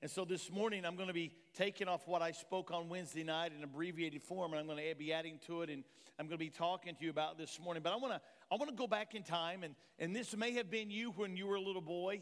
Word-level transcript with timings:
And 0.00 0.08
so 0.08 0.24
this 0.24 0.48
morning, 0.52 0.84
I'm 0.84 0.94
going 0.94 1.08
to 1.08 1.14
be 1.14 1.32
taking 1.54 1.88
off 1.88 2.06
what 2.06 2.22
I 2.22 2.30
spoke 2.30 2.70
on 2.70 2.88
Wednesday 2.88 3.24
night 3.24 3.50
in 3.56 3.64
abbreviated 3.64 4.22
form, 4.22 4.52
and 4.52 4.60
I'm 4.60 4.66
going 4.66 4.78
to 4.78 4.94
be 4.94 5.12
adding 5.12 5.40
to 5.48 5.62
it, 5.62 5.70
and 5.70 5.82
I'm 6.20 6.26
going 6.26 6.38
to 6.38 6.44
be 6.44 6.50
talking 6.50 6.94
to 6.94 7.04
you 7.04 7.10
about 7.10 7.36
this 7.36 7.58
morning. 7.58 7.82
But 7.82 7.92
I 7.92 7.96
want 7.96 8.14
to, 8.14 8.20
I 8.48 8.54
want 8.54 8.70
to 8.70 8.76
go 8.76 8.86
back 8.86 9.16
in 9.16 9.24
time, 9.24 9.64
and, 9.64 9.74
and 9.98 10.14
this 10.14 10.36
may 10.36 10.52
have 10.52 10.70
been 10.70 10.88
you 10.88 11.10
when 11.16 11.36
you 11.36 11.48
were 11.48 11.56
a 11.56 11.60
little 11.60 11.82
boy, 11.82 12.20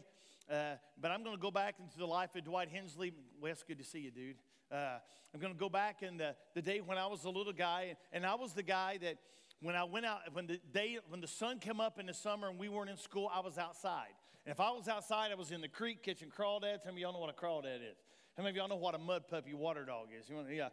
uh, 0.51 0.73
but 0.99 1.11
I'm 1.11 1.23
going 1.23 1.35
to 1.35 1.41
go 1.41 1.51
back 1.51 1.75
into 1.79 1.99
the 1.99 2.07
life 2.07 2.35
of 2.35 2.45
Dwight 2.45 2.69
Hensley. 2.69 3.13
Wes, 3.39 3.61
good 3.61 3.77
to 3.77 3.83
see 3.83 3.99
you, 3.99 4.09
dude. 4.09 4.37
Uh, 4.71 4.97
I'm 5.31 5.39
going 5.39 5.53
to 5.53 5.59
go 5.59 5.69
back 5.69 6.01
in 6.01 6.17
the, 6.17 6.35
the 6.55 6.63
day 6.63 6.81
when 6.81 6.97
I 6.97 7.05
was 7.05 7.25
a 7.25 7.29
little 7.29 7.53
guy, 7.53 7.89
and, 7.89 7.97
and 8.11 8.25
I 8.25 8.33
was 8.33 8.53
the 8.53 8.63
guy 8.63 8.97
that 9.03 9.17
when 9.61 9.75
I 9.75 9.83
went 9.83 10.07
out, 10.07 10.21
when 10.33 10.47
the 10.47 10.59
day, 10.73 10.97
when 11.09 11.21
the 11.21 11.27
sun 11.27 11.59
came 11.59 11.79
up 11.79 11.99
in 11.99 12.07
the 12.07 12.13
summer 12.15 12.49
and 12.49 12.57
we 12.57 12.69
weren't 12.69 12.89
in 12.89 12.97
school, 12.97 13.29
I 13.31 13.41
was 13.41 13.59
outside. 13.59 14.15
And 14.47 14.53
if 14.53 14.61
I 14.61 14.71
was 14.71 14.87
outside, 14.87 15.33
I 15.33 15.35
was 15.35 15.51
in 15.51 15.59
the 15.59 15.67
creek 15.67 16.01
catching 16.01 16.29
crawdads. 16.29 16.85
How 16.85 16.91
many 16.91 17.03
of 17.03 17.09
y'all 17.09 17.11
know 17.11 17.19
what 17.19 17.29
a 17.29 17.33
crawdad 17.33 17.81
is? 17.81 17.97
How 18.37 18.43
many 18.43 18.51
of 18.51 18.55
y'all 18.55 18.69
know 18.69 18.77
what 18.77 18.95
a 18.95 18.97
mud 18.97 19.27
puppy 19.27 19.53
water 19.53 19.83
dog 19.83 20.07
is? 20.17 20.29
You 20.29 20.37
want, 20.37 20.47
yeah. 20.49 20.69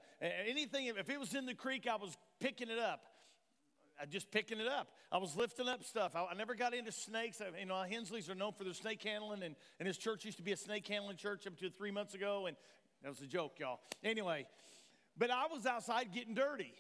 Anything, 0.49 0.87
if 0.87 1.11
it 1.11 1.19
was 1.19 1.35
in 1.35 1.45
the 1.45 1.55
creek, 1.55 1.89
I 1.91 1.97
was 1.97 2.17
picking 2.39 2.69
it 2.69 2.79
up. 2.79 3.01
I 4.01 4.07
just 4.07 4.31
picking 4.31 4.61
it 4.61 4.69
up. 4.69 4.93
I 5.11 5.19
was 5.19 5.35
lifting 5.35 5.69
up 5.69 5.83
stuff. 5.83 6.15
I, 6.15 6.25
I 6.25 6.35
never 6.35 6.55
got 6.55 6.73
into 6.73 6.93
snakes. 6.93 7.41
I, 7.41 7.59
you 7.59 7.67
know, 7.67 7.83
Hensleys 7.83 8.31
are 8.31 8.37
known 8.37 8.53
for 8.53 8.63
their 8.63 8.75
snake 8.75 9.03
handling, 9.03 9.43
and, 9.43 9.57
and 9.81 9.89
his 9.89 9.99
church 9.99 10.25
used 10.25 10.37
to 10.37 10.45
be 10.45 10.53
a 10.53 10.57
snake 10.57 10.87
handling 10.87 11.17
church 11.17 11.45
up 11.49 11.59
to 11.59 11.69
three 11.69 11.91
months 11.91 12.15
ago, 12.15 12.47
and 12.47 12.57
that 13.03 13.09
was 13.09 13.23
a 13.23 13.27
joke, 13.27 13.55
y'all. 13.59 13.81
Anyway, 14.05 14.47
but 15.19 15.33
I 15.33 15.47
was 15.53 15.67
outside 15.67 16.13
getting 16.15 16.35
dirty. 16.35 16.75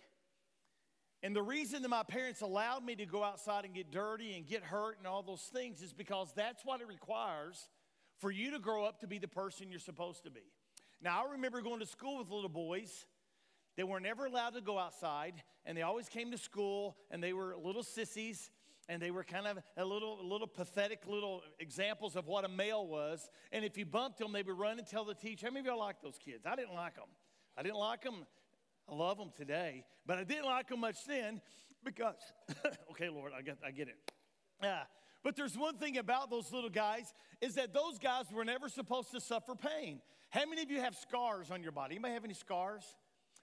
And 1.24 1.34
the 1.34 1.42
reason 1.42 1.80
that 1.80 1.88
my 1.88 2.02
parents 2.02 2.42
allowed 2.42 2.84
me 2.84 2.94
to 2.96 3.06
go 3.06 3.24
outside 3.24 3.64
and 3.64 3.72
get 3.72 3.90
dirty 3.90 4.36
and 4.36 4.46
get 4.46 4.62
hurt 4.62 4.98
and 4.98 5.06
all 5.06 5.22
those 5.22 5.40
things 5.40 5.80
is 5.80 5.94
because 5.94 6.30
that's 6.36 6.66
what 6.66 6.82
it 6.82 6.86
requires 6.86 7.70
for 8.18 8.30
you 8.30 8.50
to 8.50 8.58
grow 8.58 8.84
up 8.84 9.00
to 9.00 9.06
be 9.06 9.16
the 9.16 9.26
person 9.26 9.70
you're 9.70 9.80
supposed 9.80 10.24
to 10.24 10.30
be. 10.30 10.42
Now, 11.00 11.24
I 11.24 11.32
remember 11.32 11.62
going 11.62 11.80
to 11.80 11.86
school 11.86 12.18
with 12.18 12.28
little 12.28 12.50
boys. 12.50 13.06
They 13.74 13.84
were 13.84 14.00
never 14.00 14.26
allowed 14.26 14.50
to 14.50 14.60
go 14.60 14.78
outside, 14.78 15.42
and 15.64 15.78
they 15.78 15.80
always 15.80 16.10
came 16.10 16.30
to 16.30 16.36
school, 16.36 16.94
and 17.10 17.22
they 17.22 17.32
were 17.32 17.56
little 17.56 17.82
sissies, 17.82 18.50
and 18.90 19.00
they 19.00 19.10
were 19.10 19.24
kind 19.24 19.46
of 19.46 19.58
a 19.78 19.84
little, 19.84 20.18
little 20.22 20.46
pathetic 20.46 21.06
little 21.06 21.40
examples 21.58 22.16
of 22.16 22.26
what 22.26 22.44
a 22.44 22.48
male 22.48 22.86
was. 22.86 23.30
And 23.50 23.64
if 23.64 23.78
you 23.78 23.86
bumped 23.86 24.18
them, 24.18 24.32
they 24.32 24.42
would 24.42 24.58
run 24.58 24.78
and 24.78 24.86
tell 24.86 25.06
the 25.06 25.14
teacher. 25.14 25.46
How 25.46 25.52
many 25.54 25.60
of 25.60 25.72
y'all 25.72 25.80
like 25.80 26.02
those 26.02 26.18
kids? 26.22 26.44
I 26.44 26.54
didn't 26.54 26.74
like 26.74 26.96
them. 26.96 27.08
I 27.56 27.62
didn't 27.62 27.78
like 27.78 28.02
them. 28.02 28.26
I 28.88 28.94
love 28.94 29.18
them 29.18 29.30
today, 29.36 29.84
but 30.06 30.18
I 30.18 30.24
didn't 30.24 30.44
like 30.44 30.68
them 30.68 30.80
much 30.80 31.04
then 31.06 31.40
because, 31.84 32.16
okay, 32.90 33.08
Lord, 33.08 33.32
I 33.36 33.42
get, 33.42 33.58
I 33.66 33.70
get 33.70 33.88
it. 33.88 33.96
Uh, 34.62 34.84
but 35.22 35.36
there's 35.36 35.56
one 35.56 35.78
thing 35.78 35.96
about 35.96 36.30
those 36.30 36.52
little 36.52 36.70
guys 36.70 37.12
is 37.40 37.54
that 37.54 37.72
those 37.72 37.98
guys 37.98 38.26
were 38.32 38.44
never 38.44 38.68
supposed 38.68 39.10
to 39.12 39.20
suffer 39.20 39.54
pain. 39.54 40.00
How 40.30 40.46
many 40.46 40.62
of 40.62 40.70
you 40.70 40.80
have 40.80 40.94
scars 40.94 41.50
on 41.50 41.62
your 41.62 41.72
body? 41.72 41.94
Anybody 41.94 42.14
have 42.14 42.24
any 42.24 42.34
scars? 42.34 42.82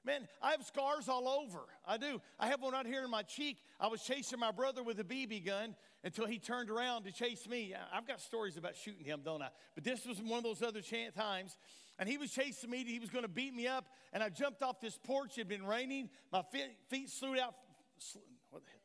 Man, 0.04 0.28
I 0.42 0.52
have 0.52 0.64
scars 0.64 1.08
all 1.08 1.28
over. 1.28 1.60
I 1.88 1.98
do. 1.98 2.22
I 2.40 2.48
have 2.48 2.62
one 2.62 2.74
out 2.74 2.88
here 2.88 3.04
in 3.04 3.12
my 3.12 3.22
cheek. 3.22 3.58
I 3.80 3.88
was 3.88 4.02
chasing 4.02 4.40
my 4.40 4.52
brother 4.52 4.84
with 4.84 5.00
a 5.00 5.04
BB 5.04 5.46
gun 5.46 5.76
until 6.04 6.26
he 6.26 6.40
turned 6.40 6.72
around 6.72 7.04
to 7.04 7.12
chase 7.12 7.48
me. 7.48 7.76
I've 7.94 8.08
got 8.08 8.20
stories 8.20 8.58
about 8.58 8.76
shooting 8.76 9.06
him, 9.06 9.22
don't 9.24 9.44
I? 9.44 9.50
But 9.76 9.84
this 9.84 10.06
was 10.06 10.20
one 10.20 10.40
of 10.40 10.44
those 10.44 10.64
other 10.64 10.82
times. 11.16 11.56
And 12.00 12.10
he 12.10 12.18
was 12.18 12.32
chasing 12.32 12.70
me. 12.70 12.84
He 12.84 13.00
was 13.00 13.10
going 13.10 13.24
to 13.24 13.30
beat 13.30 13.54
me 13.54 13.68
up. 13.68 13.86
And 14.14 14.24
I 14.24 14.30
jumped 14.30 14.64
off 14.64 14.80
this 14.80 14.98
porch. 14.98 15.38
It 15.38 15.42
had 15.42 15.48
been 15.48 15.66
raining. 15.66 16.10
My 16.32 16.42
feet, 16.52 16.72
feet 16.90 17.10
slid 17.10 17.40
out. 17.40 17.56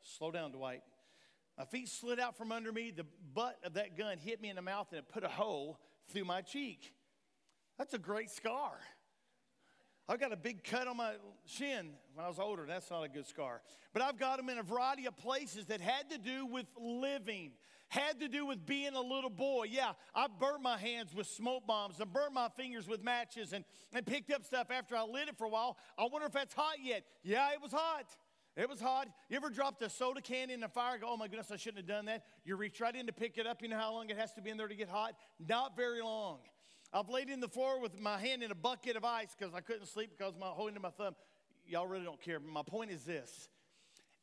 Slow 0.03 0.31
down, 0.31 0.53
Dwight. 0.53 0.83
My 1.59 1.65
feet 1.65 1.89
slid 1.89 2.21
out 2.21 2.37
from 2.37 2.53
under 2.53 2.71
me. 2.71 2.91
The 2.91 3.07
butt 3.35 3.59
of 3.65 3.75
that 3.75 3.97
gun 3.97 4.19
hit 4.19 4.43
me 4.43 4.51
in 4.51 4.57
the 4.57 4.63
mouth 4.63 4.89
and 4.91 4.99
it 4.99 5.09
put 5.09 5.25
a 5.25 5.29
hole 5.29 5.79
through 6.13 6.25
my 6.25 6.43
cheek. 6.43 6.93
That's 7.79 7.95
a 7.95 7.99
great 7.99 8.31
scar. 8.31 8.79
I've 10.09 10.21
got 10.21 10.33
a 10.33 10.37
big 10.37 10.63
cut 10.63 10.87
on 10.87 10.97
my 10.97 11.15
shin 11.47 11.91
when 12.15 12.25
I 12.25 12.29
was 12.29 12.39
older. 12.39 12.65
That's 12.67 12.91
not 12.91 13.03
a 13.03 13.09
good 13.09 13.27
scar. 13.27 13.61
But 13.93 14.03
I've 14.03 14.19
got 14.19 14.37
them 14.37 14.49
in 14.49 14.59
a 14.59 14.63
variety 14.63 15.07
of 15.07 15.17
places 15.17 15.67
that 15.67 15.81
had 15.81 16.11
to 16.11 16.19
do 16.19 16.47
with 16.47 16.67
living, 16.81 17.53
had 17.89 18.21
to 18.21 18.29
do 18.29 18.47
with 18.47 18.65
being 18.65 18.95
a 18.95 19.01
little 19.01 19.31
boy. 19.31 19.67
Yeah, 19.69 19.93
I 20.15 20.29
burnt 20.29 20.63
my 20.63 20.79
hands 20.79 21.13
with 21.13 21.27
smoke 21.27 21.67
bombs 21.67 21.99
and 21.99 22.13
burnt 22.13 22.33
my 22.33 22.49
fingers 22.57 22.87
with 22.87 23.03
matches 23.03 23.53
and, 23.53 23.65
and 23.93 24.07
picked 24.07 24.33
up 24.33 24.45
stuff 24.45 24.69
after 24.71 24.95
I 24.97 25.03
lit 25.03 25.29
it 25.29 25.37
for 25.37 25.45
a 25.45 25.51
while. 25.51 25.77
I 25.99 26.07
wonder 26.07 26.27
if 26.27 26.33
that's 26.33 26.55
hot 26.55 26.77
yet. 26.81 27.03
Yeah, 27.25 27.53
it 27.53 27.61
was 27.61 27.73
hot. 27.73 28.07
It 28.57 28.71
was 28.71 28.81
hot. 28.81 29.09
You 29.29 29.37
ever 29.37 29.51
dropped 29.51 29.83
a 29.83 29.91
soda 29.91 30.23
can 30.23 30.51
in 30.51 30.61
the 30.61 30.69
fire? 30.69 30.99
Go, 30.99 31.09
oh 31.11 31.17
my 31.17 31.27
goodness, 31.27 31.51
I 31.51 31.57
shouldn't 31.57 31.79
have 31.79 31.89
done 31.89 32.07
that. 32.07 32.25
You 32.45 32.57
reach 32.57 32.81
right 32.81 32.95
in 32.95 33.07
to 33.07 33.13
pick 33.13 33.39
it 33.39 33.47
up. 33.47 33.61
You 33.61 33.69
know 33.69 33.77
how 33.77 33.93
long 33.93 34.09
it 34.09 34.17
has 34.17 34.33
to 34.35 34.41
be 34.41 34.51
in 34.51 34.57
there 34.57 34.69
to 34.69 34.75
get 34.75 34.89
hot? 34.89 35.15
Not 35.47 35.77
very 35.77 36.01
long. 36.01 36.39
I've 36.97 37.11
laid 37.11 37.29
in 37.29 37.41
the 37.41 37.49
floor 37.49 37.79
with 37.79 38.01
my 38.01 38.17
hand 38.17 38.43
in 38.43 38.51
a 38.51 38.55
bucket 38.55 38.97
of 38.97 39.05
ice 39.05 39.37
because 39.39 39.53
I 39.55 39.61
couldn't 39.61 39.85
sleep 39.85 40.13
because 40.17 40.33
my 40.41 40.47
holding 40.47 40.81
my 40.81 40.89
thumb. 40.89 41.15
Y'all 41.67 41.87
really 41.87 42.05
don't 42.05 42.23
care. 42.23 42.41
But 42.41 42.51
my 42.51 42.63
point 42.63 42.91
is 42.91 43.05
this. 43.05 43.51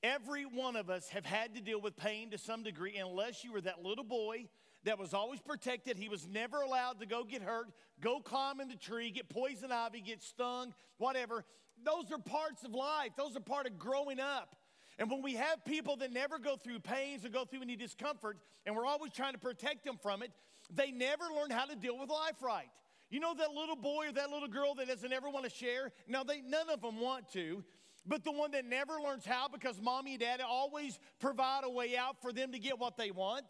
Every 0.01 0.45
one 0.45 0.75
of 0.75 0.89
us 0.89 1.07
have 1.09 1.23
had 1.23 1.53
to 1.53 1.61
deal 1.61 1.79
with 1.79 1.95
pain 1.95 2.31
to 2.31 2.39
some 2.39 2.63
degree, 2.63 2.97
unless 2.97 3.43
you 3.43 3.53
were 3.53 3.61
that 3.61 3.83
little 3.83 4.03
boy 4.03 4.47
that 4.85 4.97
was 4.97 5.13
always 5.13 5.39
protected. 5.39 5.99
He 5.99 6.09
was 6.09 6.27
never 6.27 6.61
allowed 6.61 6.99
to 7.01 7.05
go 7.05 7.23
get 7.23 7.43
hurt, 7.43 7.67
go 8.01 8.19
climb 8.19 8.59
in 8.59 8.69
the 8.69 8.75
tree, 8.75 9.11
get 9.11 9.29
poison 9.29 9.71
ivy, 9.71 10.01
get 10.01 10.23
stung, 10.23 10.73
whatever. 10.97 11.45
Those 11.85 12.11
are 12.11 12.17
parts 12.17 12.63
of 12.63 12.73
life, 12.73 13.11
those 13.15 13.37
are 13.37 13.41
part 13.41 13.67
of 13.67 13.77
growing 13.77 14.19
up. 14.19 14.55
And 14.97 15.11
when 15.11 15.21
we 15.21 15.35
have 15.35 15.63
people 15.63 15.97
that 15.97 16.11
never 16.11 16.39
go 16.39 16.55
through 16.55 16.79
pains 16.79 17.23
or 17.23 17.29
go 17.29 17.45
through 17.45 17.61
any 17.61 17.75
discomfort, 17.75 18.39
and 18.65 18.75
we're 18.75 18.85
always 18.85 19.11
trying 19.11 19.33
to 19.33 19.39
protect 19.39 19.85
them 19.85 19.97
from 20.01 20.23
it, 20.23 20.31
they 20.75 20.91
never 20.91 21.25
learn 21.35 21.51
how 21.51 21.65
to 21.65 21.75
deal 21.75 21.97
with 21.97 22.09
life 22.09 22.41
right. 22.41 22.69
You 23.09 23.19
know 23.19 23.33
that 23.35 23.51
little 23.51 23.75
boy 23.75 24.07
or 24.09 24.11
that 24.13 24.31
little 24.31 24.47
girl 24.47 24.73
that 24.75 24.87
doesn't 24.87 25.13
ever 25.13 25.29
want 25.29 25.45
to 25.45 25.51
share? 25.51 25.91
Now, 26.07 26.23
they, 26.23 26.41
none 26.41 26.69
of 26.69 26.81
them 26.81 26.99
want 26.99 27.31
to, 27.33 27.63
but 28.05 28.23
the 28.23 28.31
one 28.31 28.51
that 28.51 28.65
never 28.65 28.93
learns 28.99 29.25
how 29.25 29.47
because 29.47 29.79
mommy 29.79 30.13
and 30.13 30.21
daddy 30.21 30.43
always 30.43 30.97
provide 31.19 31.63
a 31.63 31.69
way 31.69 31.95
out 31.95 32.21
for 32.21 32.33
them 32.33 32.51
to 32.51 32.59
get 32.59 32.79
what 32.79 32.97
they 32.97 33.11
want. 33.11 33.45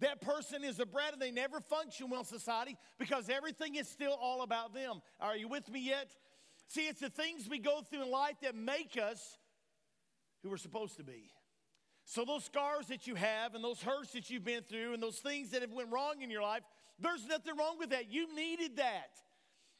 That 0.00 0.20
person 0.20 0.64
is 0.64 0.80
a 0.80 0.86
brat 0.86 1.12
and 1.12 1.22
they 1.22 1.30
never 1.30 1.60
function 1.60 2.10
well 2.10 2.20
in 2.20 2.26
society 2.26 2.76
because 2.98 3.30
everything 3.30 3.76
is 3.76 3.88
still 3.88 4.16
all 4.20 4.42
about 4.42 4.74
them. 4.74 5.00
Are 5.20 5.36
you 5.36 5.48
with 5.48 5.70
me 5.70 5.80
yet? 5.80 6.10
See, 6.68 6.86
it's 6.86 7.00
the 7.00 7.10
things 7.10 7.48
we 7.48 7.58
go 7.58 7.80
through 7.88 8.02
in 8.02 8.10
life 8.10 8.36
that 8.42 8.54
make 8.54 8.98
us 9.00 9.38
who 10.42 10.50
we're 10.50 10.56
supposed 10.56 10.96
to 10.96 11.04
be. 11.04 11.30
So 12.08 12.24
those 12.24 12.44
scars 12.44 12.86
that 12.86 13.08
you 13.08 13.16
have 13.16 13.56
and 13.56 13.64
those 13.64 13.82
hurts 13.82 14.12
that 14.12 14.30
you've 14.30 14.44
been 14.44 14.62
through 14.62 14.94
and 14.94 15.02
those 15.02 15.18
things 15.18 15.50
that 15.50 15.62
have 15.62 15.72
went 15.72 15.90
wrong 15.90 16.22
in 16.22 16.30
your 16.30 16.40
life, 16.40 16.62
there's 17.00 17.26
nothing 17.26 17.56
wrong 17.58 17.78
with 17.80 17.90
that. 17.90 18.12
You 18.12 18.32
needed 18.34 18.76
that. 18.76 19.10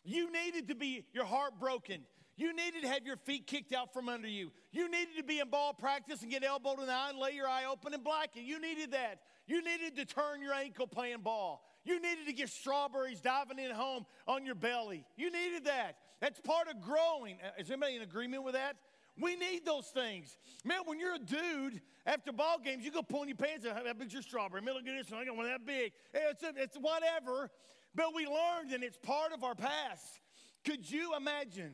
You 0.03 0.33
needed 0.33 0.67
to 0.69 0.75
be 0.75 1.07
your 1.13 1.25
heart 1.25 1.61
broken. 1.61 2.01
You 2.37 2.55
needed 2.55 2.83
to 2.83 2.89
have 2.89 3.07
your 3.07 3.17
feet 3.17 3.47
kicked 3.47 3.73
out 3.73 3.95
from 3.95 4.09
under 4.09 4.27
you. 4.27 4.51
You 4.73 4.91
needed 4.91 5.17
to 5.19 5.23
be 5.23 5.39
in 5.39 5.49
ball 5.51 5.73
practice 5.73 6.23
and 6.23 6.31
get 6.31 6.43
elbowed 6.43 6.81
in 6.81 6.87
the 6.87 6.93
eye 6.93 7.11
and 7.11 7.19
lay 7.19 7.31
your 7.31 7.47
eye 7.47 7.65
open 7.71 7.95
and 7.95 8.03
black 8.03 8.31
it. 8.35 8.43
You 8.43 8.61
needed 8.61 8.91
that. 8.91 9.21
You 9.47 9.65
needed 9.65 9.95
to 9.95 10.05
turn 10.05 10.43
your 10.43 10.53
ankle 10.53 10.89
playing 10.89 11.21
ball. 11.21 11.65
You 11.85 12.03
needed 12.03 12.27
to 12.27 12.33
get 12.33 12.49
strawberries 12.49 13.21
diving 13.21 13.61
in 13.61 13.71
home 13.71 14.05
on 14.27 14.45
your 14.45 14.57
belly. 14.57 15.05
You 15.17 15.31
needed 15.31 15.67
that. 15.67 15.99
That's 16.21 16.41
part 16.41 16.67
of 16.69 16.81
growing. 16.81 17.37
Uh, 17.41 17.61
is 17.61 17.71
anybody 17.71 17.95
in 17.95 18.03
agreement 18.03 18.43
with 18.43 18.55
that? 18.55 18.77
We 19.19 19.35
need 19.37 19.65
those 19.65 19.87
things. 19.87 20.37
Man, 20.65 20.81
when 20.85 20.99
you're 20.99 21.15
a 21.15 21.19
dude, 21.19 21.81
after 22.05 22.33
ball 22.33 22.59
games, 22.63 22.85
you 22.85 22.91
go 22.91 23.03
pull 23.03 23.21
pulling 23.21 23.29
your 23.29 23.37
pants 23.37 23.65
out. 23.65 23.87
How 23.87 23.93
big's 23.95 24.13
your 24.13 24.23
strawberry? 24.23 24.61
Man, 24.61 24.75
look 24.75 24.87
at 24.87 24.97
this 24.97 25.11
one. 25.11 25.23
I 25.23 25.25
got 25.25 25.37
one 25.37 25.47
that 25.47 25.65
big. 25.65 25.93
It's, 26.13 26.43
a, 26.43 26.53
it's 26.57 26.77
whatever. 26.77 27.51
But 27.95 28.15
we 28.15 28.27
learned, 28.27 28.73
and 28.73 28.85
it's 28.85 28.99
part 28.99 29.33
of 29.33 29.43
our 29.43 29.55
past. 29.55 30.21
Could 30.65 30.91
you 30.91 31.17
imagine 31.17 31.73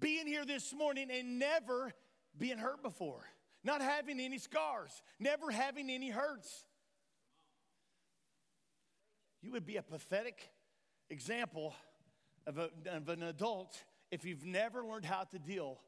being 0.00 0.26
here 0.26 0.44
this 0.44 0.74
morning 0.74 1.08
and 1.10 1.38
never 1.38 1.92
being 2.36 2.58
hurt 2.58 2.82
before? 2.82 3.24
Not 3.62 3.80
having 3.80 4.20
any 4.20 4.36
scars, 4.36 5.02
never 5.18 5.50
having 5.50 5.88
any 5.88 6.10
hurts. 6.10 6.64
You 9.40 9.52
would 9.52 9.64
be 9.64 9.76
a 9.76 9.82
pathetic 9.82 10.50
example 11.08 11.74
of, 12.46 12.58
a, 12.58 12.68
of 12.90 13.08
an 13.08 13.22
adult 13.22 13.82
if 14.10 14.26
you've 14.26 14.44
never 14.44 14.84
learned 14.84 15.06
how 15.06 15.24
to 15.24 15.38
deal 15.38 15.80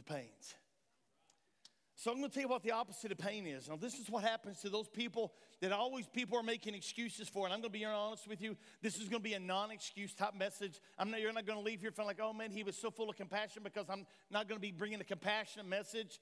with 0.00 0.06
pains. 0.06 0.54
So 1.94 2.10
I'm 2.10 2.16
going 2.16 2.30
to 2.30 2.34
tell 2.34 2.44
you 2.44 2.48
what 2.48 2.62
the 2.62 2.70
opposite 2.70 3.12
of 3.12 3.18
pain 3.18 3.46
is. 3.46 3.68
Now, 3.68 3.76
this 3.76 3.98
is 3.98 4.08
what 4.08 4.24
happens 4.24 4.60
to 4.62 4.70
those 4.70 4.88
people 4.88 5.34
that 5.60 5.70
always 5.70 6.06
people 6.06 6.38
are 6.38 6.42
making 6.42 6.74
excuses 6.74 7.28
for. 7.28 7.44
And 7.44 7.52
I'm 7.52 7.60
going 7.60 7.70
to 7.70 7.78
be 7.78 7.84
honest 7.84 8.26
with 8.26 8.40
you. 8.40 8.56
This 8.80 8.96
is 8.96 9.10
going 9.10 9.22
to 9.22 9.28
be 9.28 9.34
a 9.34 9.38
non-excuse 9.38 10.14
type 10.14 10.34
message. 10.34 10.80
I'm 10.98 11.10
not, 11.10 11.20
you're 11.20 11.32
not 11.34 11.44
going 11.44 11.58
to 11.58 11.64
leave 11.64 11.82
here 11.82 11.90
feeling 11.90 12.06
like, 12.06 12.20
oh 12.22 12.32
man, 12.32 12.50
he 12.50 12.62
was 12.62 12.74
so 12.74 12.90
full 12.90 13.10
of 13.10 13.16
compassion 13.16 13.62
because 13.62 13.84
I'm 13.90 14.06
not 14.30 14.48
going 14.48 14.56
to 14.56 14.62
be 14.62 14.72
bringing 14.72 15.02
a 15.02 15.04
compassionate 15.04 15.66
message. 15.66 16.20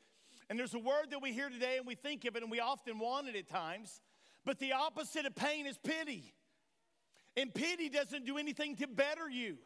And 0.51 0.59
there's 0.59 0.75
a 0.75 0.81
word 0.81 1.11
that 1.11 1.23
we 1.23 1.33
hear 1.33 1.49
today 1.49 1.77
and 1.77 1.87
we 1.87 1.95
think 1.95 2.25
of 2.25 2.35
it 2.35 2.43
and 2.43 2.51
we 2.51 2.59
often 2.59 2.99
want 2.99 3.29
it 3.29 3.37
at 3.37 3.49
times. 3.49 4.01
But 4.45 4.59
the 4.59 4.73
opposite 4.73 5.27
of 5.27 5.37
pain 5.37 5.67
is 5.67 5.79
pity. 5.79 6.35
And 7.37 7.55
pity 7.55 7.89
doesn't 7.89 8.27
do 8.27 8.37
anything 8.37 8.75
to 8.77 8.89
better 8.89 9.29
you. 9.31 9.59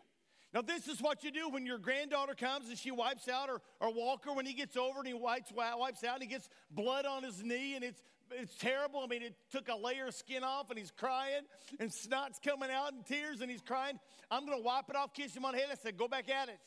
Now, 0.55 0.61
this 0.61 0.87
is 0.87 1.01
what 1.01 1.25
you 1.25 1.31
do 1.31 1.49
when 1.49 1.65
your 1.65 1.79
granddaughter 1.79 2.35
comes 2.35 2.69
and 2.69 2.77
she 2.77 2.91
wipes 2.91 3.27
out, 3.27 3.49
or, 3.49 3.63
or 3.81 3.93
Walker 3.93 4.33
when 4.33 4.45
he 4.45 4.53
gets 4.53 4.77
over 4.77 4.99
and 4.99 5.07
he 5.07 5.15
wipes, 5.15 5.51
wipes 5.55 6.05
out 6.05 6.15
and 6.15 6.23
he 6.23 6.29
gets 6.29 6.49
blood 6.71 7.07
on 7.07 7.23
his 7.23 7.43
knee 7.43 7.75
and 7.75 7.85
it's 7.85 8.03
it's 8.35 8.57
terrible. 8.57 9.01
I 9.01 9.07
mean, 9.07 9.23
it 9.23 9.35
took 9.51 9.69
a 9.69 9.77
layer 9.77 10.07
of 10.07 10.15
skin 10.15 10.43
off 10.43 10.71
and 10.71 10.79
he's 10.79 10.91
crying 10.91 11.43
and 11.79 11.93
snot's 11.93 12.39
coming 12.39 12.71
out 12.71 12.95
and 12.95 13.05
tears 13.05 13.41
and 13.43 13.51
he's 13.51 13.61
crying. 13.61 13.99
I'm 14.31 14.47
going 14.47 14.57
to 14.57 14.65
wipe 14.65 14.89
it 14.89 14.97
off, 14.97 15.13
kiss 15.13 15.35
him 15.37 15.45
on 15.45 15.53
the 15.53 15.59
head. 15.59 15.69
I 15.71 15.75
said, 15.75 15.99
go 15.99 16.09
back 16.09 16.31
at 16.31 16.49
it. 16.49 16.59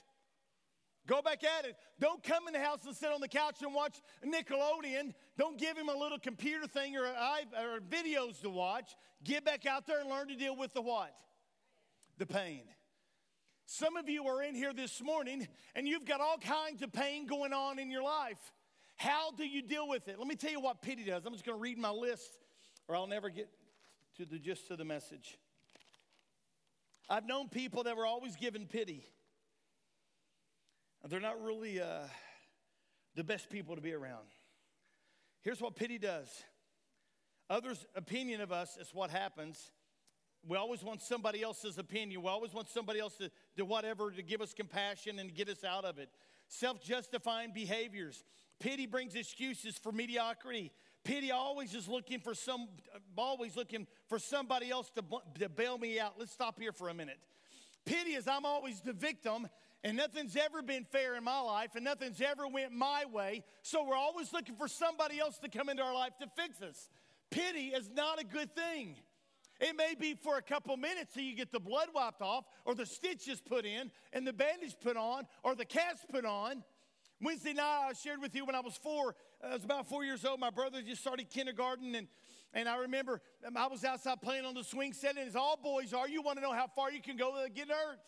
Go 1.08 1.22
back 1.22 1.44
at 1.44 1.66
it. 1.66 1.76
Don't 2.00 2.24
come 2.24 2.48
in 2.48 2.54
the 2.54 2.60
house 2.60 2.86
and 2.86 2.96
sit 2.96 3.12
on 3.12 3.22
the 3.22 3.28
couch 3.28 3.62
and 3.62 3.74
watch 3.74 4.02
Nickelodeon. 4.26 5.14
Don't 5.38 5.58
give 5.58 5.78
him 5.78 5.90
a 5.90 5.96
little 5.96 6.18
computer 6.18 6.68
thing 6.68 6.98
or, 6.98 7.06
or 7.06 7.80
videos 7.80 8.42
to 8.42 8.50
watch. 8.50 8.96
Get 9.24 9.46
back 9.46 9.66
out 9.66 9.86
there 9.86 10.00
and 10.00 10.10
learn 10.10 10.30
to 10.30 10.36
deal 10.36 10.56
with 10.56 10.74
the 10.74 10.82
what? 10.82 11.16
The 12.18 12.26
pain. 12.26 12.64
Some 13.66 13.98
of 13.98 14.08
you 14.08 14.26
are 14.28 14.44
in 14.44 14.54
here 14.54 14.74
this 14.74 15.02
morning 15.02 15.48
and 15.76 15.88
you've 15.88 16.06
got 16.06 16.22
all 16.22 16.38
kinds 16.38 16.82
of 16.82 16.94
pain 16.94 17.26
going 17.26 17.52
on 17.52 17.80
in 17.80 17.90
your 17.90 18.04
life. 18.04 18.40
How 18.96 19.32
do 19.32 19.46
you 19.46 19.62
deal 19.62 19.88
with 19.88 20.08
it? 20.08 20.20
Let 20.20 20.28
me 20.28 20.36
tell 20.36 20.52
you 20.52 20.62
what 20.62 20.82
pity 20.82 21.04
does. 21.04 21.26
I'm 21.26 21.34
just 21.34 21.46
going 21.46 21.58
to 21.58 21.62
read 21.62 21.78
my 21.78 21.90
list 21.90 22.38
or 22.88 22.96
I'll 22.96 23.08
never 23.08 23.30
get 23.30 23.50
to 24.18 24.26
the 24.26 24.38
gist 24.38 24.70
of 24.70 24.78
the 24.78 24.86
message. 24.86 25.38
I've 27.10 27.26
known 27.26 27.50
people 27.50 27.84
that 27.84 27.98
were 27.98 28.06
always 28.06 28.36
given 28.36 28.66
pity. 28.68 29.06
They're 31.08 31.20
not 31.20 31.42
really 31.42 31.82
uh, 31.82 32.08
the 33.16 33.24
best 33.24 33.50
people 33.50 33.76
to 33.76 33.82
be 33.82 33.94
around. 33.94 34.28
Here's 35.42 35.62
what 35.62 35.76
pity 35.76 35.98
does 35.98 36.30
others' 37.48 37.86
opinion 37.96 38.42
of 38.42 38.52
us 38.52 38.78
is 38.78 38.90
what 38.94 39.12
happens. 39.12 39.72
We 40.48 40.58
always 40.58 40.84
want 40.84 41.02
somebody 41.02 41.42
else's 41.42 41.78
opinion. 41.78 42.22
We 42.22 42.30
always 42.30 42.54
want 42.54 42.70
somebody 42.70 43.00
else 43.00 43.16
to 43.18 43.32
do 43.56 43.66
whatever 43.66 44.12
to 44.12 44.22
give 44.22 44.42
us 44.42 44.54
compassion 44.54 45.20
and 45.20 45.34
get 45.34 45.50
us 45.50 45.64
out 45.64 45.86
of 45.86 45.98
it. 45.98 46.10
Self 46.48 46.84
justifying 46.84 47.52
behaviors. 47.54 48.24
Pity 48.60 48.86
brings 48.86 49.16
excuses 49.16 49.78
for 49.78 49.92
mediocrity. 49.92 50.72
Pity 51.04 51.32
always 51.32 51.74
is 51.74 51.88
looking 51.88 52.20
for 52.20 52.34
some, 52.34 52.68
always 53.18 53.56
looking 53.56 53.86
for 54.08 54.18
somebody 54.18 54.70
else 54.70 54.90
to, 54.92 55.04
to 55.40 55.50
bail 55.50 55.78
me 55.78 56.00
out. 56.00 56.14
Let's 56.18 56.32
stop 56.32 56.60
here 56.60 56.72
for 56.72 56.90
a 56.90 56.94
minute. 56.94 57.20
Pity 57.86 58.12
is 58.12 58.28
I'm 58.28 58.46
always 58.46 58.82
the 58.82 58.94
victim 58.94 59.48
and 59.84 59.96
nothing's 59.96 60.36
ever 60.36 60.64
been 60.64 60.84
fair 60.84 61.16
in 61.16 61.24
my 61.24 61.40
life 61.40 61.76
and 61.76 61.86
nothing's 61.86 62.20
ever 62.20 62.48
went 62.48 62.72
my 62.72 63.06
way 63.06 63.44
so 63.62 63.88
we're 63.88 63.96
always 63.96 64.34
looking 64.34 64.56
for 64.56 64.68
somebody 64.68 65.20
else 65.20 65.38
to 65.38 65.48
come 65.48 65.70
into 65.70 65.84
our 65.84 65.94
life 65.94 66.14
to 66.20 66.28
fix 66.36 66.62
us 66.64 66.90
pity 67.30 67.68
is 67.68 67.88
not 67.96 68.20
a 68.20 68.26
good 68.26 68.54
thing 68.56 68.96
it 69.60 69.76
may 69.76 69.96
be 70.00 70.14
for 70.14 70.38
a 70.38 70.42
couple 70.42 70.76
minutes 70.78 71.14
so 71.14 71.20
you 71.20 71.36
get 71.36 71.52
the 71.52 71.60
blood 71.60 71.88
wiped 71.94 72.22
off 72.22 72.46
or 72.66 72.76
the 72.76 72.86
stitches 72.86 73.42
put 73.42 73.66
in 73.66 73.92
and 74.14 74.26
the 74.26 74.34
bandage 74.34 74.76
put 74.82 74.98
on 74.98 75.24
or 75.44 75.56
the 75.56 75.66
cast 75.66 76.08
put 76.10 76.26
on 76.26 76.64
wednesday 77.22 77.54
night 77.54 77.88
i 77.90 77.94
shared 77.94 78.22
with 78.22 78.36
you 78.36 78.46
when 78.46 78.56
i 78.56 78.60
was 78.60 78.76
four 78.76 79.16
i 79.44 79.54
was 79.54 79.64
about 79.64 79.88
four 79.88 80.04
years 80.04 80.26
old 80.26 80.40
my 80.40 80.50
brother 80.50 80.82
just 80.82 81.02
started 81.02 81.30
kindergarten 81.30 81.96
and 81.96 82.08
and 82.56 82.70
I 82.70 82.78
remember 82.78 83.22
um, 83.46 83.58
I 83.58 83.68
was 83.68 83.84
outside 83.84 84.22
playing 84.22 84.46
on 84.46 84.54
the 84.54 84.64
swing 84.64 84.94
set, 84.94 85.18
and 85.18 85.28
as 85.28 85.36
all 85.36 85.60
boys 85.62 85.94
are, 85.94 86.08
you 86.08 86.22
want 86.22 86.38
to 86.38 86.42
know 86.42 86.54
how 86.54 86.68
far 86.68 86.90
you 86.90 87.02
can 87.02 87.18
go 87.18 87.34
without 87.34 87.54
getting 87.54 87.74
hurt. 87.74 88.00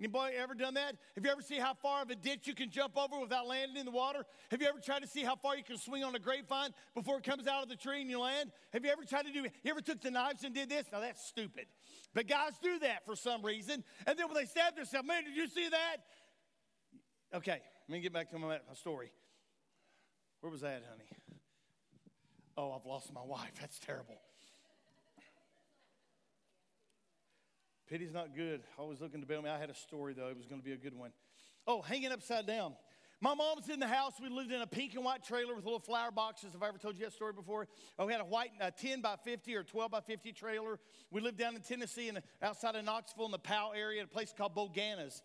Anybody 0.00 0.34
ever 0.36 0.54
done 0.54 0.74
that? 0.74 0.96
Have 1.14 1.24
you 1.26 1.30
ever 1.30 1.42
seen 1.42 1.60
how 1.60 1.74
far 1.74 2.00
of 2.00 2.08
a 2.08 2.14
ditch 2.14 2.46
you 2.46 2.54
can 2.54 2.70
jump 2.70 2.96
over 2.96 3.20
without 3.20 3.46
landing 3.46 3.76
in 3.76 3.84
the 3.84 3.92
water? 3.92 4.24
Have 4.50 4.62
you 4.62 4.66
ever 4.66 4.80
tried 4.80 5.02
to 5.02 5.06
see 5.06 5.22
how 5.22 5.36
far 5.36 5.58
you 5.58 5.62
can 5.62 5.76
swing 5.76 6.02
on 6.02 6.14
a 6.14 6.18
grapevine 6.18 6.70
before 6.94 7.18
it 7.18 7.24
comes 7.24 7.46
out 7.46 7.62
of 7.62 7.68
the 7.68 7.76
tree 7.76 8.00
and 8.00 8.08
you 8.08 8.18
land? 8.18 8.50
Have 8.72 8.82
you 8.82 8.90
ever 8.90 9.04
tried 9.04 9.26
to 9.26 9.32
do? 9.32 9.42
You 9.42 9.70
ever 9.70 9.82
took 9.82 10.00
the 10.00 10.10
knives 10.10 10.42
and 10.42 10.54
did 10.54 10.70
this? 10.70 10.86
Now 10.90 11.00
that's 11.00 11.22
stupid. 11.26 11.66
But 12.14 12.26
guys 12.26 12.52
do 12.62 12.78
that 12.78 13.04
for 13.04 13.14
some 13.14 13.44
reason. 13.44 13.84
And 14.06 14.18
then 14.18 14.26
when 14.26 14.36
they 14.36 14.46
stab 14.46 14.74
themselves, 14.74 15.06
man, 15.06 15.24
did 15.24 15.36
you 15.36 15.46
see 15.48 15.68
that? 15.68 15.96
Okay, 17.34 17.60
let 17.88 17.94
me 17.94 18.00
get 18.00 18.14
back 18.14 18.30
to 18.30 18.38
my, 18.38 18.48
my 18.48 18.74
story. 18.74 19.12
Where 20.40 20.50
was 20.50 20.62
that, 20.62 20.82
honey? 20.88 21.04
Oh, 22.56 22.72
I've 22.72 22.86
lost 22.86 23.12
my 23.12 23.22
wife. 23.22 23.52
That's 23.60 23.78
terrible. 23.78 24.16
Pity's 27.90 28.12
not 28.12 28.36
good. 28.36 28.62
Always 28.78 29.00
looking 29.00 29.20
to 29.20 29.26
bail 29.26 29.42
me. 29.42 29.50
I 29.50 29.58
had 29.58 29.68
a 29.68 29.74
story, 29.74 30.14
though. 30.14 30.28
It 30.28 30.36
was 30.36 30.46
going 30.46 30.60
to 30.60 30.64
be 30.64 30.72
a 30.72 30.76
good 30.76 30.96
one. 30.96 31.10
Oh, 31.66 31.82
hanging 31.82 32.12
upside 32.12 32.46
down. 32.46 32.76
My 33.20 33.34
mom's 33.34 33.68
in 33.68 33.80
the 33.80 33.88
house. 33.88 34.12
We 34.22 34.28
lived 34.28 34.52
in 34.52 34.62
a 34.62 34.66
pink 34.66 34.94
and 34.94 35.04
white 35.04 35.24
trailer 35.24 35.56
with 35.56 35.64
little 35.64 35.80
flower 35.80 36.12
boxes. 36.12 36.52
Have 36.52 36.62
I 36.62 36.68
ever 36.68 36.78
told 36.78 36.96
you 36.96 37.04
that 37.04 37.12
story 37.12 37.32
before? 37.32 37.66
Oh, 37.98 38.06
we 38.06 38.12
had 38.12 38.20
a 38.20 38.24
white 38.24 38.52
uh, 38.60 38.70
10 38.70 39.00
by 39.00 39.16
50 39.24 39.56
or 39.56 39.64
12 39.64 39.90
by 39.90 40.00
50 40.02 40.32
trailer. 40.32 40.78
We 41.10 41.20
lived 41.20 41.36
down 41.36 41.56
in 41.56 41.62
Tennessee 41.62 42.08
and 42.08 42.22
outside 42.40 42.76
of 42.76 42.84
Knoxville 42.84 43.26
in 43.26 43.32
the 43.32 43.40
Powell 43.40 43.72
area, 43.74 44.02
at 44.02 44.06
a 44.06 44.08
place 44.08 44.32
called 44.38 44.54
Boganas. 44.54 45.20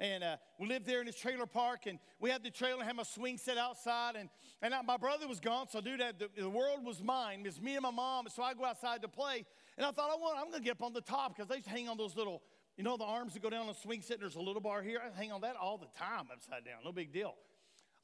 And 0.00 0.24
uh, 0.24 0.36
we 0.58 0.66
lived 0.66 0.86
there 0.86 0.98
in 0.98 1.06
this 1.06 1.16
trailer 1.16 1.46
park, 1.46 1.86
and 1.86 2.00
we 2.18 2.30
had 2.30 2.42
the 2.42 2.50
trailer, 2.50 2.82
had 2.82 2.96
my 2.96 3.04
swing 3.04 3.38
set 3.38 3.58
outside, 3.58 4.16
and, 4.16 4.28
and 4.60 4.74
I, 4.74 4.82
my 4.82 4.96
brother 4.96 5.28
was 5.28 5.38
gone, 5.38 5.68
so 5.68 5.80
dude, 5.80 6.00
the, 6.00 6.28
the 6.36 6.50
world 6.50 6.84
was 6.84 7.00
mine. 7.00 7.40
It 7.40 7.46
was 7.46 7.60
me 7.60 7.76
and 7.76 7.82
my 7.84 7.92
mom, 7.92 8.26
so 8.28 8.42
I 8.42 8.54
go 8.54 8.64
outside 8.64 9.02
to 9.02 9.08
play. 9.08 9.46
And 9.78 9.86
I 9.86 9.92
thought, 9.92 10.10
I 10.10 10.16
want, 10.16 10.36
I'm 10.36 10.50
going 10.50 10.58
to 10.58 10.64
get 10.64 10.72
up 10.72 10.82
on 10.82 10.92
the 10.92 11.00
top 11.00 11.36
because 11.36 11.48
they 11.48 11.54
used 11.54 11.68
to 11.68 11.72
hang 11.72 11.88
on 11.88 11.96
those 11.96 12.16
little, 12.16 12.42
you 12.76 12.82
know, 12.82 12.96
the 12.96 13.04
arms 13.04 13.32
that 13.34 13.42
go 13.42 13.48
down 13.48 13.60
on 13.60 13.66
the 13.68 13.74
swing 13.74 14.02
set. 14.02 14.14
And 14.14 14.22
there's 14.22 14.34
a 14.34 14.40
little 14.40 14.60
bar 14.60 14.82
here. 14.82 15.00
I 15.00 15.16
hang 15.16 15.30
on 15.30 15.40
that 15.42 15.54
all 15.54 15.78
the 15.78 15.86
time 15.96 16.26
upside 16.32 16.64
down. 16.64 16.78
No 16.84 16.90
big 16.90 17.12
deal. 17.12 17.34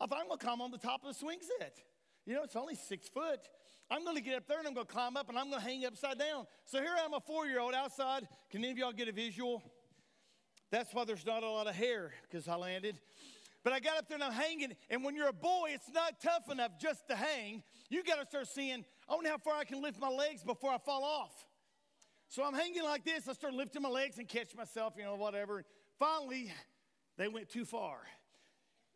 I 0.00 0.06
thought, 0.06 0.20
I'm 0.20 0.28
going 0.28 0.38
to 0.38 0.46
climb 0.46 0.60
on 0.60 0.70
the 0.70 0.78
top 0.78 1.02
of 1.02 1.08
the 1.08 1.18
swing 1.18 1.40
set. 1.58 1.76
You 2.26 2.34
know, 2.34 2.44
it's 2.44 2.54
only 2.54 2.76
six 2.76 3.08
foot. 3.08 3.40
I'm 3.90 4.04
going 4.04 4.16
to 4.16 4.22
get 4.22 4.36
up 4.36 4.46
there 4.46 4.58
and 4.58 4.68
I'm 4.68 4.72
going 4.72 4.86
to 4.86 4.92
climb 4.92 5.16
up 5.16 5.28
and 5.28 5.36
I'm 5.36 5.50
going 5.50 5.60
to 5.60 5.66
hang 5.66 5.84
upside 5.84 6.16
down. 6.16 6.46
So 6.64 6.78
here 6.78 6.94
I 6.96 7.04
am, 7.04 7.12
a 7.12 7.20
four 7.20 7.46
year 7.46 7.58
old 7.58 7.74
outside. 7.74 8.26
Can 8.50 8.62
any 8.62 8.70
of 8.70 8.78
y'all 8.78 8.92
get 8.92 9.08
a 9.08 9.12
visual? 9.12 9.60
That's 10.70 10.94
why 10.94 11.04
there's 11.04 11.26
not 11.26 11.42
a 11.42 11.50
lot 11.50 11.66
of 11.66 11.74
hair 11.74 12.12
because 12.22 12.46
I 12.46 12.54
landed. 12.54 13.00
But 13.64 13.72
I 13.72 13.80
got 13.80 13.98
up 13.98 14.08
there 14.08 14.14
and 14.14 14.24
I'm 14.24 14.32
hanging. 14.32 14.74
And 14.90 15.02
when 15.02 15.16
you're 15.16 15.28
a 15.28 15.32
boy, 15.32 15.70
it's 15.72 15.90
not 15.92 16.20
tough 16.22 16.50
enough 16.52 16.72
just 16.80 17.08
to 17.08 17.16
hang. 17.16 17.64
You 17.90 18.04
got 18.04 18.20
to 18.20 18.26
start 18.26 18.46
seeing, 18.46 18.84
I 19.08 19.28
how 19.28 19.38
far 19.38 19.56
I 19.56 19.64
can 19.64 19.82
lift 19.82 19.98
my 19.98 20.08
legs 20.08 20.44
before 20.44 20.70
I 20.70 20.78
fall 20.78 21.02
off. 21.02 21.32
So 22.34 22.42
I'm 22.42 22.52
hanging 22.52 22.82
like 22.82 23.04
this. 23.04 23.28
I 23.28 23.32
start 23.32 23.54
lifting 23.54 23.82
my 23.82 23.88
legs 23.88 24.18
and 24.18 24.26
catch 24.26 24.56
myself, 24.56 24.94
you 24.98 25.04
know, 25.04 25.14
whatever. 25.14 25.62
Finally, 26.00 26.52
they 27.16 27.28
went 27.28 27.48
too 27.48 27.64
far. 27.64 27.98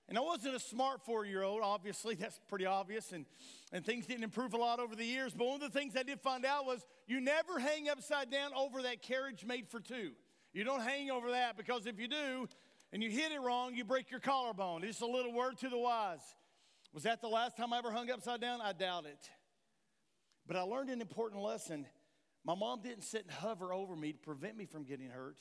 And 0.08 0.19
I 0.19 0.23
wasn't 0.23 0.56
a 0.56 0.58
smart 0.58 1.05
four 1.06 1.25
year 1.25 1.44
old, 1.44 1.61
obviously, 1.62 2.14
that's 2.17 2.40
pretty 2.49 2.67
obvious, 2.67 3.12
and, 3.12 3.26
and 3.73 3.87
things 3.87 4.06
didn't 4.06 4.25
improve 4.25 4.55
a 4.55 4.56
lot 4.56 4.81
over 4.81 4.96
the 4.96 5.05
years. 5.05 5.35
But 5.35 5.46
one 5.46 5.62
of 5.62 5.73
the 5.73 5.79
things 5.79 5.94
I 5.96 6.02
did 6.02 6.20
find 6.20 6.44
out 6.44 6.67
was 6.67 6.85
you 7.06 7.20
never 7.20 7.61
hang 7.61 7.88
upside 7.88 8.29
down 8.29 8.50
over 8.56 8.82
that 8.82 9.02
carriage 9.02 9.44
made 9.44 9.69
for 9.69 9.79
two. 9.79 10.11
You 10.52 10.64
don't 10.64 10.82
hang 10.82 11.08
over 11.12 11.31
that 11.31 11.56
because 11.56 11.87
if 11.87 12.00
you 12.00 12.08
do 12.08 12.49
and 12.93 13.05
you 13.05 13.08
hit 13.08 13.31
it 13.31 13.40
wrong, 13.40 13.73
you 13.73 13.85
break 13.85 14.11
your 14.11 14.19
collarbone. 14.19 14.82
It's 14.82 15.00
a 15.00 15.06
little 15.06 15.32
word 15.32 15.58
to 15.58 15.69
the 15.69 15.79
wise. 15.79 16.35
Was 16.93 17.05
that 17.05 17.20
the 17.20 17.29
last 17.29 17.56
time 17.56 17.73
I 17.73 17.79
ever 17.79 17.93
hung 17.93 18.11
upside 18.11 18.40
down? 18.40 18.61
I 18.61 18.73
doubt 18.73 19.06
it. 19.06 19.31
But 20.44 20.56
I 20.56 20.62
learned 20.62 20.90
an 20.90 21.00
important 21.00 21.40
lesson 21.40 21.87
my 22.44 22.55
mom 22.55 22.81
didn't 22.82 23.05
sit 23.05 23.23
and 23.23 23.31
hover 23.31 23.73
over 23.73 23.94
me 23.94 24.12
to 24.12 24.19
prevent 24.19 24.56
me 24.56 24.64
from 24.64 24.85
getting 24.85 25.11
hurt. 25.11 25.38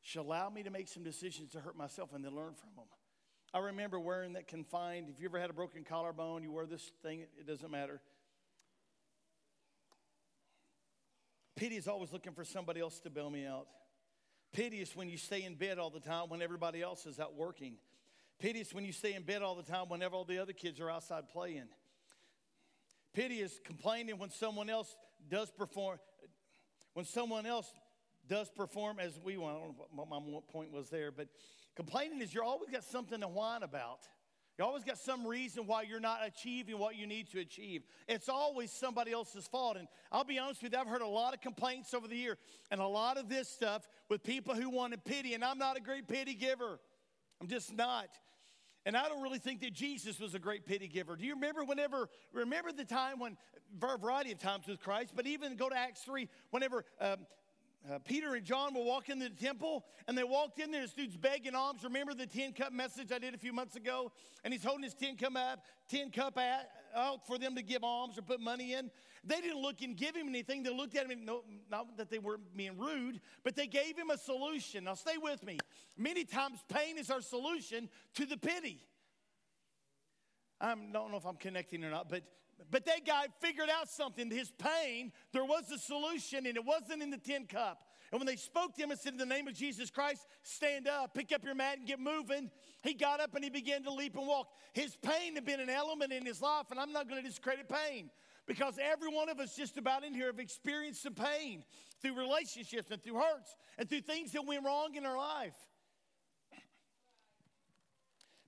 She 0.00 0.18
allowed 0.18 0.54
me 0.54 0.62
to 0.62 0.70
make 0.70 0.88
some 0.88 1.02
decisions 1.02 1.50
to 1.52 1.60
hurt 1.60 1.76
myself 1.76 2.12
and 2.14 2.24
then 2.24 2.34
learn 2.34 2.54
from 2.54 2.70
them. 2.76 2.84
I 3.52 3.58
remember 3.58 3.98
wearing 3.98 4.34
that 4.34 4.48
confined. 4.48 5.08
If 5.08 5.20
you 5.20 5.28
ever 5.28 5.40
had 5.40 5.50
a 5.50 5.54
broken 5.54 5.82
collarbone, 5.82 6.42
you 6.42 6.52
wear 6.52 6.66
this 6.66 6.90
thing, 7.02 7.20
it 7.20 7.46
doesn't 7.46 7.70
matter. 7.70 8.00
Pity 11.56 11.76
is 11.76 11.88
always 11.88 12.12
looking 12.12 12.34
for 12.34 12.44
somebody 12.44 12.80
else 12.80 13.00
to 13.00 13.10
bail 13.10 13.30
me 13.30 13.46
out. 13.46 13.66
Pity 14.52 14.80
is 14.80 14.94
when 14.94 15.08
you 15.08 15.16
stay 15.16 15.42
in 15.42 15.54
bed 15.54 15.78
all 15.78 15.90
the 15.90 16.00
time 16.00 16.28
when 16.28 16.42
everybody 16.42 16.82
else 16.82 17.06
is 17.06 17.18
out 17.18 17.34
working. 17.34 17.76
Pity 18.38 18.60
is 18.60 18.74
when 18.74 18.84
you 18.84 18.92
stay 18.92 19.14
in 19.14 19.22
bed 19.22 19.42
all 19.42 19.54
the 19.54 19.62
time 19.62 19.88
whenever 19.88 20.14
all 20.14 20.24
the 20.24 20.38
other 20.38 20.52
kids 20.52 20.80
are 20.80 20.90
outside 20.90 21.28
playing. 21.28 21.64
Pity 23.14 23.40
is 23.40 23.58
complaining 23.64 24.18
when 24.18 24.30
someone 24.30 24.68
else 24.68 24.94
does 25.30 25.50
perform, 25.50 25.98
when 26.96 27.04
someone 27.04 27.44
else 27.44 27.70
does 28.26 28.48
perform 28.48 28.98
as 28.98 29.20
we 29.22 29.36
want. 29.36 29.54
I 29.54 29.60
don't 29.60 29.76
know 29.76 29.86
what 29.92 30.08
my 30.08 30.40
point 30.50 30.72
was 30.72 30.88
there, 30.88 31.10
but 31.10 31.28
complaining 31.74 32.22
is 32.22 32.32
you're 32.32 32.42
always 32.42 32.70
got 32.70 32.84
something 32.84 33.20
to 33.20 33.28
whine 33.28 33.62
about. 33.62 33.98
You 34.58 34.64
always 34.64 34.82
got 34.82 34.96
some 34.96 35.26
reason 35.26 35.66
why 35.66 35.82
you're 35.82 36.00
not 36.00 36.20
achieving 36.24 36.78
what 36.78 36.96
you 36.96 37.06
need 37.06 37.30
to 37.32 37.40
achieve. 37.40 37.82
It's 38.08 38.30
always 38.30 38.72
somebody 38.72 39.12
else's 39.12 39.46
fault. 39.46 39.76
And 39.76 39.88
I'll 40.10 40.24
be 40.24 40.38
honest 40.38 40.62
with 40.62 40.72
you, 40.72 40.78
I've 40.78 40.86
heard 40.86 41.02
a 41.02 41.06
lot 41.06 41.34
of 41.34 41.42
complaints 41.42 41.92
over 41.92 42.08
the 42.08 42.16
year 42.16 42.38
and 42.70 42.80
a 42.80 42.86
lot 42.86 43.18
of 43.18 43.28
this 43.28 43.46
stuff 43.46 43.86
with 44.08 44.22
people 44.22 44.54
who 44.54 44.70
wanted 44.70 45.04
pity. 45.04 45.34
And 45.34 45.44
I'm 45.44 45.58
not 45.58 45.76
a 45.76 45.80
great 45.80 46.08
pity 46.08 46.32
giver. 46.32 46.80
I'm 47.42 47.48
just 47.48 47.76
not. 47.76 48.08
And 48.86 48.96
I 48.96 49.08
don't 49.08 49.20
really 49.20 49.40
think 49.40 49.60
that 49.62 49.72
Jesus 49.72 50.20
was 50.20 50.36
a 50.36 50.38
great 50.38 50.64
pity 50.64 50.86
giver. 50.86 51.16
Do 51.16 51.26
you 51.26 51.34
remember 51.34 51.64
whenever, 51.64 52.08
remember 52.32 52.70
the 52.70 52.84
time 52.84 53.18
when, 53.18 53.36
a 53.82 53.98
variety 53.98 54.30
of 54.30 54.38
times 54.38 54.68
with 54.68 54.78
Christ, 54.78 55.12
but 55.16 55.26
even 55.26 55.56
go 55.56 55.68
to 55.68 55.76
Acts 55.76 56.02
3, 56.02 56.28
whenever 56.50 56.84
um, 57.00 57.16
uh, 57.90 57.98
Peter 58.04 58.34
and 58.34 58.44
John 58.44 58.74
were 58.74 58.82
walking 58.82 59.14
in 59.14 59.18
the 59.20 59.30
temple 59.30 59.84
and 60.08 60.16
they 60.16 60.24
walked 60.24 60.58
in 60.58 60.70
there, 60.70 60.82
this 60.82 60.92
dude's 60.92 61.16
begging 61.16 61.54
alms. 61.54 61.84
Remember 61.84 62.14
the 62.14 62.26
10 62.26 62.52
cup 62.52 62.72
message 62.72 63.12
I 63.12 63.18
did 63.18 63.34
a 63.34 63.38
few 63.38 63.52
months 63.52 63.76
ago? 63.76 64.10
And 64.44 64.52
he's 64.52 64.64
holding 64.64 64.82
his 64.82 64.94
10 64.94 65.16
cup, 65.16 65.36
up, 65.36 65.64
10 65.88 66.10
cup 66.10 66.38
out 66.94 67.26
for 67.26 67.38
them 67.38 67.54
to 67.54 67.62
give 67.62 67.84
alms 67.84 68.18
or 68.18 68.22
put 68.22 68.40
money 68.40 68.72
in. 68.72 68.90
They 69.24 69.40
didn't 69.40 69.60
look 69.60 69.82
and 69.82 69.96
give 69.96 70.16
him 70.16 70.28
anything. 70.28 70.62
They 70.62 70.74
looked 70.74 70.96
at 70.96 71.10
him, 71.10 71.24
no, 71.24 71.42
not 71.70 71.96
that 71.96 72.10
they 72.10 72.18
were 72.18 72.38
being 72.56 72.78
rude, 72.78 73.20
but 73.44 73.56
they 73.56 73.66
gave 73.66 73.96
him 73.96 74.10
a 74.10 74.18
solution. 74.18 74.84
Now, 74.84 74.94
stay 74.94 75.18
with 75.20 75.44
me. 75.44 75.58
Many 75.96 76.24
times, 76.24 76.58
pain 76.68 76.98
is 76.98 77.10
our 77.10 77.20
solution 77.20 77.88
to 78.14 78.26
the 78.26 78.36
pity. 78.36 78.86
I 80.60 80.74
don't 80.74 80.92
know 80.92 81.16
if 81.16 81.26
I'm 81.26 81.36
connecting 81.36 81.84
or 81.84 81.90
not, 81.90 82.08
but 82.08 82.22
But 82.70 82.86
that 82.86 83.06
guy 83.06 83.26
figured 83.40 83.68
out 83.68 83.88
something. 83.88 84.30
His 84.30 84.50
pain, 84.50 85.12
there 85.32 85.44
was 85.44 85.70
a 85.70 85.78
solution, 85.78 86.46
and 86.46 86.56
it 86.56 86.64
wasn't 86.64 87.02
in 87.02 87.10
the 87.10 87.18
tin 87.18 87.46
cup. 87.46 87.82
And 88.12 88.20
when 88.20 88.26
they 88.26 88.36
spoke 88.36 88.74
to 88.74 88.82
him 88.82 88.90
and 88.90 88.98
said, 88.98 89.12
In 89.12 89.18
the 89.18 89.26
name 89.26 89.48
of 89.48 89.54
Jesus 89.54 89.90
Christ, 89.90 90.26
stand 90.42 90.88
up, 90.88 91.14
pick 91.14 91.32
up 91.32 91.44
your 91.44 91.54
mat, 91.54 91.78
and 91.78 91.86
get 91.86 92.00
moving, 92.00 92.50
he 92.82 92.94
got 92.94 93.20
up 93.20 93.34
and 93.34 93.42
he 93.42 93.50
began 93.50 93.82
to 93.82 93.92
leap 93.92 94.16
and 94.16 94.26
walk. 94.26 94.48
His 94.72 94.96
pain 94.96 95.34
had 95.34 95.44
been 95.44 95.60
an 95.60 95.70
element 95.70 96.12
in 96.12 96.24
his 96.24 96.40
life, 96.40 96.66
and 96.70 96.78
I'm 96.78 96.92
not 96.92 97.08
going 97.08 97.22
to 97.22 97.28
discredit 97.28 97.68
pain 97.68 98.10
because 98.46 98.78
every 98.80 99.08
one 99.08 99.28
of 99.28 99.40
us 99.40 99.56
just 99.56 99.76
about 99.76 100.04
in 100.04 100.14
here 100.14 100.26
have 100.26 100.38
experienced 100.38 101.02
some 101.02 101.14
pain 101.14 101.64
through 102.00 102.16
relationships 102.16 102.90
and 102.90 103.02
through 103.02 103.16
hurts 103.16 103.56
and 103.76 103.88
through 103.88 104.02
things 104.02 104.32
that 104.32 104.46
went 104.46 104.64
wrong 104.64 104.94
in 104.94 105.04
our 105.04 105.16
life. 105.16 105.56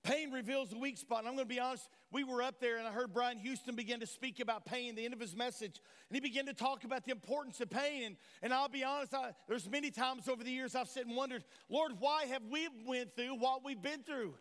Pain 0.04 0.30
reveals 0.30 0.70
the 0.70 0.78
weak 0.78 0.96
spot. 0.96 1.20
And 1.20 1.28
I'm 1.28 1.34
going 1.34 1.48
to 1.48 1.54
be 1.54 1.60
honest, 1.60 1.88
we 2.10 2.24
were 2.24 2.42
up 2.42 2.60
there 2.60 2.78
and 2.78 2.86
I 2.86 2.90
heard 2.90 3.12
Brian 3.12 3.38
Houston 3.38 3.74
begin 3.74 4.00
to 4.00 4.06
speak 4.06 4.40
about 4.40 4.64
pain, 4.64 4.94
the 4.94 5.04
end 5.04 5.14
of 5.14 5.20
his 5.20 5.36
message. 5.36 5.80
And 6.08 6.16
he 6.16 6.20
began 6.20 6.46
to 6.46 6.54
talk 6.54 6.84
about 6.84 7.04
the 7.04 7.10
importance 7.10 7.60
of 7.60 7.68
pain. 7.68 8.04
And, 8.04 8.16
and 8.42 8.52
I'll 8.52 8.68
be 8.68 8.84
honest, 8.84 9.12
I, 9.14 9.32
there's 9.46 9.68
many 9.68 9.90
times 9.90 10.28
over 10.28 10.42
the 10.42 10.50
years 10.50 10.74
I've 10.74 10.88
sat 10.88 11.06
and 11.06 11.16
wondered, 11.16 11.44
Lord, 11.68 11.92
why 11.98 12.24
have 12.26 12.42
we 12.50 12.68
went 12.86 13.14
through 13.14 13.34
what 13.38 13.64
we've 13.64 13.82
been 13.82 14.02
through? 14.02 14.34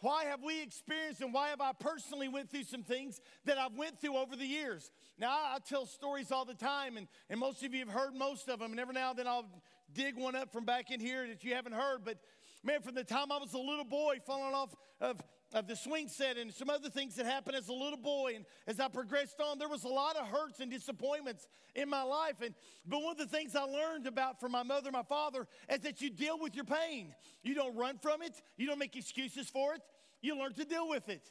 Why 0.00 0.24
have 0.26 0.42
we 0.44 0.62
experienced 0.62 1.22
and 1.22 1.32
why 1.32 1.48
have 1.48 1.60
I 1.60 1.72
personally 1.72 2.28
went 2.28 2.50
through 2.50 2.64
some 2.64 2.84
things 2.84 3.20
that 3.46 3.58
I've 3.58 3.74
went 3.74 4.00
through 4.00 4.16
over 4.16 4.36
the 4.36 4.46
years? 4.46 4.92
Now, 5.18 5.30
I, 5.30 5.56
I 5.56 5.58
tell 5.66 5.86
stories 5.86 6.30
all 6.30 6.44
the 6.44 6.54
time, 6.54 6.96
and, 6.96 7.08
and 7.28 7.40
most 7.40 7.64
of 7.64 7.74
you 7.74 7.80
have 7.80 7.88
heard 7.88 8.14
most 8.14 8.48
of 8.48 8.60
them. 8.60 8.70
And 8.70 8.78
every 8.78 8.94
now 8.94 9.10
and 9.10 9.18
then 9.18 9.26
I'll 9.26 9.48
dig 9.92 10.16
one 10.16 10.36
up 10.36 10.52
from 10.52 10.64
back 10.64 10.90
in 10.90 11.00
here 11.00 11.26
that 11.26 11.42
you 11.42 11.54
haven't 11.54 11.72
heard. 11.72 12.04
But 12.04 12.18
man, 12.62 12.82
from 12.82 12.94
the 12.94 13.02
time 13.02 13.32
I 13.32 13.38
was 13.38 13.54
a 13.54 13.58
little 13.58 13.84
boy 13.84 14.18
falling 14.24 14.54
off 14.54 14.74
of, 15.00 15.20
of 15.52 15.66
the 15.66 15.76
swing 15.76 16.08
set 16.08 16.36
and 16.36 16.52
some 16.52 16.68
other 16.68 16.90
things 16.90 17.16
that 17.16 17.26
happened 17.26 17.56
as 17.56 17.68
a 17.68 17.72
little 17.72 17.98
boy. 17.98 18.32
And 18.36 18.44
as 18.66 18.80
I 18.80 18.88
progressed 18.88 19.40
on, 19.40 19.58
there 19.58 19.68
was 19.68 19.84
a 19.84 19.88
lot 19.88 20.16
of 20.16 20.26
hurts 20.26 20.60
and 20.60 20.70
disappointments 20.70 21.48
in 21.74 21.88
my 21.88 22.02
life. 22.02 22.40
And 22.42 22.54
but 22.86 23.02
one 23.02 23.12
of 23.12 23.18
the 23.18 23.26
things 23.26 23.56
I 23.56 23.62
learned 23.62 24.06
about 24.06 24.40
from 24.40 24.52
my 24.52 24.62
mother, 24.62 24.90
my 24.90 25.02
father, 25.02 25.46
is 25.72 25.80
that 25.80 26.00
you 26.00 26.10
deal 26.10 26.38
with 26.38 26.54
your 26.54 26.64
pain. 26.64 27.14
You 27.42 27.54
don't 27.54 27.76
run 27.76 27.98
from 27.98 28.22
it, 28.22 28.40
you 28.56 28.66
don't 28.66 28.78
make 28.78 28.96
excuses 28.96 29.48
for 29.48 29.74
it, 29.74 29.80
you 30.20 30.38
learn 30.38 30.52
to 30.54 30.64
deal 30.64 30.88
with 30.88 31.08
it. 31.08 31.30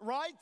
Right? 0.00 0.32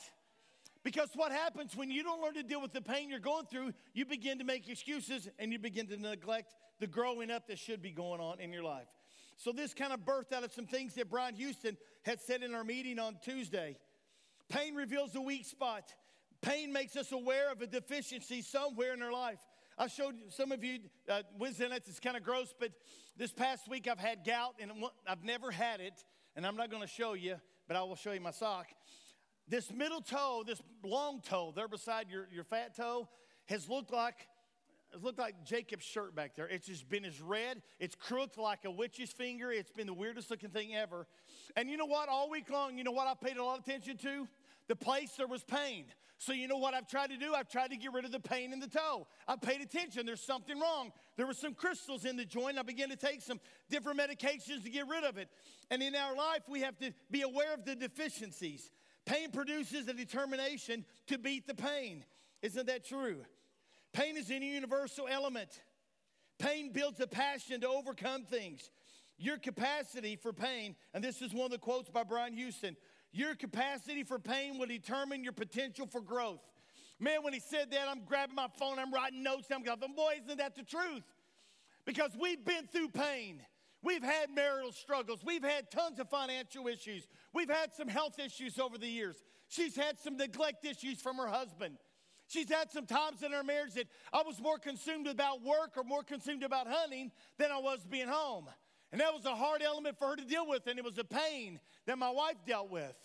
Because 0.85 1.11
what 1.15 1.31
happens 1.31 1.77
when 1.77 1.91
you 1.91 2.03
don't 2.03 2.21
learn 2.21 2.35
to 2.35 2.43
deal 2.43 2.61
with 2.61 2.73
the 2.73 2.81
pain 2.81 3.09
you're 3.09 3.21
going 3.21 3.47
through, 3.47 3.73
you 3.95 4.05
begin 4.05 4.39
to 4.39 4.45
make 4.45 4.69
excuses 4.69 5.29
and 5.39 5.53
you 5.53 5.59
begin 5.59 5.87
to 5.89 5.97
neglect 5.97 6.55
the 6.81 6.89
growing 6.89 7.31
up 7.31 7.47
that 7.47 7.59
should 7.59 7.81
be 7.81 7.93
going 7.93 8.21
on 8.21 8.41
in 8.41 8.53
your 8.53 8.65
life. 8.65 8.89
So, 9.37 9.53
this 9.53 9.75
kind 9.75 9.93
of 9.93 10.01
birthed 10.01 10.33
out 10.33 10.45
of 10.45 10.53
some 10.53 10.67
things 10.67 10.95
that 10.95 11.11
Brian 11.11 11.35
Houston 11.35 11.77
had 12.03 12.21
said 12.21 12.43
in 12.43 12.55
our 12.55 12.65
meeting 12.65 12.99
on 12.99 13.19
Tuesday. 13.25 13.77
Pain 14.49 14.75
reveals 14.75 15.15
a 15.15 15.21
weak 15.21 15.47
spot. 15.47 15.95
Pain 16.43 16.73
makes 16.73 16.97
us 16.97 17.12
aware 17.12 17.51
of 17.53 17.62
a 17.62 17.67
deficiency 17.67 18.43
somewhere 18.43 18.93
in 18.93 19.03
our 19.03 19.12
life. 19.12 19.39
I 19.79 19.87
showed 19.87 20.15
some 20.29 20.53
of 20.53 20.62
you 20.62 20.81
uh, 21.09 21.23
Wednesday 21.39 21.69
nights, 21.69 21.89
it's 21.89 22.01
kind 22.01 22.17
of 22.17 22.23
gross, 22.23 22.53
but 22.59 22.73
this 23.17 23.33
past 23.33 23.69
week 23.69 23.89
I've 23.89 23.99
had 23.99 24.25
gout 24.25 24.55
and 24.61 24.71
I've 25.07 25.25
never 25.25 25.51
had 25.51 25.81
it, 25.81 26.05
and 26.37 26.47
I'm 26.47 26.57
not 26.57 26.71
going 26.71 26.83
to 26.83 26.89
show 26.89 27.15
you, 27.15 27.37
but 27.69 27.77
I 27.77 27.83
will 27.83 27.97
show 27.97 28.12
you 28.12 28.21
my 28.21 28.33
sock. 28.33 28.67
This 29.49 29.73
middle 29.73 30.01
toe, 30.01 30.45
this 30.47 30.61
long 30.85 31.21
toe 31.21 31.53
there 31.55 31.69
beside 31.69 32.11
your, 32.11 32.29
your 32.33 32.45
fat 32.45 32.77
toe, 32.77 33.09
has 33.47 33.69
looked 33.69 33.93
like 33.93 34.27
it 34.93 35.03
looked 35.03 35.19
like 35.19 35.45
Jacob's 35.45 35.85
shirt 35.85 36.15
back 36.15 36.37
there. 36.37 36.47
It's 36.47 36.67
just 36.67 36.89
been 36.89 37.05
as 37.05 37.21
red. 37.21 37.63
It's 37.79 37.95
crooked 37.95 38.39
like 38.39 38.65
a 38.65 38.71
witch's 38.71 39.11
finger. 39.11 39.51
It's 39.51 39.71
been 39.71 39.87
the 39.87 39.95
weirdest 39.95 40.31
looking 40.31 40.51
thing 40.51 40.75
ever. 40.75 41.07
And 41.57 41.71
you 41.71 41.77
know 41.77 41.87
what? 41.87 42.09
All 42.09 42.31
week 42.31 42.51
long, 42.51 42.77
you 42.77 42.85
know 42.85 42.93
what 42.93 43.07
I 43.07 43.15
paid 43.15 43.37
a 43.37 43.45
lot 43.45 43.59
of 43.59 43.67
attention 43.67 43.97
to? 43.99 44.29
The 44.69 44.77
place 44.77 45.13
there 45.17 45.27
was 45.27 45.43
pain. 45.43 45.87
So 46.19 46.33
you 46.33 46.47
know 46.47 46.59
what 46.59 46.73
I've 46.73 46.87
tried 46.87 47.11
to 47.11 47.17
do? 47.17 47.35
I've 47.35 47.49
tried 47.49 47.71
to 47.71 47.77
get 47.77 47.93
rid 47.93 48.05
of 48.05 48.13
the 48.13 48.21
pain 48.21 48.53
in 48.53 48.61
the 48.61 48.69
toe. 48.69 49.09
I 49.27 49.35
paid 49.35 49.61
attention. 49.61 50.07
There's 50.07 50.23
something 50.23 50.59
wrong. 50.61 50.93
There 51.17 51.27
were 51.27 51.35
some 51.35 51.53
crystals 51.53 52.05
in 52.05 52.17
the 52.17 52.25
joint. 52.25 52.59
I 52.59 52.63
began 52.63 52.91
to 52.91 52.97
take 52.97 53.23
some 53.23 53.41
different 53.71 53.99
medications 53.99 54.63
to 54.63 54.71
get 54.71 54.87
rid 54.87 55.03
of 55.03 55.19
it. 55.19 55.29
And 55.71 55.83
in 55.83 55.97
our 55.97 56.15
life, 56.15 56.43
we 56.49 56.61
have 56.61 56.79
to 56.79 56.93
be 57.11 57.23
aware 57.23 57.53
of 57.55 57.65
the 57.65 57.75
deficiencies. 57.75 58.71
Pain 59.05 59.33
produces 59.33 59.89
a 59.89 59.95
determination 59.95 60.85
to 61.09 61.19
beat 61.19 61.49
the 61.49 61.55
pain. 61.55 62.05
Isn't 62.41 62.67
that 62.67 62.85
true? 62.85 63.25
Pain 63.93 64.17
is 64.17 64.31
a 64.31 64.35
universal 64.35 65.07
element. 65.09 65.61
Pain 66.39 66.73
builds 66.73 67.01
a 67.01 67.07
passion 67.07 67.61
to 67.61 67.69
overcome 67.69 68.25
things. 68.25 68.71
Your 69.19 69.39
capacity 69.39 70.17
for 70.17 70.33
pain, 70.33 70.75
and 70.95 71.05
this 71.05 71.23
is 71.23 71.33
one 71.33 71.45
of 71.45 71.51
the 71.51 71.59
quotes 71.59 71.91
by 71.91 72.03
Brian 72.03 72.35
Houston 72.35 72.77
your 73.13 73.35
capacity 73.35 74.05
for 74.05 74.19
pain 74.19 74.59
will 74.59 74.67
determine 74.67 75.23
your 75.23 75.35
potential 75.35 75.87
for 75.87 76.01
growth. 76.01 76.41
Man, 76.99 77.23
when 77.23 77.35
he 77.35 77.41
said 77.41 77.71
that, 77.71 77.89
I'm 77.89 78.05
grabbing 78.05 78.35
my 78.35 78.49
phone, 78.59 78.79
I'm 78.79 78.93
writing 78.93 79.23
notes, 79.23 79.49
I'm 79.53 79.63
going, 79.63 79.79
boy, 79.95 80.15
isn't 80.25 80.39
that 80.39 80.57
the 80.57 80.63
truth? 80.63 81.05
Because 81.85 82.13
we've 82.19 82.45
been 82.45 82.67
through 82.67 82.89
pain. 82.89 83.43
We've 83.83 84.03
had 84.03 84.31
marital 84.35 84.73
struggles. 84.73 85.21
We've 85.25 85.43
had 85.43 85.71
tons 85.71 85.99
of 85.99 86.09
financial 86.09 86.69
issues. 86.69 87.07
We've 87.35 87.51
had 87.51 87.75
some 87.75 87.89
health 87.89 88.19
issues 88.19 88.59
over 88.59 88.79
the 88.79 88.87
years. 88.87 89.17
She's 89.49 89.75
had 89.77 89.99
some 89.99 90.17
neglect 90.17 90.65
issues 90.65 91.01
from 91.01 91.17
her 91.17 91.27
husband. 91.27 91.77
She's 92.33 92.49
had 92.49 92.71
some 92.71 92.87
times 92.87 93.23
in 93.23 93.31
her 93.33 93.45
marriage 93.45 93.75
that 93.75 93.89
I 94.11 94.23
was 94.23 94.41
more 94.41 94.59
consumed 94.59 95.07
about 95.07 95.43
work 95.43 95.77
or 95.77 95.85
more 95.85 96.03
consumed 96.03 96.43
about 96.43 96.67
hunting 96.67 97.12
than 97.37 97.51
I 97.51 97.59
was 97.59 97.85
being 97.85 98.09
home. 98.09 98.49
And 98.91 99.03
that 99.03 99.12
was 99.12 99.27
a 99.27 99.35
hard 99.35 99.61
element 99.61 99.99
for 99.99 100.09
her 100.09 100.17
to 100.17 100.25
deal 100.25 100.49
with, 100.49 100.67
and 100.67 100.79
it 100.79 100.85
was 100.85 100.97
a 100.97 101.05
pain 101.05 101.61
that 101.85 101.99
my 101.99 102.09
wife 102.09 102.37
dealt 102.47 102.71
with. 102.71 102.97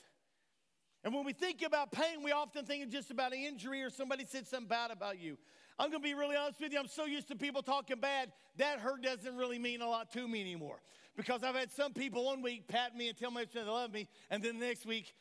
And 1.04 1.14
when 1.14 1.26
we 1.26 1.34
think 1.34 1.62
about 1.62 1.92
pain, 1.92 2.24
we 2.24 2.32
often 2.32 2.64
think 2.64 2.90
just 2.90 3.12
about 3.12 3.34
an 3.34 3.40
injury 3.40 3.84
or 3.84 3.90
somebody 3.90 4.24
said 4.24 4.48
something 4.48 4.70
bad 4.70 4.92
about 4.92 5.20
you. 5.20 5.38
I'm 5.78 5.92
gonna 5.92 6.00
be 6.02 6.14
really 6.14 6.38
honest 6.38 6.62
with 6.62 6.72
you, 6.72 6.80
I'm 6.80 6.88
so 6.88 7.04
used 7.04 7.28
to 7.28 7.36
people 7.36 7.62
talking 7.62 8.00
bad, 8.00 8.32
that 8.56 8.80
hurt 8.80 9.02
doesn't 9.02 9.36
really 9.36 9.60
mean 9.60 9.82
a 9.82 9.90
lot 9.90 10.10
to 10.14 10.26
me 10.26 10.40
anymore. 10.40 10.80
Because 11.18 11.44
I've 11.44 11.56
had 11.56 11.70
some 11.72 11.94
people 11.94 12.24
one 12.24 12.42
week 12.42 12.70
pat 12.70 12.96
me 12.96 13.10
and 13.10 13.18
tell 13.18 13.32
me 13.32 13.44
they 13.54 13.62
love 13.62 13.92
me, 13.92 14.08
and 14.30 14.42
then 14.42 14.58
the 14.58 14.68
next 14.68 14.86
week, 14.86 15.14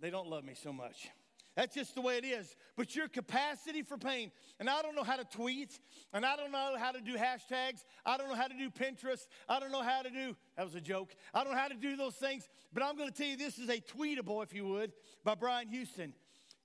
they 0.00 0.08
don't 0.08 0.28
love 0.28 0.42
me 0.42 0.54
so 0.54 0.72
much. 0.72 1.10
That's 1.56 1.74
just 1.74 1.94
the 1.94 2.00
way 2.00 2.16
it 2.16 2.24
is. 2.24 2.54
But 2.76 2.94
your 2.94 3.08
capacity 3.08 3.82
for 3.82 3.98
pain, 3.98 4.30
and 4.58 4.70
I 4.70 4.82
don't 4.82 4.94
know 4.94 5.02
how 5.02 5.16
to 5.16 5.24
tweet, 5.24 5.78
and 6.12 6.24
I 6.24 6.36
don't 6.36 6.52
know 6.52 6.76
how 6.78 6.92
to 6.92 7.00
do 7.00 7.16
hashtags, 7.16 7.84
I 8.06 8.16
don't 8.16 8.28
know 8.28 8.36
how 8.36 8.46
to 8.46 8.56
do 8.56 8.70
Pinterest, 8.70 9.26
I 9.48 9.58
don't 9.58 9.72
know 9.72 9.82
how 9.82 10.02
to 10.02 10.10
do, 10.10 10.36
that 10.56 10.64
was 10.64 10.74
a 10.74 10.80
joke, 10.80 11.14
I 11.34 11.42
don't 11.42 11.52
know 11.52 11.58
how 11.58 11.68
to 11.68 11.74
do 11.74 11.96
those 11.96 12.14
things, 12.14 12.48
but 12.72 12.82
I'm 12.82 12.96
gonna 12.96 13.10
tell 13.10 13.26
you 13.26 13.36
this 13.36 13.58
is 13.58 13.68
a 13.68 13.80
tweetable, 13.80 14.42
if 14.42 14.54
you 14.54 14.64
would, 14.66 14.92
by 15.24 15.34
Brian 15.34 15.68
Houston. 15.68 16.14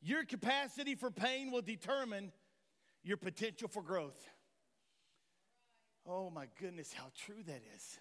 Your 0.01 0.23
capacity 0.23 0.93
for 0.93 1.09
pain 1.09 1.51
will 1.51 1.63
determine 1.63 2.31
your 3.03 3.17
potential 3.17 3.67
for 3.67 3.81
growth. 3.81 4.23
Oh 6.07 6.29
my 6.29 6.45
goodness, 6.59 6.93
how 6.93 7.05
true 7.15 7.41
that 7.47 7.61
is. 7.75 7.99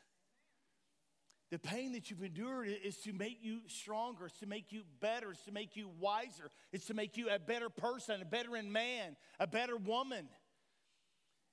The 1.50 1.58
pain 1.58 1.92
that 1.92 2.10
you've 2.10 2.22
endured 2.22 2.68
is 2.68 2.96
to 2.98 3.12
make 3.12 3.38
you 3.42 3.60
stronger, 3.68 4.26
it's 4.26 4.38
to 4.38 4.46
make 4.46 4.72
you 4.72 4.82
better, 5.00 5.30
it's 5.30 5.44
to 5.44 5.52
make 5.52 5.76
you 5.76 5.90
wiser, 6.00 6.50
it's 6.72 6.86
to 6.86 6.94
make 6.94 7.16
you 7.16 7.28
a 7.28 7.38
better 7.38 7.68
person, 7.68 8.22
a 8.22 8.24
better 8.24 8.50
man, 8.62 9.16
a 9.38 9.46
better 9.46 9.76
woman. 9.76 10.28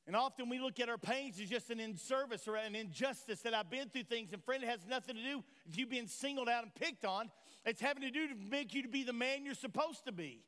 And 0.07 0.15
often 0.15 0.50
we 0.50 0.60
look 0.60 0.79
at 0.79 0.89
our 0.89 0.98
pains 0.98 1.39
as 1.39 1.50
just 1.50 1.69
an 1.69 1.79
inservice 1.79 2.48
or 2.48 2.55
an 2.55 2.75
injustice 2.75 3.41
that 3.41 3.53
I've 3.53 3.69
been 3.69 3.89
through 3.89 4.03
things, 4.03 4.33
and 4.33 4.43
friend, 4.43 4.63
it 4.63 4.69
has 4.69 4.86
nothing 4.88 5.15
to 5.15 5.21
do 5.24 5.43
with 5.67 5.77
you 5.77 5.86
being 5.86 6.07
singled 6.07 6.50
out 6.50 6.63
and 6.63 6.74
picked 6.74 7.05
on. 7.05 7.29
It's 7.65 7.81
having 7.81 8.01
to 8.01 8.10
do 8.10 8.27
to 8.29 8.36
make 8.36 8.74
you 8.74 8.81
to 8.81 8.89
be 8.89 9.03
the 9.03 9.13
man 9.13 9.45
you're 9.45 9.53
supposed 9.53 10.05
to 10.05 10.12
be. 10.12 10.43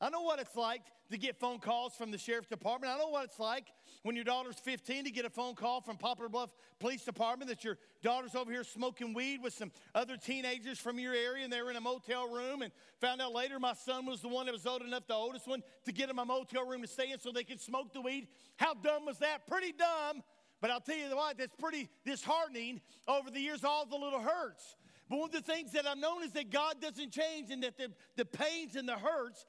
I 0.00 0.10
know 0.10 0.22
what 0.22 0.38
it's 0.38 0.54
like 0.54 0.82
to 1.10 1.18
get 1.18 1.40
phone 1.40 1.58
calls 1.58 1.94
from 1.94 2.10
the 2.10 2.18
sheriff's 2.18 2.48
department. 2.48 2.92
I 2.92 2.98
know 2.98 3.08
what 3.08 3.24
it's 3.24 3.38
like 3.40 3.72
when 4.02 4.14
your 4.14 4.24
daughter's 4.24 4.56
15 4.56 5.04
to 5.04 5.10
get 5.10 5.24
a 5.24 5.30
phone 5.30 5.54
call 5.54 5.80
from 5.80 5.96
Poplar 5.96 6.28
Bluff 6.28 6.50
Police 6.78 7.04
Department 7.04 7.48
that 7.50 7.64
your 7.64 7.78
daughter's 8.02 8.36
over 8.36 8.52
here 8.52 8.62
smoking 8.62 9.12
weed 9.12 9.42
with 9.42 9.54
some 9.54 9.72
other 9.94 10.16
teenagers 10.16 10.78
from 10.78 10.98
your 10.98 11.14
area 11.14 11.42
and 11.42 11.52
they 11.52 11.60
were 11.62 11.70
in 11.70 11.76
a 11.76 11.80
motel 11.80 12.28
room 12.28 12.62
and 12.62 12.70
found 13.00 13.20
out 13.20 13.32
later 13.32 13.58
my 13.58 13.74
son 13.74 14.06
was 14.06 14.20
the 14.20 14.28
one 14.28 14.46
that 14.46 14.52
was 14.52 14.66
old 14.66 14.82
enough, 14.82 15.06
the 15.08 15.14
oldest 15.14 15.48
one, 15.48 15.62
to 15.84 15.92
get 15.92 16.08
him 16.08 16.18
a 16.18 16.24
motel 16.24 16.64
room 16.64 16.82
to 16.82 16.88
stay 16.88 17.10
in 17.10 17.18
so 17.18 17.32
they 17.32 17.44
could 17.44 17.60
smoke 17.60 17.92
the 17.92 18.00
weed. 18.00 18.28
How 18.56 18.74
dumb 18.74 19.06
was 19.06 19.18
that? 19.18 19.46
Pretty 19.48 19.72
dumb. 19.72 20.22
But 20.60 20.70
I'll 20.70 20.80
tell 20.80 20.96
you 20.96 21.16
what, 21.16 21.38
that's 21.38 21.54
pretty 21.54 21.88
disheartening 22.04 22.80
over 23.06 23.30
the 23.30 23.40
years, 23.40 23.64
all 23.64 23.86
the 23.86 23.96
little 23.96 24.20
hurts. 24.20 24.76
But 25.08 25.18
one 25.18 25.28
of 25.30 25.32
the 25.32 25.52
things 25.52 25.72
that 25.72 25.86
I've 25.86 25.98
known 25.98 26.22
is 26.22 26.32
that 26.32 26.50
God 26.50 26.80
doesn't 26.80 27.12
change 27.12 27.50
and 27.50 27.62
that 27.62 27.78
the, 27.78 27.90
the 28.16 28.24
pains 28.24 28.76
and 28.76 28.88
the 28.88 28.96
hurts 28.96 29.46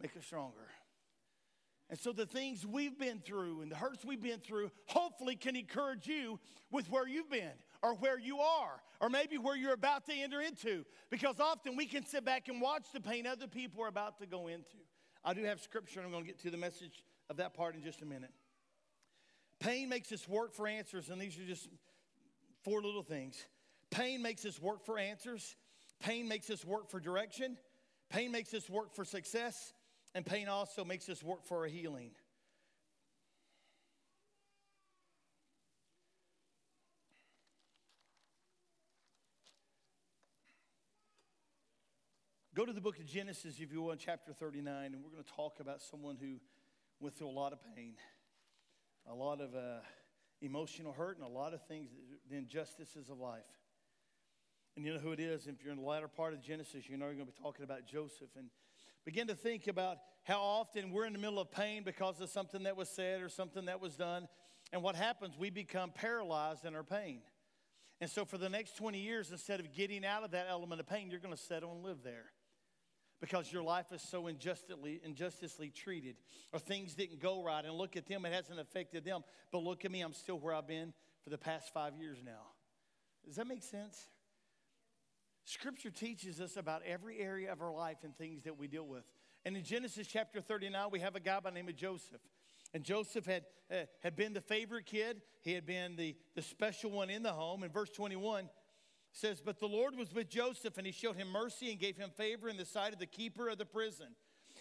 make 0.00 0.16
us 0.16 0.24
stronger. 0.24 0.68
And 1.90 1.98
so 1.98 2.12
the 2.12 2.26
things 2.26 2.66
we've 2.66 2.98
been 2.98 3.18
through 3.20 3.62
and 3.62 3.72
the 3.72 3.76
hurts 3.76 4.04
we've 4.04 4.22
been 4.22 4.40
through 4.40 4.70
hopefully 4.86 5.36
can 5.36 5.56
encourage 5.56 6.06
you 6.06 6.38
with 6.70 6.90
where 6.90 7.08
you've 7.08 7.30
been 7.30 7.52
or 7.82 7.94
where 7.94 8.18
you 8.18 8.40
are 8.40 8.82
or 9.00 9.08
maybe 9.08 9.38
where 9.38 9.56
you're 9.56 9.72
about 9.72 10.04
to 10.06 10.12
enter 10.12 10.40
into 10.40 10.84
because 11.10 11.40
often 11.40 11.76
we 11.76 11.86
can 11.86 12.04
sit 12.04 12.24
back 12.26 12.48
and 12.48 12.60
watch 12.60 12.84
the 12.92 13.00
pain 13.00 13.26
other 13.26 13.46
people 13.46 13.82
are 13.82 13.88
about 13.88 14.18
to 14.18 14.26
go 14.26 14.48
into. 14.48 14.76
I 15.24 15.32
do 15.32 15.44
have 15.44 15.60
scripture 15.60 16.00
and 16.00 16.06
I'm 16.06 16.12
going 16.12 16.24
to 16.24 16.28
get 16.28 16.38
to 16.40 16.50
the 16.50 16.58
message 16.58 17.02
of 17.30 17.38
that 17.38 17.54
part 17.54 17.74
in 17.74 17.82
just 17.82 18.02
a 18.02 18.06
minute. 18.06 18.32
Pain 19.58 19.88
makes 19.88 20.12
us 20.12 20.28
work 20.28 20.52
for 20.52 20.68
answers 20.68 21.08
and 21.08 21.18
these 21.18 21.38
are 21.38 21.46
just 21.46 21.68
four 22.64 22.82
little 22.82 23.02
things. 23.02 23.42
Pain 23.90 24.20
makes 24.20 24.44
us 24.44 24.60
work 24.60 24.84
for 24.84 24.98
answers. 24.98 25.56
Pain 26.00 26.28
makes 26.28 26.50
us 26.50 26.66
work 26.66 26.90
for 26.90 27.00
direction. 27.00 27.56
Pain 28.10 28.30
makes 28.30 28.52
us 28.54 28.68
work 28.68 28.94
for 28.94 29.04
success, 29.04 29.72
and 30.14 30.24
pain 30.24 30.48
also 30.48 30.84
makes 30.84 31.08
us 31.08 31.22
work 31.22 31.44
for 31.44 31.64
a 31.64 31.70
healing. 31.70 32.10
Go 42.58 42.66
to 42.66 42.72
the 42.72 42.80
book 42.80 42.98
of 42.98 43.06
Genesis, 43.06 43.60
if 43.60 43.72
you 43.72 43.88
in 43.92 43.98
chapter 43.98 44.32
39, 44.32 44.86
and 44.86 45.04
we're 45.04 45.10
going 45.10 45.22
to 45.22 45.32
talk 45.32 45.60
about 45.60 45.80
someone 45.80 46.16
who 46.20 46.40
went 46.98 47.16
through 47.16 47.28
a 47.28 47.30
lot 47.30 47.52
of 47.52 47.60
pain, 47.76 47.94
a 49.08 49.14
lot 49.14 49.40
of 49.40 49.54
uh, 49.54 49.78
emotional 50.42 50.92
hurt, 50.92 51.18
and 51.18 51.24
a 51.24 51.30
lot 51.30 51.54
of 51.54 51.64
things, 51.68 51.90
the 52.28 52.36
injustices 52.36 53.10
of 53.10 53.20
life. 53.20 53.44
And 54.74 54.84
you 54.84 54.92
know 54.92 54.98
who 54.98 55.12
it 55.12 55.20
is. 55.20 55.46
If 55.46 55.62
you're 55.62 55.72
in 55.72 55.78
the 55.78 55.86
latter 55.86 56.08
part 56.08 56.34
of 56.34 56.42
Genesis, 56.42 56.88
you 56.88 56.96
know 56.96 57.06
you're 57.06 57.14
going 57.14 57.26
to 57.26 57.32
be 57.32 57.40
talking 57.40 57.64
about 57.64 57.86
Joseph. 57.86 58.30
And 58.36 58.48
begin 59.04 59.28
to 59.28 59.34
think 59.34 59.66
about 59.66 59.98
how 60.24 60.40
often 60.40 60.92
we're 60.92 61.06
in 61.06 61.12
the 61.12 61.18
middle 61.18 61.38
of 61.38 61.50
pain 61.50 61.82
because 61.84 62.20
of 62.20 62.28
something 62.28 62.64
that 62.64 62.76
was 62.76 62.88
said 62.88 63.22
or 63.22 63.28
something 63.28 63.64
that 63.66 63.80
was 63.80 63.96
done. 63.96 64.28
And 64.72 64.82
what 64.82 64.94
happens? 64.94 65.38
We 65.38 65.50
become 65.50 65.90
paralyzed 65.90 66.64
in 66.64 66.74
our 66.74 66.82
pain. 66.82 67.20
And 68.00 68.10
so, 68.10 68.24
for 68.24 68.38
the 68.38 68.48
next 68.48 68.76
20 68.76 68.98
years, 68.98 69.32
instead 69.32 69.58
of 69.58 69.72
getting 69.72 70.04
out 70.04 70.22
of 70.22 70.30
that 70.32 70.46
element 70.48 70.80
of 70.80 70.86
pain, 70.86 71.10
you're 71.10 71.20
going 71.20 71.34
to 71.34 71.40
settle 71.40 71.72
and 71.72 71.82
live 71.82 71.98
there 72.04 72.26
because 73.20 73.52
your 73.52 73.62
life 73.62 73.86
is 73.92 74.02
so 74.02 74.28
injustly, 74.28 75.00
injusticely 75.04 75.70
treated 75.70 76.16
or 76.52 76.58
things 76.58 76.94
didn't 76.94 77.20
go 77.20 77.42
right. 77.42 77.64
And 77.64 77.74
look 77.74 77.96
at 77.96 78.06
them, 78.06 78.24
it 78.24 78.32
hasn't 78.32 78.60
affected 78.60 79.04
them. 79.04 79.22
But 79.50 79.62
look 79.62 79.84
at 79.84 79.90
me, 79.90 80.02
I'm 80.02 80.12
still 80.12 80.38
where 80.38 80.54
I've 80.54 80.68
been 80.68 80.92
for 81.24 81.30
the 81.30 81.38
past 81.38 81.72
five 81.72 81.94
years 81.96 82.18
now. 82.24 82.52
Does 83.24 83.36
that 83.36 83.46
make 83.46 83.62
sense? 83.62 84.08
Scripture 85.48 85.90
teaches 85.90 86.42
us 86.42 86.58
about 86.58 86.82
every 86.84 87.18
area 87.20 87.50
of 87.50 87.62
our 87.62 87.72
life 87.72 87.96
and 88.02 88.14
things 88.18 88.42
that 88.44 88.58
we 88.58 88.68
deal 88.68 88.86
with. 88.86 89.04
And 89.46 89.56
in 89.56 89.64
Genesis 89.64 90.06
chapter 90.06 90.42
39, 90.42 90.88
we 90.92 91.00
have 91.00 91.16
a 91.16 91.20
guy 91.20 91.40
by 91.40 91.48
the 91.48 91.54
name 91.54 91.70
of 91.70 91.74
Joseph. 91.74 92.20
And 92.74 92.84
Joseph 92.84 93.24
had, 93.24 93.44
uh, 93.72 93.86
had 94.02 94.14
been 94.14 94.34
the 94.34 94.42
favorite 94.42 94.84
kid. 94.84 95.22
He 95.40 95.54
had 95.54 95.64
been 95.64 95.96
the, 95.96 96.16
the 96.34 96.42
special 96.42 96.90
one 96.90 97.08
in 97.08 97.22
the 97.22 97.32
home. 97.32 97.62
In 97.62 97.70
verse 97.70 97.88
21, 97.88 98.50
says, 99.12 99.40
But 99.42 99.58
the 99.58 99.68
Lord 99.68 99.96
was 99.96 100.12
with 100.12 100.28
Joseph, 100.28 100.76
and 100.76 100.86
he 100.86 100.92
showed 100.92 101.16
him 101.16 101.30
mercy 101.30 101.70
and 101.70 101.80
gave 101.80 101.96
him 101.96 102.10
favor 102.10 102.50
in 102.50 102.58
the 102.58 102.66
sight 102.66 102.92
of 102.92 102.98
the 102.98 103.06
keeper 103.06 103.48
of 103.48 103.56
the 103.56 103.64
prison. 103.64 104.08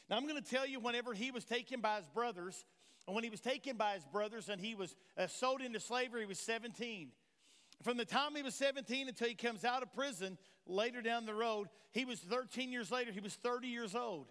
Now, 0.10 0.15
I'm 0.15 0.25
going 0.25 0.41
to 0.41 0.50
tell 0.50 0.65
you, 0.65 0.79
whenever 0.79 1.13
he 1.13 1.32
was 1.32 1.44
taken 1.44 1.82
by 1.82 1.98
his 1.98 2.08
brothers, 2.08 2.63
and 3.08 3.13
when 3.13 3.25
he 3.25 3.29
was 3.29 3.41
taken 3.41 3.75
by 3.75 3.96
his 3.96 4.06
brothers 4.06 4.48
and 4.48 4.62
he 4.62 4.74
was 4.74 4.96
uh, 5.17 5.27
sold 5.27 5.60
into 5.60 5.82
slavery, 5.82 6.22
he 6.22 6.27
was 6.27 6.39
17. 6.39 7.10
From 7.84 7.98
the 7.98 8.06
time 8.06 8.36
he 8.36 8.41
was 8.41 8.56
17 8.56 9.10
until 9.10 9.27
he 9.27 9.36
comes 9.36 9.65
out 9.65 9.84
of 9.84 9.94
prison 9.94 10.38
later 10.69 11.01
down 11.01 11.25
the 11.25 11.33
road, 11.33 11.67
he 11.91 12.05
was 12.05 12.19
13 12.19 12.71
years 12.71 12.91
later, 12.91 13.12
he 13.12 13.19
was 13.19 13.36
30 13.36 13.67
years 13.67 13.95
old. 13.95 14.27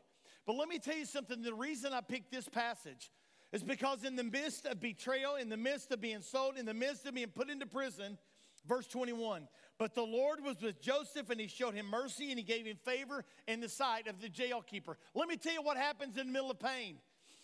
But 0.46 0.56
let 0.56 0.68
me 0.68 0.78
tell 0.78 0.96
you 0.96 1.06
something 1.06 1.42
the 1.42 1.54
reason 1.54 1.92
I 1.92 2.00
picked 2.00 2.30
this 2.30 2.48
passage 2.48 3.10
is 3.52 3.62
because 3.62 4.04
in 4.04 4.16
the 4.16 4.24
midst 4.24 4.66
of 4.66 4.80
betrayal, 4.80 5.36
in 5.36 5.48
the 5.48 5.56
midst 5.56 5.90
of 5.92 6.00
being 6.00 6.22
sold, 6.22 6.56
in 6.56 6.66
the 6.66 6.74
midst 6.74 7.06
of 7.06 7.14
being 7.14 7.28
put 7.28 7.50
into 7.50 7.66
prison, 7.66 8.18
verse 8.66 8.86
21 8.86 9.48
but 9.78 9.94
the 9.94 10.02
Lord 10.02 10.42
was 10.42 10.60
with 10.62 10.80
Joseph 10.80 11.28
and 11.30 11.40
he 11.40 11.48
showed 11.48 11.74
him 11.74 11.86
mercy 11.86 12.30
and 12.30 12.38
he 12.38 12.44
gave 12.44 12.64
him 12.64 12.78
favor 12.84 13.24
in 13.46 13.60
the 13.60 13.68
sight 13.68 14.06
of 14.06 14.20
the 14.20 14.28
jail 14.28 14.62
keeper. 14.62 14.96
Let 15.14 15.28
me 15.28 15.36
tell 15.36 15.52
you 15.52 15.62
what 15.62 15.76
happens 15.76 16.16
in 16.16 16.26
the 16.26 16.32
middle 16.32 16.50
of 16.50 16.58
pain. 16.58 16.96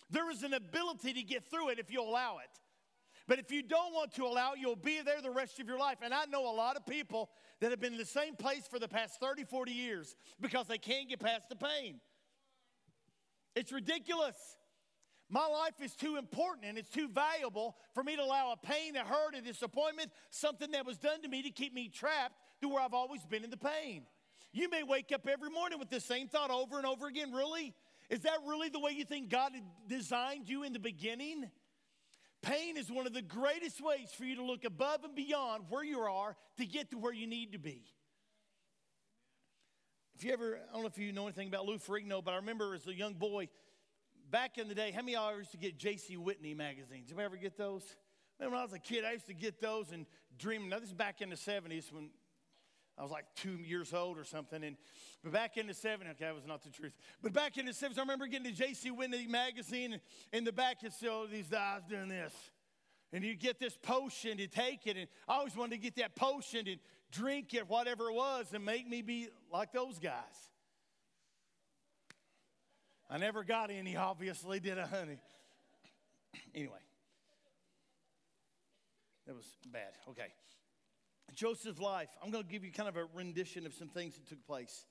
There 0.09 0.29
is 0.31 0.43
an 0.43 0.53
ability 0.53 1.13
to 1.13 1.23
get 1.23 1.45
through 1.45 1.69
it 1.69 1.79
if 1.79 1.91
you 1.91 2.01
allow 2.01 2.39
it. 2.39 2.49
But 3.27 3.39
if 3.39 3.51
you 3.51 3.63
don't 3.63 3.93
want 3.93 4.13
to 4.15 4.23
allow 4.25 4.53
it, 4.53 4.59
you'll 4.59 4.75
be 4.75 5.01
there 5.01 5.21
the 5.21 5.31
rest 5.31 5.59
of 5.59 5.67
your 5.67 5.79
life. 5.79 5.99
And 6.01 6.13
I 6.13 6.25
know 6.25 6.51
a 6.51 6.55
lot 6.55 6.75
of 6.75 6.85
people 6.85 7.29
that 7.61 7.71
have 7.71 7.79
been 7.79 7.93
in 7.93 7.99
the 7.99 8.05
same 8.05 8.35
place 8.35 8.67
for 8.69 8.79
the 8.79 8.87
past 8.87 9.19
30, 9.19 9.45
40 9.45 9.71
years 9.71 10.15
because 10.41 10.67
they 10.67 10.77
can't 10.77 11.07
get 11.07 11.19
past 11.19 11.47
the 11.49 11.55
pain. 11.55 12.01
It's 13.55 13.71
ridiculous. 13.71 14.35
My 15.29 15.47
life 15.47 15.81
is 15.81 15.95
too 15.95 16.17
important 16.17 16.65
and 16.67 16.77
it's 16.77 16.89
too 16.89 17.07
valuable 17.07 17.77
for 17.93 18.03
me 18.03 18.15
to 18.15 18.21
allow 18.21 18.51
a 18.51 18.57
pain, 18.57 18.95
a 18.95 19.05
hurt, 19.05 19.35
a 19.35 19.41
disappointment, 19.41 20.11
something 20.29 20.71
that 20.71 20.85
was 20.85 20.97
done 20.97 21.21
to 21.21 21.29
me 21.29 21.43
to 21.43 21.49
keep 21.49 21.73
me 21.73 21.87
trapped 21.87 22.35
to 22.61 22.67
where 22.67 22.81
I've 22.81 22.93
always 22.93 23.25
been 23.25 23.43
in 23.43 23.49
the 23.49 23.57
pain. 23.57 24.03
You 24.51 24.69
may 24.69 24.83
wake 24.83 25.11
up 25.13 25.27
every 25.27 25.49
morning 25.49 25.79
with 25.79 25.89
the 25.89 25.99
same 25.99 26.27
thought 26.27 26.51
over 26.51 26.77
and 26.77 26.85
over 26.85 27.07
again. 27.07 27.31
Really? 27.31 27.73
Is 28.09 28.19
that 28.21 28.39
really 28.45 28.69
the 28.69 28.79
way 28.79 28.91
you 28.91 29.05
think 29.05 29.29
God 29.29 29.53
designed 29.87 30.49
you 30.49 30.63
in 30.63 30.73
the 30.73 30.79
beginning? 30.79 31.49
Pain 32.43 32.75
is 32.75 32.91
one 32.91 33.07
of 33.07 33.13
the 33.13 33.21
greatest 33.21 33.81
ways 33.81 34.11
for 34.15 34.25
you 34.25 34.35
to 34.35 34.43
look 34.43 34.65
above 34.65 35.05
and 35.05 35.15
beyond 35.15 35.63
where 35.69 35.83
you 35.83 35.99
are 35.99 36.35
to 36.57 36.65
get 36.65 36.91
to 36.91 36.97
where 36.97 37.13
you 37.13 37.25
need 37.25 37.53
to 37.53 37.57
be. 37.57 37.81
If 40.15 40.25
you 40.25 40.33
ever, 40.33 40.59
I 40.69 40.73
don't 40.73 40.83
know 40.83 40.89
if 40.89 40.97
you 40.97 41.13
know 41.13 41.23
anything 41.23 41.47
about 41.47 41.65
Lou 41.65 41.77
Ferrigno, 41.77 42.23
but 42.23 42.33
I 42.33 42.37
remember 42.37 42.75
as 42.75 42.85
a 42.85 42.93
young 42.93 43.13
boy, 43.13 43.47
back 44.29 44.57
in 44.57 44.67
the 44.67 44.75
day, 44.75 44.91
how 44.91 45.01
many 45.01 45.15
of 45.15 45.23
y'all 45.23 45.37
used 45.37 45.51
to 45.51 45.57
get 45.57 45.77
J.C. 45.77 46.17
Whitney 46.17 46.53
magazines? 46.53 47.07
Did 47.07 47.17
you 47.17 47.23
ever 47.23 47.37
get 47.37 47.57
those? 47.57 47.83
Man, 48.39 48.51
when 48.51 48.59
I 48.59 48.63
was 48.63 48.73
a 48.73 48.79
kid, 48.79 49.05
I 49.05 49.13
used 49.13 49.27
to 49.27 49.33
get 49.33 49.61
those 49.61 49.91
and 49.91 50.05
dream. 50.37 50.67
Now, 50.67 50.79
this 50.79 50.89
is 50.89 50.93
back 50.93 51.21
in 51.21 51.29
the 51.29 51.35
70s 51.35 51.93
when 51.93 52.09
I 52.97 53.01
was 53.01 53.11
like 53.11 53.25
two 53.35 53.57
years 53.57 53.93
old 53.93 54.17
or 54.17 54.23
something. 54.23 54.63
And 54.63 54.77
but 55.23 55.31
back 55.31 55.57
in 55.57 55.67
the 55.67 55.73
70s, 55.73 56.11
okay, 56.11 56.25
that 56.25 56.35
was 56.35 56.45
not 56.45 56.63
the 56.63 56.69
truth. 56.69 56.93
But 57.21 57.33
back 57.33 57.57
in 57.57 57.65
the 57.65 57.71
70s, 57.71 57.97
I 57.97 58.01
remember 58.01 58.27
getting 58.27 58.45
the 58.45 58.51
J.C. 58.51 58.91
Whitney 58.91 59.25
magazine. 59.27 59.93
And 59.93 60.01
in 60.31 60.43
the 60.43 60.51
back, 60.51 60.83
it's 60.83 60.97
still 60.97 61.23
oh, 61.23 61.27
these 61.27 61.47
guys 61.47 61.81
doing 61.89 62.09
this. 62.09 62.33
And 63.11 63.23
you 63.23 63.35
get 63.35 63.59
this 63.59 63.77
potion, 63.77 64.37
to 64.37 64.47
take 64.47 64.85
it. 64.85 64.97
And 64.97 65.07
I 65.27 65.35
always 65.35 65.55
wanted 65.55 65.75
to 65.75 65.81
get 65.81 65.95
that 65.95 66.15
potion 66.15 66.67
and 66.67 66.79
drink 67.11 67.53
it, 67.53 67.69
whatever 67.69 68.09
it 68.09 68.15
was, 68.15 68.47
and 68.53 68.65
make 68.65 68.87
me 68.87 69.01
be 69.01 69.29
like 69.51 69.71
those 69.71 69.99
guys. 69.99 70.13
I 73.09 73.17
never 73.17 73.43
got 73.43 73.69
any, 73.69 73.95
obviously, 73.95 74.59
did 74.59 74.79
I, 74.79 74.87
honey? 74.87 75.19
anyway, 76.55 76.79
that 79.27 79.35
was 79.35 79.45
bad. 79.71 79.91
Okay. 80.09 80.33
Joseph's 81.33 81.79
life, 81.79 82.09
I'm 82.23 82.31
going 82.31 82.43
to 82.43 82.49
give 82.49 82.63
you 82.63 82.71
kind 82.71 82.89
of 82.89 82.95
a 82.95 83.05
rendition 83.15 83.65
of 83.65 83.73
some 83.73 83.89
things 83.89 84.15
that 84.15 84.27
took 84.27 84.45
place. 84.45 84.85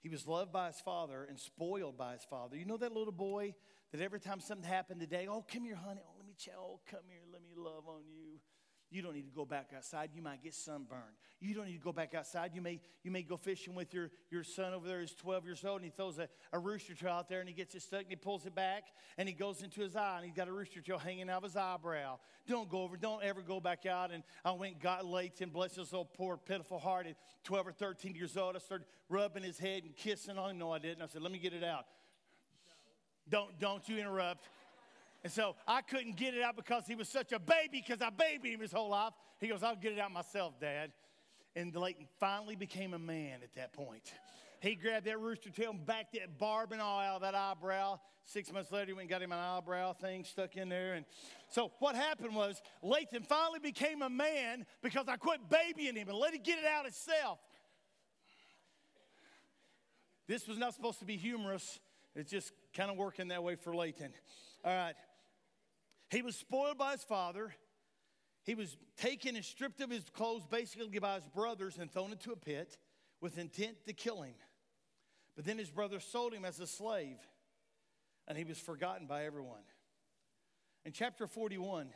He 0.00 0.08
was 0.08 0.26
loved 0.26 0.52
by 0.52 0.68
his 0.68 0.80
father 0.80 1.24
and 1.28 1.38
spoiled 1.38 1.96
by 1.96 2.12
his 2.12 2.24
father. 2.24 2.56
You 2.56 2.64
know 2.64 2.76
that 2.76 2.92
little 2.92 3.12
boy 3.12 3.54
that 3.92 4.00
every 4.00 4.20
time 4.20 4.40
something 4.40 4.68
happened 4.68 5.00
today, 5.00 5.26
oh, 5.28 5.44
come 5.52 5.64
here, 5.64 5.76
honey. 5.76 6.00
Oh, 6.04 6.14
let 6.16 6.26
me 6.26 6.34
chow. 6.36 6.52
Oh, 6.58 6.80
come 6.90 7.00
here. 7.08 7.22
Let 7.32 7.42
me 7.42 7.54
love 7.56 7.84
on 7.88 8.02
you. 8.08 8.38
You 8.90 9.02
don't 9.02 9.14
need 9.14 9.26
to 9.26 9.34
go 9.34 9.44
back 9.44 9.70
outside. 9.76 10.10
You 10.14 10.22
might 10.22 10.42
get 10.42 10.54
sunburned. 10.54 11.02
You 11.40 11.54
don't 11.54 11.66
need 11.66 11.76
to 11.76 11.84
go 11.84 11.92
back 11.92 12.14
outside. 12.14 12.52
You 12.54 12.62
may, 12.62 12.80
you 13.02 13.10
may 13.10 13.22
go 13.22 13.36
fishing 13.36 13.74
with 13.74 13.92
your, 13.92 14.10
your 14.30 14.42
son 14.42 14.72
over 14.72 14.88
there. 14.88 15.00
He's 15.00 15.12
12 15.12 15.44
years 15.44 15.64
old 15.64 15.82
and 15.82 15.84
he 15.84 15.90
throws 15.94 16.18
a, 16.18 16.28
a 16.52 16.58
rooster 16.58 16.94
tail 16.94 17.10
out 17.10 17.28
there 17.28 17.40
and 17.40 17.48
he 17.48 17.54
gets 17.54 17.74
it 17.74 17.82
stuck 17.82 18.00
and 18.00 18.10
he 18.10 18.16
pulls 18.16 18.46
it 18.46 18.54
back 18.54 18.84
and 19.18 19.28
he 19.28 19.34
goes 19.34 19.62
into 19.62 19.82
his 19.82 19.94
eye 19.94 20.16
and 20.16 20.24
he's 20.24 20.34
got 20.34 20.48
a 20.48 20.52
rooster 20.52 20.80
tail 20.80 20.98
hanging 20.98 21.28
out 21.28 21.38
of 21.38 21.42
his 21.44 21.56
eyebrow. 21.56 22.18
Don't 22.46 22.70
go 22.70 22.82
over, 22.82 22.96
don't 22.96 23.22
ever 23.22 23.42
go 23.42 23.60
back 23.60 23.84
out. 23.84 24.10
And 24.10 24.22
I 24.42 24.52
went 24.52 24.80
got 24.80 25.04
late 25.04 25.40
and 25.42 25.52
bless 25.52 25.76
his 25.76 25.92
little 25.92 26.06
poor, 26.06 26.38
pitiful 26.38 26.78
heart 26.78 27.06
at 27.06 27.16
12 27.44 27.66
or 27.66 27.72
13 27.72 28.14
years 28.14 28.38
old. 28.38 28.56
I 28.56 28.58
started 28.60 28.86
rubbing 29.10 29.42
his 29.42 29.58
head 29.58 29.84
and 29.84 29.94
kissing 29.94 30.38
on 30.38 30.52
him. 30.52 30.58
No, 30.58 30.72
I 30.72 30.78
didn't. 30.78 31.02
I 31.02 31.06
said, 31.06 31.20
let 31.20 31.30
me 31.30 31.38
get 31.38 31.52
it 31.52 31.62
out. 31.62 31.84
Don't, 33.28 33.58
don't 33.60 33.86
you 33.86 33.98
interrupt. 33.98 34.48
And 35.24 35.32
so 35.32 35.56
I 35.66 35.82
couldn't 35.82 36.16
get 36.16 36.34
it 36.34 36.42
out 36.42 36.56
because 36.56 36.86
he 36.86 36.94
was 36.94 37.08
such 37.08 37.32
a 37.32 37.38
baby 37.38 37.84
because 37.86 38.00
I 38.00 38.10
babied 38.10 38.54
him 38.54 38.60
his 38.60 38.72
whole 38.72 38.90
life. 38.90 39.12
He 39.40 39.48
goes, 39.48 39.62
I'll 39.62 39.76
get 39.76 39.92
it 39.92 39.98
out 39.98 40.12
myself, 40.12 40.54
Dad. 40.60 40.92
And 41.56 41.74
Leighton 41.74 42.06
finally 42.20 42.54
became 42.54 42.94
a 42.94 42.98
man 42.98 43.40
at 43.42 43.54
that 43.54 43.72
point. 43.72 44.12
He 44.60 44.74
grabbed 44.74 45.06
that 45.06 45.20
rooster 45.20 45.50
tail 45.50 45.70
and 45.70 45.84
backed 45.84 46.14
that 46.14 46.38
barb 46.38 46.72
and 46.72 46.80
all 46.80 47.00
out 47.00 47.16
of 47.16 47.22
that 47.22 47.34
eyebrow. 47.34 47.98
Six 48.24 48.52
months 48.52 48.70
later, 48.70 48.86
he 48.86 48.92
went 48.92 49.02
and 49.02 49.10
got 49.10 49.22
him 49.22 49.32
an 49.32 49.38
eyebrow 49.38 49.92
thing 49.92 50.24
stuck 50.24 50.56
in 50.56 50.68
there. 50.68 50.94
And 50.94 51.04
so 51.48 51.72
what 51.78 51.94
happened 51.94 52.34
was 52.34 52.60
Lathan 52.82 53.24
finally 53.26 53.60
became 53.60 54.02
a 54.02 54.10
man 54.10 54.66
because 54.82 55.08
I 55.08 55.16
quit 55.16 55.40
babying 55.48 55.96
him 55.96 56.08
and 56.08 56.18
let 56.18 56.34
him 56.34 56.42
get 56.42 56.58
it 56.58 56.64
out 56.64 56.84
himself. 56.84 57.38
This 60.26 60.46
was 60.46 60.58
not 60.58 60.74
supposed 60.74 60.98
to 60.98 61.06
be 61.06 61.16
humorous. 61.16 61.80
It's 62.14 62.30
just 62.30 62.52
kind 62.74 62.90
of 62.90 62.96
working 62.96 63.28
that 63.28 63.42
way 63.42 63.54
for 63.54 63.72
Lathan. 63.72 64.10
All 64.64 64.74
right. 64.74 64.94
He 66.10 66.22
was 66.22 66.36
spoiled 66.36 66.78
by 66.78 66.92
his 66.92 67.04
father. 67.04 67.54
He 68.44 68.54
was 68.54 68.76
taken 68.96 69.36
and 69.36 69.44
stripped 69.44 69.80
of 69.80 69.90
his 69.90 70.04
clothes 70.10 70.44
basically 70.50 70.98
by 70.98 71.16
his 71.16 71.26
brothers 71.26 71.78
and 71.78 71.90
thrown 71.90 72.12
into 72.12 72.32
a 72.32 72.36
pit 72.36 72.78
with 73.20 73.36
intent 73.36 73.76
to 73.86 73.92
kill 73.92 74.22
him. 74.22 74.34
But 75.36 75.44
then 75.44 75.58
his 75.58 75.70
brothers 75.70 76.04
sold 76.04 76.32
him 76.32 76.44
as 76.44 76.58
a 76.58 76.66
slave, 76.66 77.18
and 78.26 78.36
he 78.36 78.44
was 78.44 78.58
forgotten 78.58 79.06
by 79.06 79.24
everyone. 79.24 79.62
In 80.84 80.92
chapter 80.92 81.26
41, 81.26 81.88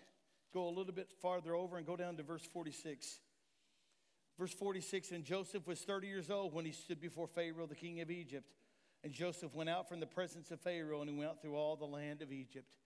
go 0.52 0.68
a 0.68 0.70
little 0.70 0.92
bit 0.92 1.10
farther 1.20 1.54
over 1.54 1.78
and 1.78 1.86
go 1.86 1.96
down 1.96 2.16
to 2.18 2.22
verse 2.22 2.44
46. 2.52 3.20
Verse 4.38 4.52
46 4.52 5.10
And 5.12 5.24
Joseph 5.24 5.66
was 5.66 5.80
30 5.80 6.06
years 6.06 6.30
old 6.30 6.52
when 6.52 6.64
he 6.64 6.72
stood 6.72 7.00
before 7.00 7.26
Pharaoh, 7.26 7.66
the 7.66 7.74
king 7.74 8.00
of 8.00 8.10
Egypt. 8.10 8.52
And 9.04 9.12
Joseph 9.12 9.54
went 9.54 9.68
out 9.68 9.88
from 9.88 10.00
the 10.00 10.06
presence 10.06 10.50
of 10.50 10.60
Pharaoh, 10.60 11.00
and 11.00 11.10
he 11.10 11.16
went 11.16 11.40
through 11.40 11.56
all 11.56 11.76
the 11.76 11.84
land 11.84 12.22
of 12.22 12.32
Egypt. 12.32 12.76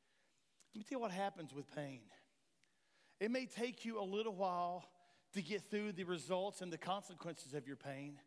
Let 0.75 0.79
me 0.79 0.85
tell 0.85 0.99
you 0.99 1.03
what 1.03 1.11
happens 1.11 1.53
with 1.55 1.75
pain. 1.75 2.01
It 3.21 3.31
may 3.31 3.47
take 3.47 3.85
you 3.85 4.01
a 4.01 4.05
little 4.05 4.35
while 4.35 4.85
to 5.35 5.43
get 5.43 5.71
through 5.71 5.93
the 5.93 6.05
results 6.05 6.61
and 6.63 6.73
the 6.73 6.79
consequences 6.79 7.55
of 7.55 7.67
your 7.67 7.77
pain. 7.77 8.19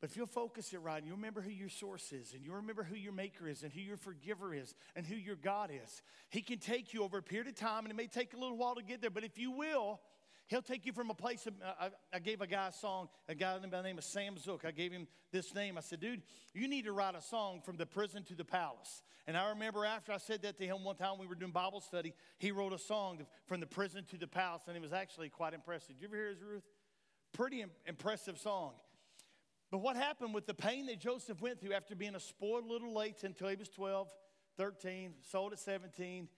But 0.00 0.10
if 0.10 0.16
you'll 0.16 0.26
focus 0.26 0.72
it 0.72 0.78
right 0.78 0.98
and 0.98 1.06
you 1.06 1.14
remember 1.14 1.40
who 1.40 1.50
your 1.50 1.70
source 1.70 2.12
is 2.12 2.34
and 2.34 2.44
you 2.44 2.52
remember 2.52 2.82
who 2.82 2.96
your 2.96 3.12
maker 3.12 3.48
is 3.48 3.62
and 3.62 3.72
who 3.72 3.80
your 3.80 3.96
forgiver 3.96 4.54
is 4.54 4.74
and 4.94 5.06
who 5.06 5.16
your 5.16 5.36
God 5.36 5.70
is, 5.72 6.02
He 6.28 6.42
can 6.42 6.58
take 6.58 6.92
you 6.92 7.02
over 7.02 7.18
a 7.18 7.22
period 7.22 7.48
of 7.48 7.54
time 7.54 7.84
and 7.84 7.90
it 7.90 7.96
may 7.96 8.06
take 8.06 8.34
a 8.34 8.36
little 8.36 8.58
while 8.58 8.74
to 8.74 8.82
get 8.82 9.00
there, 9.00 9.10
but 9.10 9.24
if 9.24 9.38
you 9.38 9.50
will, 9.50 10.00
He'll 10.48 10.62
take 10.62 10.86
you 10.86 10.92
from 10.92 11.10
a 11.10 11.14
place 11.14 11.46
of. 11.46 11.54
I, 11.80 11.90
I, 12.12 12.18
gave 12.20 12.40
a 12.40 12.46
guy 12.46 12.68
a 12.68 12.72
song, 12.72 13.08
a 13.28 13.34
guy 13.34 13.58
by 13.58 13.68
the 13.68 13.82
name 13.82 13.98
of 13.98 14.04
Sam 14.04 14.38
Zook. 14.38 14.64
I 14.64 14.70
gave 14.70 14.92
him 14.92 15.08
this 15.32 15.52
name. 15.54 15.76
I 15.76 15.80
said, 15.80 15.98
dude, 15.98 16.22
you 16.54 16.68
need 16.68 16.84
to 16.84 16.92
write 16.92 17.16
a 17.16 17.20
song 17.20 17.62
from 17.64 17.76
the 17.76 17.86
prison 17.86 18.22
to 18.24 18.34
the 18.34 18.44
palace. 18.44 19.02
And 19.26 19.36
I 19.36 19.48
remember 19.48 19.84
after 19.84 20.12
I 20.12 20.18
said 20.18 20.42
that 20.42 20.56
to 20.58 20.64
him 20.64 20.84
one 20.84 20.94
time, 20.94 21.18
we 21.18 21.26
were 21.26 21.34
doing 21.34 21.50
Bible 21.50 21.80
study, 21.80 22.14
he 22.38 22.52
wrote 22.52 22.72
a 22.72 22.78
song 22.78 23.26
from 23.46 23.58
the 23.58 23.66
prison 23.66 24.04
to 24.10 24.16
the 24.16 24.28
palace, 24.28 24.62
and 24.68 24.76
it 24.76 24.82
was 24.82 24.92
actually 24.92 25.30
quite 25.30 25.52
impressive. 25.52 25.98
Did 25.98 26.02
you 26.02 26.08
ever 26.08 26.16
hear 26.16 26.28
his, 26.28 26.40
Ruth? 26.40 26.62
Pretty 27.32 27.64
impressive 27.84 28.38
song. 28.38 28.74
But 29.72 29.78
what 29.78 29.96
happened 29.96 30.32
with 30.32 30.46
the 30.46 30.54
pain 30.54 30.86
that 30.86 31.00
Joseph 31.00 31.42
went 31.42 31.60
through 31.60 31.72
after 31.72 31.96
being 31.96 32.14
a 32.14 32.20
spoiled 32.20 32.68
little 32.68 32.94
late 32.94 33.24
until 33.24 33.48
he 33.48 33.56
was 33.56 33.68
12, 33.68 34.08
13, 34.56 35.14
sold 35.22 35.52
at 35.52 35.58
17, 35.58 36.28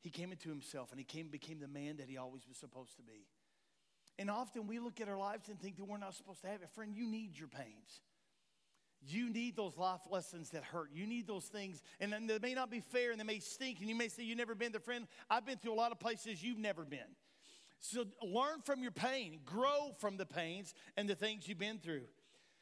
he 0.00 0.10
came 0.10 0.32
into 0.32 0.48
himself 0.48 0.90
and 0.90 0.98
he 0.98 1.04
came, 1.04 1.28
became 1.28 1.60
the 1.60 1.68
man 1.68 1.98
that 1.98 2.08
he 2.08 2.16
always 2.16 2.48
was 2.48 2.56
supposed 2.56 2.96
to 2.96 3.02
be. 3.02 3.26
And 4.18 4.30
often 4.30 4.66
we 4.66 4.78
look 4.78 5.00
at 5.00 5.08
our 5.08 5.18
lives 5.18 5.48
and 5.48 5.58
think 5.60 5.76
that 5.76 5.84
we're 5.84 5.98
not 5.98 6.14
supposed 6.14 6.42
to 6.42 6.48
have 6.48 6.62
it. 6.62 6.70
Friend, 6.70 6.94
you 6.94 7.06
need 7.06 7.36
your 7.38 7.48
pains. 7.48 8.00
You 9.06 9.28
need 9.28 9.56
those 9.56 9.76
life 9.76 10.00
lessons 10.10 10.50
that 10.50 10.64
hurt. 10.64 10.90
You 10.92 11.06
need 11.06 11.26
those 11.26 11.44
things. 11.44 11.82
And 12.00 12.12
then 12.12 12.26
they 12.26 12.38
may 12.38 12.54
not 12.54 12.70
be 12.70 12.80
fair 12.80 13.10
and 13.10 13.20
they 13.20 13.24
may 13.24 13.40
stink. 13.40 13.80
And 13.80 13.88
you 13.88 13.94
may 13.94 14.08
say, 14.08 14.22
You've 14.22 14.38
never 14.38 14.54
been 14.54 14.72
there, 14.72 14.80
friend. 14.80 15.06
I've 15.28 15.44
been 15.44 15.58
through 15.58 15.74
a 15.74 15.74
lot 15.74 15.92
of 15.92 15.98
places 15.98 16.42
you've 16.42 16.58
never 16.58 16.84
been. 16.84 17.00
So 17.80 18.06
learn 18.22 18.62
from 18.64 18.82
your 18.82 18.92
pain, 18.92 19.40
grow 19.44 19.90
from 19.98 20.16
the 20.16 20.24
pains 20.24 20.74
and 20.96 21.06
the 21.06 21.14
things 21.14 21.46
you've 21.46 21.58
been 21.58 21.78
through. 21.78 22.04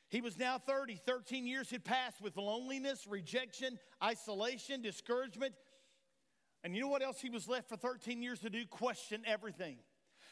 He 0.08 0.20
was 0.20 0.36
now 0.36 0.58
30. 0.58 0.96
13 0.96 1.46
years 1.46 1.70
had 1.70 1.84
passed 1.84 2.20
with 2.20 2.36
loneliness, 2.36 3.06
rejection, 3.08 3.78
isolation, 4.02 4.82
discouragement. 4.82 5.54
And 6.64 6.74
you 6.74 6.82
know 6.82 6.88
what 6.88 7.02
else 7.02 7.20
he 7.20 7.30
was 7.30 7.48
left 7.48 7.68
for 7.68 7.76
13 7.76 8.20
years 8.20 8.40
to 8.40 8.50
do? 8.50 8.66
Question 8.66 9.22
everything. 9.26 9.76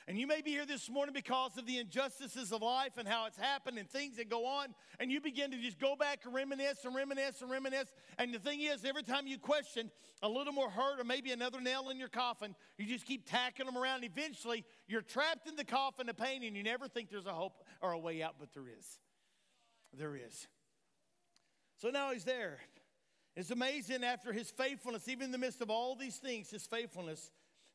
And 0.08 0.18
you 0.18 0.26
may 0.26 0.40
be 0.40 0.50
here 0.50 0.66
this 0.66 0.90
morning 0.90 1.12
because 1.12 1.56
of 1.56 1.66
the 1.66 1.78
injustices 1.78 2.52
of 2.52 2.62
life 2.62 2.92
and 2.96 3.06
how 3.06 3.26
it's 3.26 3.36
happened 3.36 3.78
and 3.78 3.88
things 3.88 4.16
that 4.16 4.28
go 4.28 4.46
on. 4.46 4.74
And 4.98 5.10
you 5.10 5.20
begin 5.20 5.50
to 5.52 5.58
just 5.58 5.78
go 5.78 5.94
back 5.94 6.20
and 6.24 6.34
reminisce 6.34 6.84
and 6.84 6.94
reminisce 6.94 7.42
and 7.42 7.50
reminisce. 7.50 7.92
And 8.18 8.34
the 8.34 8.38
thing 8.38 8.60
is, 8.60 8.84
every 8.84 9.02
time 9.02 9.26
you 9.26 9.38
question 9.38 9.90
a 10.22 10.28
little 10.28 10.52
more 10.52 10.70
hurt 10.70 11.00
or 11.00 11.04
maybe 11.04 11.30
another 11.30 11.60
nail 11.60 11.90
in 11.90 11.98
your 11.98 12.08
coffin, 12.08 12.56
you 12.76 12.86
just 12.86 13.06
keep 13.06 13.28
tacking 13.28 13.66
them 13.66 13.78
around. 13.78 14.04
Eventually, 14.04 14.64
you're 14.88 15.02
trapped 15.02 15.46
in 15.46 15.54
the 15.54 15.64
coffin 15.64 16.08
of 16.08 16.16
pain 16.16 16.42
and 16.42 16.56
you 16.56 16.62
never 16.62 16.88
think 16.88 17.10
there's 17.10 17.26
a 17.26 17.32
hope 17.32 17.62
or 17.80 17.92
a 17.92 17.98
way 17.98 18.22
out, 18.22 18.34
but 18.40 18.52
there 18.52 18.66
is. 18.66 18.98
There 19.96 20.16
is. 20.16 20.48
So 21.76 21.90
now 21.90 22.12
he's 22.12 22.24
there. 22.24 22.58
It's 23.36 23.50
amazing 23.50 24.02
after 24.02 24.32
his 24.32 24.50
faithfulness, 24.50 25.08
even 25.08 25.26
in 25.26 25.30
the 25.30 25.38
midst 25.38 25.60
of 25.60 25.70
all 25.70 25.94
these 25.94 26.16
things, 26.16 26.50
his 26.50 26.66
faithfulness, 26.66 27.30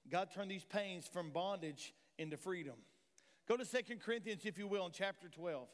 God 0.10 0.30
turned 0.34 0.52
these 0.52 0.66
pains 0.66 1.08
from 1.08 1.32
bondage 1.32 1.94
into 2.18 2.38
freedom. 2.38 2.76
Go 3.48 3.58
to 3.58 3.66
Second 3.66 4.02
Corinthians, 4.02 4.42
if 4.46 4.58
you 4.58 4.68
will, 4.68 4.86
in 4.86 4.92
chapter 4.92 5.28
12. 5.30 5.68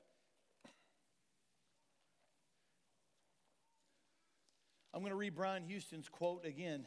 I'm 4.94 5.00
going 5.02 5.12
to 5.12 5.16
read 5.16 5.36
Brian 5.36 5.64
Houston's 5.64 6.10
quote 6.10 6.46
again. 6.46 6.86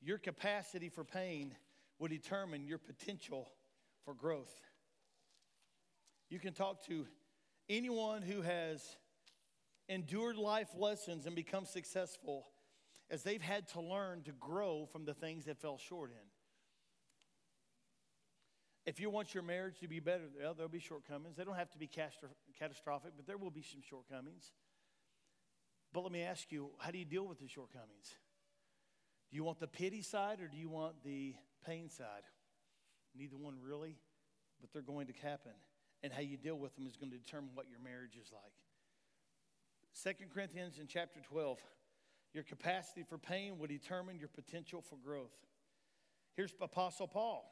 Your 0.00 0.18
capacity 0.18 0.88
for 0.88 1.02
pain 1.02 1.54
will 1.98 2.08
determine 2.08 2.64
your 2.64 2.78
potential 2.78 3.50
for 4.04 4.14
growth. 4.14 4.52
You 6.30 6.38
can 6.38 6.52
talk 6.52 6.86
to 6.86 7.06
anyone 7.68 8.22
who 8.22 8.42
has 8.42 8.96
endured 9.88 10.36
life 10.36 10.68
lessons 10.76 11.26
and 11.26 11.34
become 11.34 11.64
successful 11.64 12.46
as 13.10 13.22
they've 13.22 13.42
had 13.42 13.68
to 13.68 13.80
learn 13.80 14.22
to 14.22 14.32
grow 14.32 14.86
from 14.90 15.04
the 15.04 15.14
things 15.14 15.44
that 15.46 15.58
fell 15.60 15.78
short 15.78 16.10
in. 16.10 16.33
If 18.86 19.00
you 19.00 19.08
want 19.08 19.32
your 19.32 19.42
marriage 19.42 19.78
to 19.80 19.88
be 19.88 19.98
better, 19.98 20.24
well, 20.38 20.52
there'll 20.52 20.68
be 20.68 20.78
shortcomings. 20.78 21.36
They 21.36 21.44
don't 21.44 21.56
have 21.56 21.70
to 21.70 21.78
be 21.78 21.88
catastrophic, 22.58 23.12
but 23.16 23.26
there 23.26 23.38
will 23.38 23.50
be 23.50 23.62
some 23.62 23.80
shortcomings. 23.80 24.52
But 25.92 26.02
let 26.02 26.12
me 26.12 26.22
ask 26.22 26.52
you 26.52 26.70
how 26.78 26.90
do 26.90 26.98
you 26.98 27.04
deal 27.04 27.26
with 27.26 27.38
the 27.38 27.48
shortcomings? 27.48 28.16
Do 29.30 29.36
you 29.36 29.44
want 29.44 29.58
the 29.58 29.66
pity 29.66 30.02
side 30.02 30.40
or 30.40 30.48
do 30.48 30.58
you 30.58 30.68
want 30.68 31.02
the 31.02 31.34
pain 31.66 31.88
side? 31.88 32.24
Neither 33.16 33.36
one 33.36 33.56
really, 33.64 33.96
but 34.60 34.72
they're 34.72 34.82
going 34.82 35.06
to 35.06 35.12
happen. 35.22 35.52
And 36.02 36.12
how 36.12 36.20
you 36.20 36.36
deal 36.36 36.56
with 36.56 36.74
them 36.76 36.86
is 36.86 36.96
going 36.96 37.10
to 37.10 37.16
determine 37.16 37.50
what 37.54 37.66
your 37.70 37.78
marriage 37.78 38.16
is 38.20 38.30
like. 38.32 38.52
Second 39.92 40.30
Corinthians 40.34 40.78
in 40.78 40.86
chapter 40.86 41.20
12, 41.20 41.58
your 42.34 42.44
capacity 42.44 43.04
for 43.08 43.16
pain 43.16 43.58
will 43.58 43.68
determine 43.68 44.18
your 44.18 44.28
potential 44.28 44.82
for 44.82 44.96
growth. 44.96 45.32
Here's 46.36 46.52
Apostle 46.60 47.06
Paul. 47.06 47.50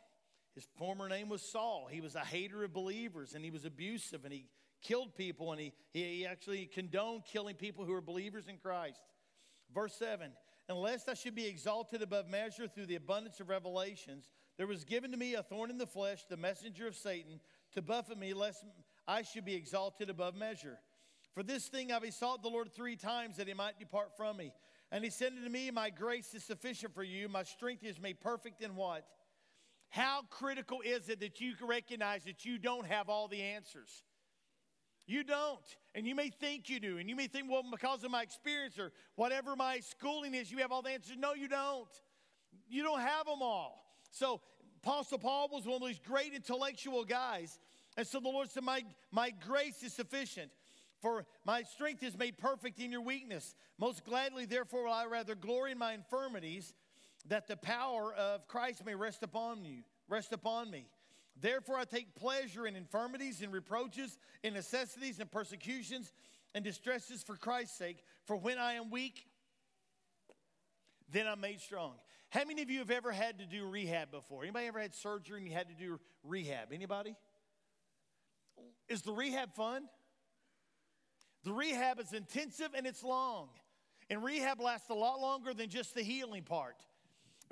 His 0.55 0.67
former 0.77 1.09
name 1.09 1.29
was 1.29 1.43
Saul. 1.43 1.89
He 1.91 2.01
was 2.01 2.15
a 2.15 2.21
hater 2.21 2.65
of 2.65 2.73
believers 2.73 3.35
and 3.35 3.45
he 3.45 3.51
was 3.51 3.65
abusive 3.65 4.25
and 4.25 4.33
he 4.33 4.47
killed 4.83 5.15
people 5.15 5.53
and 5.53 5.61
he, 5.61 5.73
he 5.93 6.27
actually 6.27 6.67
condoned 6.67 7.25
killing 7.25 7.55
people 7.55 7.85
who 7.85 7.93
were 7.93 8.01
believers 8.01 8.49
in 8.49 8.59
Christ. 8.59 9.01
Verse 9.75 9.95
7 9.95 10.31
Unless 10.69 11.09
I 11.09 11.15
should 11.15 11.35
be 11.35 11.47
exalted 11.47 12.03
above 12.03 12.29
measure 12.29 12.69
through 12.69 12.87
the 12.87 12.97
abundance 12.97 13.41
of 13.41 13.49
revelations, 13.49 14.31
there 14.57 14.67
was 14.67 14.85
given 14.85 15.11
to 15.11 15.17
me 15.17 15.35
a 15.35 15.43
thorn 15.43 15.71
in 15.71 15.79
the 15.79 15.87
flesh, 15.87 16.25
the 16.29 16.37
messenger 16.37 16.87
of 16.87 16.95
Satan, 16.95 17.41
to 17.73 17.83
buffet 17.83 18.19
me, 18.19 18.33
lest 18.33 18.65
I 19.09 19.23
should 19.23 19.45
be 19.45 19.55
exalted 19.55 20.09
above 20.09 20.35
measure. 20.35 20.79
For 21.35 21.43
this 21.43 21.67
thing 21.69 21.91
I 21.91 21.99
besought 21.99 22.43
the 22.43 22.49
Lord 22.49 22.73
three 22.73 22.97
times 22.97 23.39
that 23.39 23.49
he 23.49 23.55
might 23.55 23.79
depart 23.79 24.17
from 24.17 24.37
me. 24.37 24.53
And 24.93 25.03
he 25.03 25.11
said 25.11 25.33
unto 25.33 25.49
me, 25.49 25.71
My 25.71 25.91
grace 25.91 26.35
is 26.35 26.45
sufficient 26.45 26.95
for 26.95 27.03
you, 27.03 27.29
my 27.29 27.43
strength 27.43 27.83
is 27.83 27.99
made 27.99 28.21
perfect 28.21 28.63
in 28.63 28.77
what? 28.77 29.07
How 29.93 30.23
critical 30.31 30.81
is 30.81 31.11
it 31.11 31.21
that 31.21 31.39
you 31.39 31.53
recognize 31.61 32.25
that 32.25 32.47
you 32.47 32.57
don't 32.57 32.87
have 32.87 33.11
all 33.11 33.29
the 33.29 33.43
answers? 33.43 34.05
You 35.07 35.23
don't. 35.23 35.61
And 35.95 36.07
you 36.07 36.15
may 36.15 36.31
think 36.31 36.71
you 36.71 36.81
do. 36.81 36.97
And 36.97 37.11
you 37.11 37.15
may 37.15 37.27
think, 37.27 37.51
well, 37.51 37.63
because 37.71 38.03
of 38.03 38.11
my 38.11 38.23
experience 38.23 38.79
or 38.79 38.91
whatever 39.17 39.55
my 39.55 39.81
schooling 39.81 40.33
is, 40.33 40.51
you 40.51 40.59
have 40.59 40.73
all 40.73 40.81
the 40.81 40.89
answers. 40.89 41.19
No, 41.19 41.35
you 41.35 41.47
don't. 41.47 41.91
You 42.71 42.83
don't 42.83 43.01
have 43.01 43.27
them 43.27 43.43
all. 43.43 43.85
So, 44.11 44.41
Apostle 44.83 45.19
Paul 45.19 45.51
was 45.53 45.67
one 45.67 45.83
of 45.83 45.87
these 45.87 46.01
great 46.01 46.33
intellectual 46.33 47.05
guys. 47.05 47.59
And 47.99 48.07
so 48.07 48.19
the 48.19 48.31
Lord 48.31 48.49
said, 48.51 48.63
My, 48.63 48.85
my 49.11 49.29
grace 49.47 49.83
is 49.83 49.93
sufficient. 49.93 50.51
For 51.03 51.27
my 51.45 51.65
strength 51.65 52.03
is 52.03 52.17
made 52.17 52.39
perfect 52.39 52.79
in 52.79 52.91
your 52.91 53.03
weakness. 53.03 53.55
Most 53.79 54.07
gladly, 54.07 54.47
therefore, 54.47 54.85
will 54.85 54.93
I 54.93 55.05
rather 55.05 55.35
glory 55.35 55.73
in 55.73 55.79
my 55.79 55.93
infirmities 55.93 56.73
that 57.27 57.47
the 57.47 57.57
power 57.57 58.13
of 58.15 58.47
Christ 58.49 58.85
may 58.85 58.95
rest 58.95 59.23
upon 59.23 59.65
you, 59.65 59.83
rest 60.09 60.33
upon 60.33 60.71
me. 60.71 60.87
Therefore, 61.41 61.79
I 61.79 61.85
take 61.85 62.15
pleasure 62.15 62.67
in 62.67 62.77
infirmities 62.77 63.43
and 63.43 63.53
reproaches, 63.53 64.19
in 64.43 64.55
necessities 64.55 65.19
and 65.19 65.31
persecutions 65.31 66.13
and 66.55 66.65
distresses 66.65 67.23
for 67.23 67.37
Christ's 67.37 67.79
sake. 67.79 68.05
For 68.27 68.37
when 68.37 68.59
I 68.59 68.75
am 68.75 68.91
weak, 68.91 69.27
then 71.11 71.27
I'm 71.27 71.41
made 71.41 71.61
strong. 71.61 71.95
How 72.31 72.45
many 72.45 72.63
of 72.63 72.71
you 72.71 72.79
have 72.79 72.91
ever 72.91 73.13
had 73.13 73.39
to 73.39 73.47
do 73.47 73.67
rehab 73.67 74.11
before? 74.11 74.43
Anybody 74.43 74.67
ever 74.67 74.81
had 74.81 74.95
surgery 74.95 75.39
and 75.39 75.49
you 75.49 75.55
had 75.55 75.69
to 75.69 75.75
do 75.75 76.01
rehab? 76.23 76.73
Anybody? 76.73 77.15
Is 78.89 79.03
the 79.03 79.13
rehab 79.13 79.55
fun? 79.55 79.85
The 81.45 81.53
rehab 81.53 81.99
is 82.01 82.13
intensive 82.13 82.71
and 82.75 82.87
it's 82.87 83.03
long. 83.03 83.49
And 84.11 84.23
rehab 84.23 84.61
lasts 84.61 84.91
a 84.91 84.95
lot 84.95 85.21
longer 85.21 85.55
than 85.55 85.69
just 85.69 85.95
the 85.95 86.03
healing 86.03 86.43
part. 86.43 86.77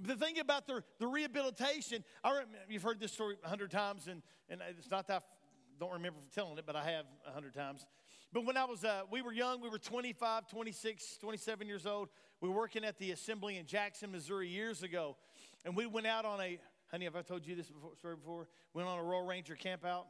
The 0.02 0.16
thing 0.16 0.38
about 0.38 0.66
the, 0.66 0.82
the 0.98 1.06
rehabilitation, 1.06 2.04
I 2.24 2.30
remember, 2.30 2.58
you've 2.68 2.82
heard 2.82 3.00
this 3.00 3.12
story 3.12 3.36
a 3.44 3.48
hundred 3.48 3.70
times, 3.70 4.06
and, 4.06 4.22
and 4.48 4.60
it's 4.78 4.90
not 4.90 5.06
that 5.08 5.22
I 5.22 5.78
don't 5.78 5.92
remember 5.92 6.20
telling 6.34 6.56
it, 6.58 6.64
but 6.66 6.76
I 6.76 6.84
have 6.90 7.04
a 7.26 7.32
hundred 7.32 7.54
times. 7.54 7.86
But 8.32 8.46
when 8.46 8.56
I 8.56 8.64
was, 8.64 8.84
uh, 8.84 9.02
we 9.10 9.22
were 9.22 9.32
young, 9.32 9.60
we 9.60 9.68
were 9.68 9.78
25, 9.78 10.46
26, 10.48 11.18
27 11.18 11.66
years 11.66 11.84
old. 11.84 12.08
We 12.40 12.48
were 12.48 12.54
working 12.54 12.84
at 12.84 12.98
the 12.98 13.10
assembly 13.10 13.58
in 13.58 13.66
Jackson, 13.66 14.12
Missouri 14.12 14.48
years 14.48 14.82
ago. 14.82 15.16
And 15.64 15.76
we 15.76 15.86
went 15.86 16.06
out 16.06 16.24
on 16.24 16.40
a, 16.40 16.58
honey, 16.90 17.04
have 17.04 17.16
I 17.16 17.22
told 17.22 17.46
you 17.46 17.54
this 17.54 17.68
before, 17.68 17.96
story 17.96 18.16
before? 18.16 18.46
Went 18.72 18.88
on 18.88 18.98
a 18.98 19.02
Royal 19.02 19.26
Ranger 19.26 19.56
camp 19.56 19.84
out. 19.84 20.06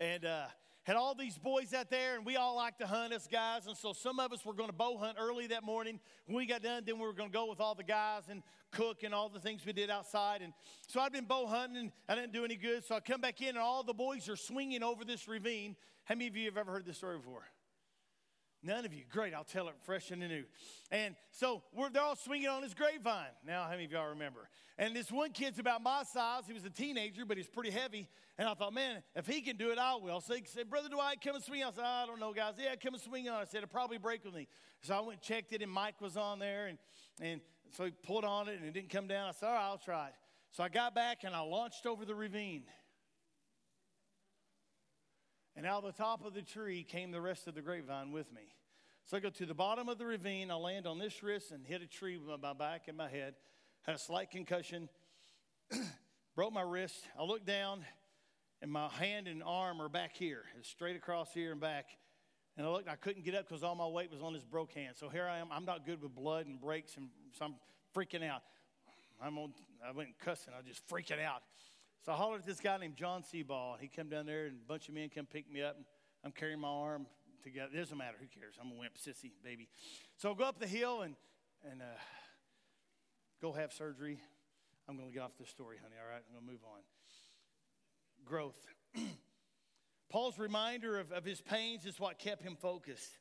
And 0.00 0.24
uh, 0.24 0.46
had 0.86 0.94
all 0.94 1.16
these 1.16 1.36
boys 1.36 1.74
out 1.74 1.90
there, 1.90 2.14
and 2.14 2.24
we 2.24 2.36
all 2.36 2.54
like 2.54 2.78
to 2.78 2.86
hunt 2.86 3.12
us 3.12 3.26
guys. 3.26 3.66
And 3.66 3.76
so 3.76 3.92
some 3.92 4.20
of 4.20 4.32
us 4.32 4.44
were 4.44 4.54
going 4.54 4.68
to 4.68 4.72
bow 4.72 4.96
hunt 4.96 5.18
early 5.20 5.48
that 5.48 5.64
morning. 5.64 5.98
When 6.26 6.36
we 6.36 6.46
got 6.46 6.62
done, 6.62 6.84
then 6.86 7.00
we 7.00 7.04
were 7.04 7.12
going 7.12 7.28
to 7.28 7.32
go 7.32 7.50
with 7.50 7.58
all 7.58 7.74
the 7.74 7.82
guys 7.82 8.22
and 8.30 8.40
cook 8.70 9.02
and 9.02 9.12
all 9.12 9.28
the 9.28 9.40
things 9.40 9.66
we 9.66 9.72
did 9.72 9.90
outside. 9.90 10.42
And 10.42 10.52
so 10.86 11.00
I'd 11.00 11.12
been 11.12 11.24
bow 11.24 11.48
hunting, 11.48 11.76
and 11.76 11.92
I 12.08 12.14
didn't 12.14 12.32
do 12.32 12.44
any 12.44 12.54
good. 12.54 12.84
So 12.84 12.94
I 12.94 13.00
come 13.00 13.20
back 13.20 13.40
in, 13.40 13.48
and 13.48 13.58
all 13.58 13.82
the 13.82 13.94
boys 13.94 14.28
are 14.28 14.36
swinging 14.36 14.84
over 14.84 15.04
this 15.04 15.26
ravine. 15.26 15.74
How 16.04 16.14
many 16.14 16.28
of 16.28 16.36
you 16.36 16.44
have 16.44 16.56
ever 16.56 16.70
heard 16.70 16.86
this 16.86 16.98
story 16.98 17.16
before? 17.16 17.42
None 18.62 18.84
of 18.84 18.92
you. 18.92 19.04
Great. 19.10 19.34
I'll 19.34 19.44
tell 19.44 19.68
it 19.68 19.74
fresh 19.84 20.10
and 20.10 20.20
new. 20.20 20.44
And 20.90 21.14
so 21.30 21.62
they're 21.92 22.02
all 22.02 22.16
swinging 22.16 22.48
on 22.48 22.62
this 22.62 22.74
grapevine. 22.74 23.26
Now, 23.46 23.64
how 23.64 23.70
many 23.70 23.84
of 23.84 23.92
y'all 23.92 24.08
remember? 24.08 24.48
And 24.78 24.94
this 24.94 25.10
one 25.10 25.30
kid's 25.30 25.58
about 25.58 25.82
my 25.82 26.02
size. 26.02 26.42
He 26.46 26.52
was 26.52 26.64
a 26.64 26.70
teenager, 26.70 27.24
but 27.24 27.36
he's 27.36 27.46
pretty 27.46 27.70
heavy. 27.70 28.08
And 28.38 28.48
I 28.48 28.54
thought, 28.54 28.74
man, 28.74 29.02
if 29.14 29.26
he 29.26 29.40
can 29.40 29.56
do 29.56 29.70
it, 29.70 29.78
I 29.78 29.94
will. 29.96 30.20
So 30.20 30.34
he 30.34 30.42
said, 30.46 30.68
Brother 30.68 30.88
Dwight, 30.88 31.20
come 31.22 31.36
and 31.36 31.44
swing. 31.44 31.62
I 31.62 31.70
said, 31.70 31.84
I 31.84 32.06
don't 32.06 32.20
know, 32.20 32.32
guys. 32.32 32.54
Yeah, 32.58 32.74
come 32.76 32.94
and 32.94 33.02
swing 33.02 33.28
on. 33.28 33.40
I 33.40 33.44
said, 33.44 33.58
it'll 33.58 33.68
probably 33.68 33.98
break 33.98 34.24
with 34.24 34.34
me. 34.34 34.48
So 34.82 34.94
I 34.94 35.00
went 35.00 35.12
and 35.12 35.22
checked 35.22 35.52
it, 35.52 35.62
and 35.62 35.70
Mike 35.70 36.00
was 36.00 36.16
on 36.16 36.38
there. 36.38 36.66
And, 36.66 36.78
and 37.20 37.40
so 37.72 37.84
he 37.84 37.90
pulled 37.90 38.24
on 38.24 38.48
it, 38.48 38.58
and 38.58 38.64
it 38.66 38.74
didn't 38.74 38.90
come 38.90 39.06
down. 39.06 39.28
I 39.28 39.32
said, 39.32 39.46
all 39.46 39.54
right, 39.54 39.64
I'll 39.64 39.78
try 39.78 40.08
it. 40.08 40.14
So 40.50 40.62
I 40.62 40.68
got 40.68 40.94
back, 40.94 41.24
and 41.24 41.34
I 41.34 41.40
launched 41.40 41.86
over 41.86 42.04
the 42.04 42.14
ravine. 42.14 42.64
And 45.56 45.64
out 45.64 45.84
of 45.84 45.96
the 45.96 46.02
top 46.02 46.24
of 46.24 46.34
the 46.34 46.42
tree 46.42 46.82
came 46.82 47.10
the 47.10 47.20
rest 47.20 47.46
of 47.46 47.54
the 47.54 47.62
grapevine 47.62 48.12
with 48.12 48.30
me. 48.32 48.42
So 49.06 49.16
I 49.16 49.20
go 49.20 49.30
to 49.30 49.46
the 49.46 49.54
bottom 49.54 49.88
of 49.88 49.98
the 49.98 50.04
ravine. 50.04 50.50
I 50.50 50.56
land 50.56 50.86
on 50.86 50.98
this 50.98 51.22
wrist 51.22 51.50
and 51.50 51.66
hit 51.66 51.80
a 51.80 51.86
tree 51.86 52.18
with 52.18 52.42
my 52.42 52.52
back 52.52 52.88
and 52.88 52.96
my 52.96 53.08
head. 53.08 53.34
Had 53.82 53.94
a 53.94 53.98
slight 53.98 54.30
concussion. 54.30 54.88
broke 56.36 56.52
my 56.52 56.62
wrist. 56.62 57.02
I 57.18 57.22
look 57.22 57.46
down, 57.46 57.84
and 58.60 58.70
my 58.70 58.88
hand 58.88 59.28
and 59.28 59.42
arm 59.42 59.80
are 59.80 59.88
back 59.88 60.16
here, 60.16 60.42
It's 60.58 60.68
straight 60.68 60.96
across 60.96 61.32
here 61.32 61.52
and 61.52 61.60
back. 61.60 61.86
And 62.56 62.66
I 62.66 62.70
looked, 62.70 62.88
I 62.88 62.96
couldn't 62.96 63.24
get 63.24 63.34
up 63.34 63.48
because 63.48 63.62
all 63.62 63.74
my 63.74 63.86
weight 63.86 64.10
was 64.10 64.22
on 64.22 64.32
this 64.32 64.44
broke 64.44 64.72
hand. 64.72 64.96
So 64.96 65.08
here 65.08 65.26
I 65.26 65.38
am. 65.38 65.48
I'm 65.50 65.64
not 65.64 65.84
good 65.86 66.02
with 66.02 66.14
blood 66.14 66.46
and 66.46 66.60
breaks, 66.60 66.96
and 66.96 67.08
so 67.38 67.46
I'm 67.46 67.54
freaking 67.94 68.26
out. 68.26 68.42
I'm 69.22 69.38
on, 69.38 69.52
I 69.86 69.92
went 69.92 70.18
cussing. 70.18 70.52
I 70.58 70.66
just 70.66 70.86
freaking 70.88 71.22
out. 71.22 71.42
So 72.06 72.12
I 72.12 72.14
hollered 72.14 72.42
at 72.42 72.46
this 72.46 72.60
guy 72.60 72.76
named 72.76 72.94
John 72.94 73.24
Seaball. 73.24 73.80
He 73.80 73.88
come 73.88 74.08
down 74.08 74.26
there, 74.26 74.46
and 74.46 74.58
a 74.64 74.68
bunch 74.68 74.88
of 74.88 74.94
men 74.94 75.08
come 75.12 75.26
pick 75.26 75.50
me 75.50 75.60
up. 75.60 75.74
And 75.74 75.84
I'm 76.24 76.30
carrying 76.30 76.60
my 76.60 76.68
arm 76.68 77.04
together. 77.42 77.70
It 77.74 77.78
doesn't 77.78 77.98
matter. 77.98 78.14
Who 78.20 78.28
cares? 78.28 78.54
I'm 78.60 78.70
a 78.70 78.74
wimp, 78.76 78.94
sissy, 78.94 79.32
baby. 79.42 79.66
So 80.16 80.30
I 80.30 80.34
go 80.34 80.44
up 80.44 80.60
the 80.60 80.68
hill 80.68 81.02
and, 81.02 81.16
and 81.68 81.82
uh, 81.82 81.98
go 83.42 83.52
have 83.54 83.72
surgery. 83.72 84.20
I'm 84.88 84.96
going 84.96 85.08
to 85.08 85.14
get 85.14 85.24
off 85.24 85.32
this 85.36 85.48
story, 85.48 85.78
honey, 85.82 85.96
all 86.00 86.08
right? 86.08 86.22
I'm 86.28 86.32
going 86.32 86.46
to 86.46 86.52
move 86.52 86.60
on. 86.64 86.80
Growth. 88.24 88.68
Paul's 90.08 90.38
reminder 90.38 91.00
of, 91.00 91.10
of 91.10 91.24
his 91.24 91.40
pains 91.40 91.86
is 91.86 91.98
what 91.98 92.20
kept 92.20 92.40
him 92.40 92.54
focused. 92.54 93.18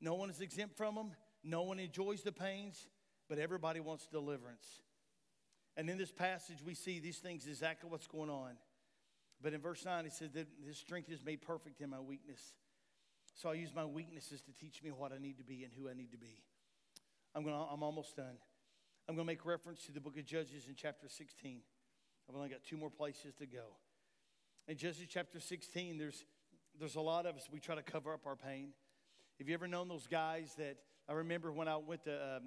No 0.00 0.14
one 0.14 0.28
is 0.28 0.40
exempt 0.40 0.76
from 0.76 0.96
them, 0.96 1.12
no 1.44 1.62
one 1.62 1.78
enjoys 1.78 2.22
the 2.22 2.32
pains, 2.32 2.88
but 3.28 3.38
everybody 3.38 3.78
wants 3.78 4.08
deliverance. 4.08 4.66
And 5.76 5.90
in 5.90 5.98
this 5.98 6.12
passage, 6.12 6.58
we 6.64 6.74
see 6.74 7.00
these 7.00 7.18
things 7.18 7.46
exactly 7.46 7.90
what's 7.90 8.06
going 8.06 8.30
on. 8.30 8.52
But 9.42 9.52
in 9.52 9.60
verse 9.60 9.84
9, 9.84 10.04
he 10.04 10.10
says 10.10 10.32
that 10.32 10.46
his 10.66 10.78
strength 10.78 11.10
is 11.10 11.22
made 11.22 11.42
perfect 11.42 11.80
in 11.80 11.90
my 11.90 12.00
weakness. 12.00 12.40
So 13.34 13.50
I 13.50 13.54
use 13.54 13.74
my 13.74 13.84
weaknesses 13.84 14.40
to 14.42 14.52
teach 14.52 14.82
me 14.82 14.90
what 14.90 15.12
I 15.12 15.18
need 15.18 15.36
to 15.38 15.44
be 15.44 15.64
and 15.64 15.72
who 15.78 15.90
I 15.90 15.94
need 15.94 16.12
to 16.12 16.18
be. 16.18 16.42
I'm, 17.34 17.44
gonna, 17.44 17.64
I'm 17.70 17.82
almost 17.82 18.16
done. 18.16 18.38
I'm 19.08 19.14
going 19.14 19.26
to 19.26 19.32
make 19.32 19.44
reference 19.44 19.84
to 19.86 19.92
the 19.92 20.00
book 20.00 20.16
of 20.18 20.24
Judges 20.24 20.66
in 20.68 20.74
chapter 20.74 21.08
16. 21.08 21.60
I've 22.28 22.34
only 22.34 22.48
got 22.48 22.64
two 22.64 22.78
more 22.78 22.90
places 22.90 23.34
to 23.38 23.46
go. 23.46 23.76
In 24.66 24.76
Judges 24.76 25.06
chapter 25.08 25.38
16, 25.38 25.98
there's, 25.98 26.24
there's 26.78 26.96
a 26.96 27.00
lot 27.00 27.26
of 27.26 27.36
us, 27.36 27.48
we 27.52 27.60
try 27.60 27.74
to 27.74 27.82
cover 27.82 28.12
up 28.14 28.26
our 28.26 28.34
pain. 28.34 28.70
Have 29.38 29.48
you 29.48 29.54
ever 29.54 29.68
known 29.68 29.88
those 29.88 30.06
guys 30.06 30.54
that 30.56 30.78
I 31.08 31.12
remember 31.12 31.52
when 31.52 31.68
I 31.68 31.76
went 31.76 32.04
to 32.04 32.36
um, 32.38 32.42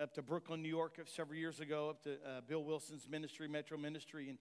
up 0.00 0.14
to 0.14 0.22
Brooklyn, 0.22 0.62
New 0.62 0.68
York, 0.68 1.00
several 1.06 1.36
years 1.38 1.58
ago, 1.58 1.90
up 1.90 2.02
to 2.04 2.12
uh, 2.12 2.40
Bill 2.46 2.62
Wilson's 2.62 3.08
ministry, 3.08 3.48
Metro 3.48 3.76
Ministry, 3.76 4.28
and 4.28 4.38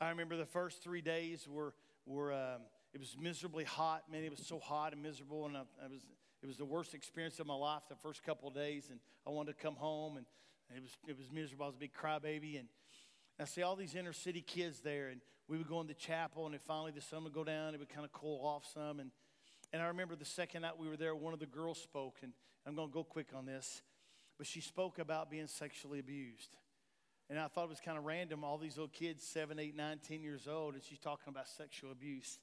I 0.00 0.10
remember 0.10 0.36
the 0.36 0.46
first 0.46 0.82
three 0.82 1.00
days 1.00 1.48
were 1.48 1.74
were 2.06 2.32
um, 2.32 2.62
it 2.92 3.00
was 3.00 3.16
miserably 3.20 3.64
hot. 3.64 4.04
Man, 4.10 4.24
it 4.24 4.30
was 4.30 4.44
so 4.46 4.58
hot 4.58 4.92
and 4.92 5.02
miserable, 5.02 5.46
and 5.46 5.56
I, 5.56 5.60
I, 5.84 5.88
was 5.88 6.02
it 6.42 6.46
was 6.46 6.56
the 6.56 6.64
worst 6.64 6.94
experience 6.94 7.38
of 7.38 7.46
my 7.46 7.54
life 7.54 7.82
the 7.88 7.96
first 7.96 8.22
couple 8.22 8.48
of 8.48 8.54
days. 8.54 8.88
And 8.90 8.98
I 9.26 9.30
wanted 9.30 9.56
to 9.56 9.62
come 9.62 9.74
home, 9.74 10.16
and, 10.16 10.26
it 10.74 10.82
was 10.82 10.90
it 11.06 11.16
was 11.16 11.30
miserable. 11.30 11.64
I 11.64 11.68
was 11.68 11.76
a 11.76 11.78
big 11.78 11.94
crybaby, 11.94 12.58
and 12.58 12.68
I 13.40 13.44
see 13.44 13.62
all 13.62 13.76
these 13.76 13.94
inner 13.94 14.12
city 14.12 14.40
kids 14.40 14.80
there, 14.80 15.08
and 15.08 15.20
we 15.48 15.58
would 15.58 15.68
go 15.68 15.80
in 15.80 15.86
the 15.86 15.94
chapel, 15.94 16.44
and 16.44 16.54
then 16.54 16.60
finally 16.66 16.92
the 16.92 17.00
sun 17.00 17.24
would 17.24 17.32
go 17.32 17.44
down. 17.44 17.74
It 17.74 17.78
would 17.78 17.88
kind 17.88 18.04
of 18.04 18.12
cool 18.12 18.44
off 18.44 18.66
some, 18.72 19.00
and 19.00 19.10
and 19.72 19.80
I 19.80 19.86
remember 19.86 20.16
the 20.16 20.24
second 20.24 20.62
night 20.62 20.78
we 20.78 20.88
were 20.88 20.96
there, 20.96 21.14
one 21.14 21.32
of 21.32 21.40
the 21.40 21.46
girls 21.46 21.80
spoke, 21.80 22.18
and 22.22 22.32
I'm 22.66 22.74
going 22.74 22.88
to 22.88 22.94
go 22.94 23.04
quick 23.04 23.28
on 23.34 23.46
this 23.46 23.82
but 24.38 24.46
she 24.46 24.60
spoke 24.60 24.98
about 24.98 25.30
being 25.30 25.48
sexually 25.48 25.98
abused. 25.98 26.56
And 27.28 27.38
I 27.38 27.48
thought 27.48 27.64
it 27.64 27.70
was 27.70 27.80
kind 27.80 27.98
of 27.98 28.04
random. 28.04 28.42
All 28.42 28.56
these 28.56 28.76
little 28.76 28.88
kids, 28.88 29.22
seven, 29.22 29.58
eight, 29.58 29.76
nine, 29.76 29.98
ten 30.06 30.22
years 30.22 30.48
old, 30.48 30.74
and 30.74 30.82
she's 30.82 31.00
talking 31.00 31.28
about 31.28 31.48
sexual 31.48 31.92
abuse. 31.92 32.38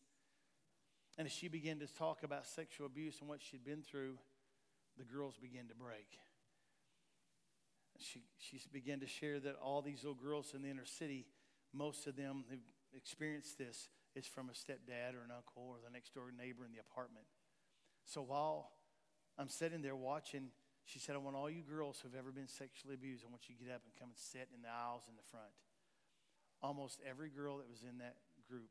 And 1.17 1.25
as 1.25 1.31
she 1.31 1.47
began 1.47 1.79
to 1.79 1.87
talk 1.87 2.23
about 2.23 2.45
sexual 2.45 2.85
abuse 2.85 3.19
and 3.21 3.29
what 3.29 3.41
she'd 3.41 3.63
been 3.63 3.81
through, 3.81 4.17
the 4.97 5.05
girls 5.05 5.37
began 5.41 5.67
to 5.69 5.75
break. 5.75 6.19
She, 7.97 8.21
she 8.37 8.59
began 8.73 8.99
to 8.99 9.07
share 9.07 9.39
that 9.39 9.55
all 9.63 9.81
these 9.81 10.03
little 10.03 10.21
girls 10.21 10.53
in 10.53 10.61
the 10.61 10.69
inner 10.69 10.85
city, 10.85 11.25
most 11.73 12.05
of 12.07 12.17
them 12.17 12.43
who've 12.49 12.59
experienced 12.95 13.57
this, 13.57 13.87
is 14.15 14.25
from 14.25 14.49
a 14.49 14.53
stepdad 14.53 15.15
or 15.15 15.23
an 15.23 15.31
uncle 15.35 15.63
or 15.69 15.77
the 15.83 15.91
next 15.91 16.13
door 16.13 16.25
neighbor 16.37 16.65
in 16.65 16.71
the 16.71 16.79
apartment. 16.79 17.25
So 18.05 18.21
while 18.21 18.71
I'm 19.37 19.49
sitting 19.49 19.81
there 19.81 19.95
watching 19.95 20.49
she 20.85 21.01
said, 21.01 21.17
I 21.17 21.21
want 21.21 21.35
all 21.35 21.49
you 21.49 21.65
girls 21.65 21.97
who've 21.99 22.13
ever 22.13 22.29
been 22.29 22.47
sexually 22.47 22.93
abused, 22.93 23.25
I 23.25 23.33
want 23.33 23.49
you 23.49 23.57
to 23.57 23.61
get 23.61 23.73
up 23.73 23.81
and 23.81 23.93
come 23.97 24.13
and 24.13 24.21
sit 24.21 24.53
in 24.53 24.61
the 24.61 24.69
aisles 24.69 25.09
in 25.09 25.17
the 25.17 25.25
front. 25.33 25.49
Almost 26.61 27.01
every 27.01 27.33
girl 27.33 27.57
that 27.57 27.69
was 27.69 27.81
in 27.81 27.97
that 28.05 28.21
group, 28.45 28.69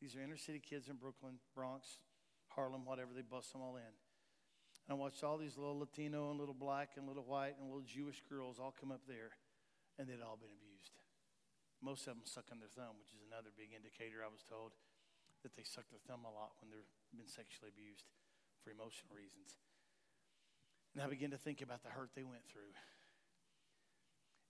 these 0.00 0.16
are 0.16 0.24
inner 0.24 0.40
city 0.40 0.58
kids 0.58 0.88
in 0.88 0.96
Brooklyn, 0.96 1.36
Bronx, 1.52 2.00
Harlem, 2.48 2.88
whatever, 2.88 3.12
they 3.12 3.22
bust 3.22 3.52
them 3.52 3.60
all 3.60 3.76
in. 3.76 3.92
And 4.88 4.96
I 4.96 4.98
watched 4.98 5.22
all 5.22 5.36
these 5.36 5.60
little 5.60 5.78
Latino 5.78 6.32
and 6.32 6.40
little 6.40 6.56
black 6.56 6.96
and 6.96 7.04
little 7.04 7.28
white 7.28 7.54
and 7.60 7.68
little 7.68 7.84
Jewish 7.84 8.24
girls 8.24 8.56
all 8.58 8.72
come 8.72 8.90
up 8.90 9.04
there, 9.04 9.36
and 10.00 10.08
they'd 10.08 10.24
all 10.24 10.40
been 10.40 10.50
abused. 10.56 10.96
Most 11.84 12.08
of 12.08 12.16
them 12.16 12.24
sucking 12.24 12.58
their 12.58 12.72
thumb, 12.72 12.96
which 12.96 13.12
is 13.12 13.20
another 13.28 13.52
big 13.52 13.76
indicator, 13.76 14.24
I 14.24 14.32
was 14.32 14.42
told, 14.42 14.72
that 15.44 15.52
they 15.56 15.64
suck 15.64 15.88
their 15.92 16.02
thumb 16.08 16.24
a 16.24 16.32
lot 16.32 16.56
when 16.60 16.72
they've 16.72 16.92
been 17.12 17.28
sexually 17.28 17.68
abused 17.68 18.08
for 18.64 18.72
emotional 18.72 19.12
reasons. 19.12 19.60
And 20.94 21.02
I 21.02 21.06
began 21.06 21.30
to 21.30 21.38
think 21.38 21.62
about 21.62 21.82
the 21.86 21.90
hurt 21.90 22.10
they 22.14 22.26
went 22.26 22.44
through. 22.50 22.74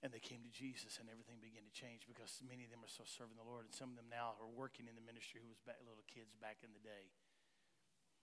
And 0.01 0.09
they 0.09 0.23
came 0.23 0.41
to 0.41 0.49
Jesus, 0.49 0.97
and 0.97 1.13
everything 1.13 1.45
began 1.45 1.61
to 1.61 1.75
change 1.77 2.09
because 2.09 2.41
many 2.41 2.65
of 2.65 2.73
them 2.73 2.81
are 2.81 2.89
still 2.89 3.05
serving 3.05 3.37
the 3.37 3.45
Lord, 3.45 3.69
and 3.69 3.75
some 3.77 3.93
of 3.93 4.01
them 4.01 4.09
now 4.09 4.33
are 4.41 4.49
working 4.49 4.89
in 4.89 4.97
the 4.97 5.05
ministry 5.05 5.45
who 5.45 5.53
was 5.53 5.61
back, 5.61 5.77
little 5.85 6.09
kids 6.09 6.33
back 6.41 6.65
in 6.65 6.73
the 6.73 6.81
day. 6.81 7.13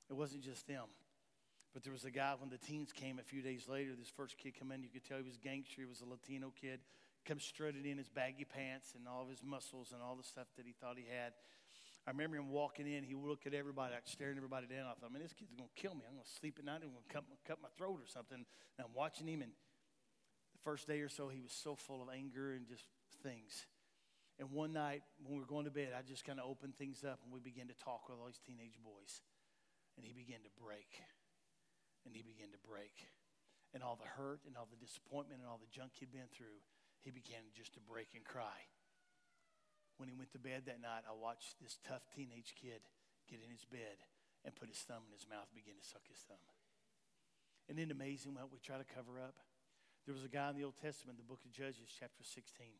It 0.09 0.17
wasn't 0.17 0.41
just 0.41 0.65
them. 0.65 0.89
But 1.77 1.83
there 1.85 1.93
was 1.93 2.05
a 2.05 2.09
guy 2.09 2.33
when 2.33 2.49
the 2.49 2.57
teens 2.57 2.89
came 2.89 3.19
a 3.19 3.27
few 3.27 3.45
days 3.45 3.69
later. 3.69 3.93
This 3.93 4.09
first 4.09 4.41
kid 4.41 4.57
come 4.57 4.71
in, 4.71 4.81
you 4.81 4.89
could 4.89 5.05
tell 5.05 5.21
he 5.21 5.29
was 5.29 5.37
gangster. 5.37 5.81
He 5.81 5.85
was 5.85 6.01
a 6.01 6.09
Latino 6.09 6.49
kid, 6.49 6.79
come 7.25 7.39
strutting 7.39 7.85
in 7.85 8.01
his 8.01 8.09
baggy 8.09 8.45
pants 8.45 8.97
and 8.97 9.05
all 9.05 9.21
of 9.21 9.29
his 9.29 9.43
muscles 9.43 9.93
and 9.93 10.01
all 10.01 10.15
the 10.15 10.25
stuff 10.25 10.47
that 10.57 10.65
he 10.65 10.73
thought 10.73 10.97
he 10.97 11.05
had. 11.05 11.37
I 12.07 12.15
remember 12.15 12.39
him 12.39 12.47
walking 12.47 12.87
in. 12.87 13.03
He 13.03 13.13
would 13.19 13.27
look 13.27 13.43
at 13.43 13.53
everybody, 13.53 13.91
like 13.91 14.07
staring 14.07 14.39
everybody 14.39 14.63
down. 14.63 14.87
I 14.87 14.95
thought, 14.95 15.11
man, 15.11 15.19
this 15.19 15.35
kid's 15.35 15.51
going 15.51 15.67
to 15.67 15.75
kill 15.75 15.91
me. 15.91 16.07
I'm 16.07 16.15
going 16.15 16.23
to 16.23 16.37
sleep 16.39 16.55
at 16.55 16.63
night. 16.63 16.79
I'm 16.79 16.95
going 16.95 17.03
to 17.03 17.11
cut, 17.11 17.27
cut 17.43 17.59
my 17.59 17.67
throat 17.75 17.99
or 17.99 18.07
something. 18.07 18.39
And 18.39 18.79
I'm 18.79 18.95
watching 18.95 19.27
him, 19.27 19.43
and 19.43 19.51
the 19.51 20.63
first 20.63 20.87
day 20.87 21.03
or 21.03 21.11
so, 21.11 21.27
he 21.27 21.43
was 21.43 21.51
so 21.51 21.75
full 21.75 21.99
of 21.99 22.07
anger 22.07 22.55
and 22.55 22.63
just 22.63 22.87
things. 23.19 23.67
And 24.39 24.55
one 24.55 24.71
night, 24.71 25.03
when 25.19 25.35
we 25.35 25.43
were 25.43 25.51
going 25.51 25.67
to 25.67 25.75
bed, 25.75 25.91
I 25.91 25.99
just 25.99 26.23
kind 26.23 26.39
of 26.39 26.47
opened 26.47 26.79
things 26.79 27.03
up, 27.03 27.19
and 27.27 27.33
we 27.35 27.43
began 27.43 27.67
to 27.67 27.75
talk 27.75 28.07
with 28.07 28.15
all 28.15 28.31
these 28.31 28.39
teenage 28.39 28.79
boys. 28.79 29.19
And 29.99 30.07
he 30.07 30.15
began 30.15 30.39
to 30.47 30.53
break. 30.55 31.03
And 32.07 32.15
he 32.15 32.23
began 32.23 32.55
to 32.55 32.61
break. 32.63 32.95
And 33.75 33.83
all 33.83 33.99
the 33.99 34.07
hurt 34.07 34.47
and 34.47 34.55
all 34.55 34.69
the 34.71 34.79
disappointment 34.79 35.43
and 35.43 35.49
all 35.51 35.59
the 35.59 35.67
junk 35.75 35.99
he'd 35.99 36.15
been 36.15 36.31
through, 36.31 36.63
he 37.03 37.11
began 37.11 37.51
just 37.51 37.75
to 37.75 37.83
break 37.83 38.15
and 38.15 38.23
cry 38.23 38.71
when 39.97 40.09
he 40.09 40.15
went 40.15 40.31
to 40.33 40.41
bed 40.41 40.65
that 40.65 40.81
night, 40.81 41.05
I 41.05 41.13
watched 41.13 41.57
this 41.61 41.77
tough 41.85 42.05
teenage 42.13 42.53
kid 42.57 42.85
get 43.29 43.41
in 43.43 43.49
his 43.49 43.65
bed 43.65 43.99
and 44.45 44.55
put 44.55 44.69
his 44.69 44.79
thumb 44.85 45.03
in 45.09 45.13
his 45.13 45.27
mouth, 45.27 45.49
begin 45.51 45.75
to 45.75 45.85
suck 45.85 46.05
his 46.07 46.21
thumb. 46.23 46.41
Isn't 47.67 47.81
it 47.81 47.91
amazing 47.91 48.37
what 48.37 48.47
we 48.47 48.63
try 48.63 48.79
to 48.79 48.87
cover 48.87 49.19
up? 49.19 49.35
There 50.07 50.15
was 50.15 50.23
a 50.23 50.31
guy 50.31 50.47
in 50.47 50.55
the 50.55 50.63
Old 50.63 50.79
Testament, 50.79 51.19
the 51.19 51.27
book 51.27 51.43
of 51.43 51.51
Judges, 51.51 51.91
chapter 51.91 52.23
16. 52.23 52.79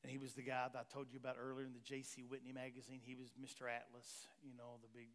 And 0.00 0.08
he 0.08 0.16
was 0.16 0.32
the 0.32 0.44
guy 0.44 0.72
that 0.72 0.80
I 0.80 0.88
told 0.88 1.12
you 1.12 1.20
about 1.20 1.36
earlier 1.36 1.68
in 1.68 1.76
the 1.76 1.84
J.C. 1.84 2.24
Whitney 2.24 2.52
magazine. 2.52 3.04
He 3.04 3.12
was 3.12 3.36
Mr. 3.36 3.68
Atlas, 3.68 4.28
you 4.40 4.56
know, 4.56 4.80
the 4.80 4.88
big 4.88 5.12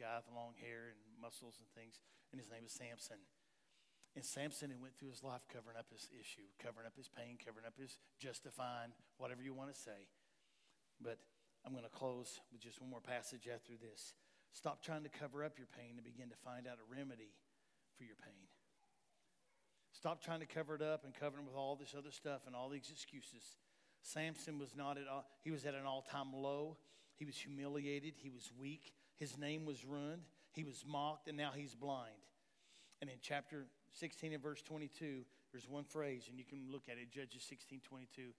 guy 0.00 0.16
with 0.20 0.32
long 0.32 0.56
hair 0.56 0.92
and 0.92 1.00
muscles 1.20 1.60
and 1.60 1.68
things. 1.76 2.00
And 2.32 2.40
his 2.40 2.48
name 2.48 2.64
was 2.64 2.72
Samson. 2.72 3.20
And 4.16 4.24
Samson 4.24 4.72
he 4.72 4.80
went 4.80 4.96
through 4.96 5.12
his 5.12 5.20
life 5.20 5.44
covering 5.52 5.76
up 5.76 5.92
his 5.92 6.08
issue, 6.08 6.48
covering 6.56 6.88
up 6.88 6.96
his 6.96 7.12
pain, 7.12 7.36
covering 7.36 7.68
up 7.68 7.76
his 7.76 8.00
justifying, 8.16 8.96
whatever 9.20 9.44
you 9.44 9.52
want 9.52 9.68
to 9.68 9.76
say. 9.76 10.08
But 11.00 11.18
I'm 11.64 11.72
going 11.72 11.84
to 11.84 11.90
close 11.90 12.40
with 12.52 12.60
just 12.60 12.80
one 12.80 12.90
more 12.90 13.00
passage 13.00 13.48
after 13.52 13.72
this. 13.72 14.14
Stop 14.52 14.82
trying 14.82 15.02
to 15.02 15.10
cover 15.10 15.44
up 15.44 15.58
your 15.58 15.68
pain 15.76 15.96
and 15.96 16.04
begin 16.04 16.30
to 16.30 16.36
find 16.36 16.66
out 16.66 16.78
a 16.78 16.94
remedy 16.94 17.34
for 17.96 18.04
your 18.04 18.16
pain. 18.16 18.48
Stop 19.92 20.22
trying 20.22 20.40
to 20.40 20.46
cover 20.46 20.74
it 20.74 20.82
up 20.82 21.04
and 21.04 21.14
cover 21.14 21.38
it 21.38 21.44
with 21.44 21.54
all 21.54 21.76
this 21.76 21.94
other 21.96 22.10
stuff 22.10 22.42
and 22.46 22.54
all 22.54 22.68
these 22.68 22.90
excuses. 22.90 23.56
Samson 24.02 24.58
was 24.58 24.76
not 24.76 24.98
at 24.98 25.08
all, 25.08 25.24
he 25.42 25.50
was 25.50 25.64
at 25.64 25.74
an 25.74 25.84
all 25.86 26.02
time 26.02 26.32
low. 26.32 26.76
He 27.16 27.24
was 27.24 27.36
humiliated. 27.36 28.14
He 28.16 28.30
was 28.30 28.50
weak. 28.60 28.92
His 29.16 29.38
name 29.38 29.64
was 29.64 29.84
ruined. 29.84 30.22
He 30.52 30.64
was 30.64 30.84
mocked, 30.86 31.28
and 31.28 31.36
now 31.36 31.50
he's 31.54 31.74
blind. 31.74 32.12
And 33.00 33.10
in 33.10 33.16
chapter 33.22 33.66
16 33.92 34.32
and 34.32 34.42
verse 34.42 34.62
22, 34.62 35.22
there's 35.52 35.68
one 35.68 35.84
phrase, 35.84 36.24
and 36.28 36.38
you 36.38 36.44
can 36.44 36.70
look 36.70 36.84
at 36.90 36.98
it, 36.98 37.10
Judges 37.10 37.42
16 37.48 37.80
22. 37.80 38.32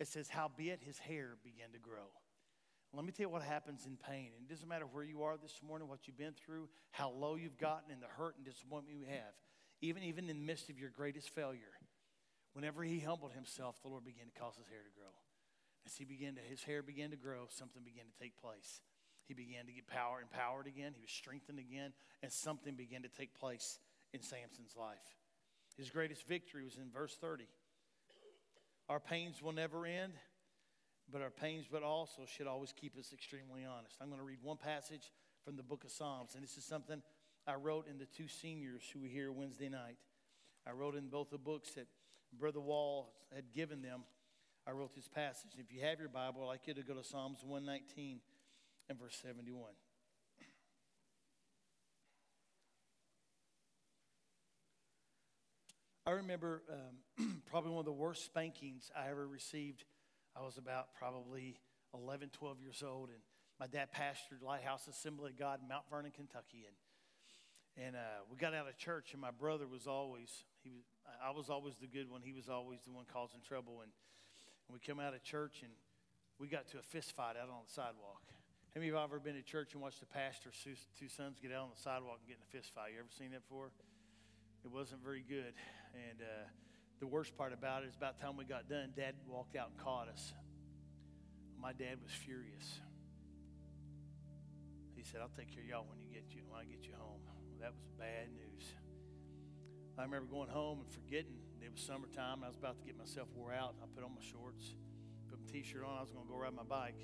It 0.00 0.08
says, 0.08 0.28
Howbeit 0.28 0.80
his 0.82 0.98
hair 0.98 1.36
began 1.44 1.70
to 1.72 1.78
grow. 1.78 2.08
Let 2.92 3.04
me 3.04 3.12
tell 3.12 3.26
you 3.26 3.28
what 3.28 3.42
happens 3.42 3.86
in 3.86 3.96
pain. 3.96 4.30
And 4.34 4.48
it 4.48 4.50
doesn't 4.50 4.68
matter 4.68 4.86
where 4.86 5.04
you 5.04 5.22
are 5.22 5.36
this 5.36 5.60
morning, 5.64 5.86
what 5.88 6.08
you've 6.08 6.18
been 6.18 6.32
through, 6.32 6.68
how 6.90 7.10
low 7.10 7.36
you've 7.36 7.58
gotten, 7.58 7.92
and 7.92 8.02
the 8.02 8.08
hurt 8.08 8.34
and 8.36 8.44
disappointment 8.44 8.96
you 8.98 9.04
have. 9.06 9.36
Even, 9.82 10.02
even 10.02 10.28
in 10.28 10.38
the 10.38 10.44
midst 10.44 10.70
of 10.70 10.78
your 10.78 10.90
greatest 10.90 11.30
failure, 11.30 11.78
whenever 12.54 12.82
he 12.82 12.98
humbled 12.98 13.32
himself, 13.32 13.80
the 13.82 13.88
Lord 13.88 14.04
began 14.04 14.26
to 14.26 14.40
cause 14.40 14.56
his 14.56 14.66
hair 14.66 14.82
to 14.82 14.98
grow. 14.98 15.12
As 15.86 15.94
he 15.94 16.04
began 16.04 16.34
to, 16.34 16.40
his 16.40 16.64
hair 16.64 16.82
began 16.82 17.10
to 17.10 17.16
grow, 17.16 17.46
something 17.48 17.82
began 17.84 18.04
to 18.04 18.18
take 18.20 18.36
place. 18.40 18.80
He 19.28 19.34
began 19.34 19.66
to 19.66 19.72
get 19.72 19.86
power, 19.86 20.20
empowered 20.20 20.66
again. 20.66 20.92
He 20.94 21.00
was 21.00 21.12
strengthened 21.12 21.60
again, 21.60 21.92
and 22.22 22.32
something 22.32 22.74
began 22.74 23.02
to 23.02 23.08
take 23.08 23.38
place 23.38 23.78
in 24.12 24.22
Samson's 24.22 24.74
life. 24.76 24.98
His 25.76 25.90
greatest 25.90 26.26
victory 26.26 26.64
was 26.64 26.76
in 26.76 26.90
verse 26.90 27.16
30. 27.20 27.44
Our 28.90 28.98
pains 28.98 29.40
will 29.40 29.52
never 29.52 29.86
end, 29.86 30.14
but 31.12 31.22
our 31.22 31.30
pains, 31.30 31.66
but 31.70 31.84
also 31.84 32.22
should 32.26 32.48
always 32.48 32.72
keep 32.72 32.98
us 32.98 33.12
extremely 33.12 33.64
honest. 33.64 33.96
I'm 34.00 34.08
going 34.08 34.18
to 34.18 34.26
read 34.26 34.40
one 34.42 34.56
passage 34.56 35.12
from 35.44 35.56
the 35.56 35.62
book 35.62 35.84
of 35.84 35.92
Psalms, 35.92 36.34
and 36.34 36.42
this 36.42 36.56
is 36.56 36.64
something 36.64 37.00
I 37.46 37.54
wrote 37.54 37.86
in 37.88 37.98
the 37.98 38.06
two 38.06 38.26
seniors 38.26 38.82
who 38.92 39.02
were 39.02 39.06
here 39.06 39.30
Wednesday 39.30 39.68
night. 39.68 39.96
I 40.66 40.72
wrote 40.72 40.96
in 40.96 41.06
both 41.06 41.30
the 41.30 41.38
books 41.38 41.70
that 41.74 41.86
Brother 42.36 42.58
Wall 42.58 43.12
had 43.32 43.52
given 43.52 43.80
them. 43.80 44.00
I 44.66 44.72
wrote 44.72 44.92
this 44.96 45.06
passage. 45.06 45.52
If 45.56 45.72
you 45.72 45.82
have 45.82 46.00
your 46.00 46.08
Bible, 46.08 46.42
I'd 46.42 46.46
like 46.46 46.66
you 46.66 46.74
to 46.74 46.82
go 46.82 46.94
to 46.94 47.04
Psalms 47.04 47.44
119 47.46 48.18
and 48.88 48.98
verse 48.98 49.16
71. 49.22 49.70
I 56.10 56.14
remember 56.14 56.62
um, 56.66 57.40
probably 57.50 57.70
one 57.70 57.78
of 57.78 57.84
the 57.86 57.92
worst 57.92 58.24
spankings 58.24 58.90
I 58.98 59.10
ever 59.10 59.28
received 59.28 59.84
I 60.34 60.42
was 60.42 60.58
about 60.58 60.92
probably 60.98 61.54
11, 61.94 62.30
12 62.34 62.60
years 62.60 62.82
old, 62.82 63.10
and 63.10 63.22
my 63.60 63.68
dad 63.68 63.94
pastored 63.94 64.42
Lighthouse 64.42 64.88
Assembly 64.88 65.30
of 65.30 65.38
God 65.38 65.60
in 65.62 65.68
Mount 65.68 65.84
Vernon, 65.88 66.10
Kentucky, 66.10 66.66
and 66.66 66.74
and 67.86 67.94
uh, 67.94 68.26
we 68.28 68.36
got 68.36 68.54
out 68.54 68.66
of 68.66 68.76
church, 68.76 69.12
and 69.12 69.22
my 69.22 69.30
brother 69.30 69.68
was 69.68 69.86
always 69.86 70.42
he 70.64 70.70
was 70.70 70.82
I 71.22 71.30
was 71.30 71.48
always 71.48 71.78
the 71.78 71.86
good 71.86 72.10
one. 72.10 72.22
He 72.24 72.32
was 72.32 72.48
always 72.48 72.80
the 72.82 72.90
one 72.90 73.04
causing 73.06 73.38
trouble, 73.46 73.78
and, 73.86 73.92
and 74.66 74.74
we 74.74 74.80
come 74.82 74.98
out 74.98 75.14
of 75.14 75.22
church, 75.22 75.62
and 75.62 75.70
we 76.40 76.48
got 76.48 76.66
to 76.74 76.78
a 76.78 76.82
fist 76.82 77.14
fight 77.14 77.38
out 77.38 77.54
on 77.54 77.62
the 77.62 77.72
sidewalk. 77.72 78.26
How 78.74 78.82
many 78.82 78.90
of 78.90 78.94
you 78.94 78.98
have 78.98 79.10
ever 79.10 79.20
been 79.20 79.38
to 79.38 79.46
church 79.46 79.74
and 79.74 79.82
watched 79.82 80.00
the 80.00 80.10
pastor's 80.10 80.58
two 80.58 81.06
sons 81.08 81.38
get 81.38 81.52
out 81.54 81.70
on 81.70 81.70
the 81.70 81.80
sidewalk 81.80 82.18
and 82.18 82.26
get 82.26 82.42
in 82.42 82.42
a 82.42 82.50
fist 82.50 82.74
fight? 82.74 82.90
You 82.94 82.98
ever 82.98 83.14
seen 83.14 83.30
that 83.30 83.46
before? 83.46 83.70
It 84.64 84.74
wasn't 84.74 85.04
very 85.06 85.22
good, 85.22 85.54
and. 85.94 86.20
Uh, 86.20 86.48
the 87.00 87.06
worst 87.06 87.34
part 87.36 87.54
about 87.54 87.82
it 87.82 87.88
is 87.88 87.96
about 87.96 88.20
the 88.20 88.26
time 88.26 88.36
we 88.36 88.44
got 88.44 88.68
done, 88.68 88.92
Dad 88.94 89.14
walked 89.26 89.56
out 89.56 89.72
and 89.72 89.78
caught 89.80 90.08
us. 90.08 90.34
My 91.58 91.72
dad 91.72 91.96
was 92.02 92.12
furious. 92.12 92.80
He 94.94 95.02
said, 95.02 95.20
I'll 95.24 95.32
take 95.32 95.48
care 95.48 95.64
of 95.64 95.68
y'all 95.68 95.86
when 95.88 95.98
you 95.98 96.12
get 96.12 96.28
you 96.28 96.44
when 96.48 96.60
I 96.60 96.64
get 96.68 96.84
you 96.84 96.92
home. 96.92 97.24
Well, 97.24 97.40
that 97.64 97.72
was 97.72 97.88
bad 97.96 98.28
news. 98.36 98.68
I 99.96 100.04
remember 100.04 100.28
going 100.28 100.48
home 100.48 100.80
and 100.84 100.88
forgetting 100.92 101.40
it 101.64 101.72
was 101.72 101.80
summertime 101.80 102.40
and 102.40 102.44
I 102.44 102.48
was 102.48 102.56
about 102.56 102.78
to 102.80 102.84
get 102.84 102.96
myself 102.96 103.28
wore 103.34 103.52
out. 103.52 103.76
I 103.80 103.88
put 103.96 104.04
on 104.04 104.12
my 104.12 104.20
shorts, 104.20 104.76
put 105.28 105.40
my 105.40 105.48
t-shirt 105.48 105.84
on, 105.84 105.96
I 105.96 106.00
was 106.04 106.12
gonna 106.12 106.28
go 106.28 106.36
ride 106.36 106.52
my 106.52 106.68
bike. 106.68 107.00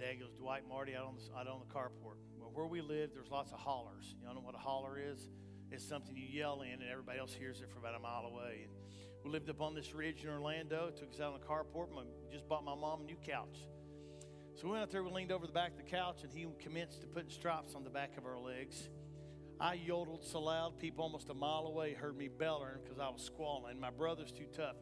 Dad 0.00 0.20
goes, 0.20 0.32
Dwight 0.32 0.64
Marty 0.68 0.96
out 0.96 1.12
on 1.12 1.16
the 1.16 1.24
out 1.36 1.46
on 1.46 1.60
the 1.60 1.72
carport. 1.72 2.16
Well, 2.40 2.50
where 2.52 2.66
we 2.66 2.80
live, 2.80 3.10
there's 3.12 3.30
lots 3.30 3.52
of 3.52 3.60
hollers. 3.60 4.16
Y'all 4.24 4.34
know 4.34 4.40
what 4.40 4.54
a 4.54 4.58
holler 4.58 4.96
is? 4.96 5.28
It's 5.72 5.88
something 5.88 6.14
you 6.14 6.26
yell 6.26 6.60
in, 6.60 6.82
and 6.82 6.90
everybody 6.90 7.18
else 7.18 7.32
hears 7.32 7.62
it 7.62 7.70
from 7.70 7.82
about 7.82 7.94
a 7.94 7.98
mile 7.98 8.26
away. 8.26 8.66
And 8.66 9.24
we 9.24 9.30
lived 9.30 9.48
up 9.48 9.62
on 9.62 9.74
this 9.74 9.94
ridge 9.94 10.22
in 10.22 10.28
Orlando. 10.28 10.90
Took 10.90 11.10
us 11.14 11.20
out 11.20 11.32
on 11.32 11.40
the 11.40 11.46
carport. 11.46 11.88
We 11.94 12.04
just 12.30 12.46
bought 12.46 12.62
my 12.62 12.74
mom 12.74 13.00
a 13.00 13.04
new 13.04 13.16
couch. 13.26 13.56
So 14.54 14.64
we 14.64 14.72
went 14.72 14.82
out 14.82 14.90
there, 14.90 15.02
we 15.02 15.10
leaned 15.10 15.32
over 15.32 15.46
the 15.46 15.52
back 15.52 15.70
of 15.70 15.78
the 15.78 15.90
couch, 15.90 16.18
and 16.24 16.30
he 16.30 16.46
commenced 16.60 17.00
to 17.00 17.06
put 17.06 17.32
stripes 17.32 17.74
on 17.74 17.84
the 17.84 17.90
back 17.90 18.18
of 18.18 18.26
our 18.26 18.38
legs. 18.38 18.90
I 19.58 19.74
yodeled 19.74 20.24
so 20.24 20.40
loud, 20.40 20.78
people 20.78 21.04
almost 21.04 21.30
a 21.30 21.34
mile 21.34 21.66
away 21.66 21.94
heard 21.94 22.18
me 22.18 22.28
bellowing 22.28 22.78
because 22.82 22.98
I 22.98 23.08
was 23.08 23.22
squalling. 23.22 23.80
My 23.80 23.90
brother's 23.90 24.30
too 24.30 24.46
tough. 24.54 24.76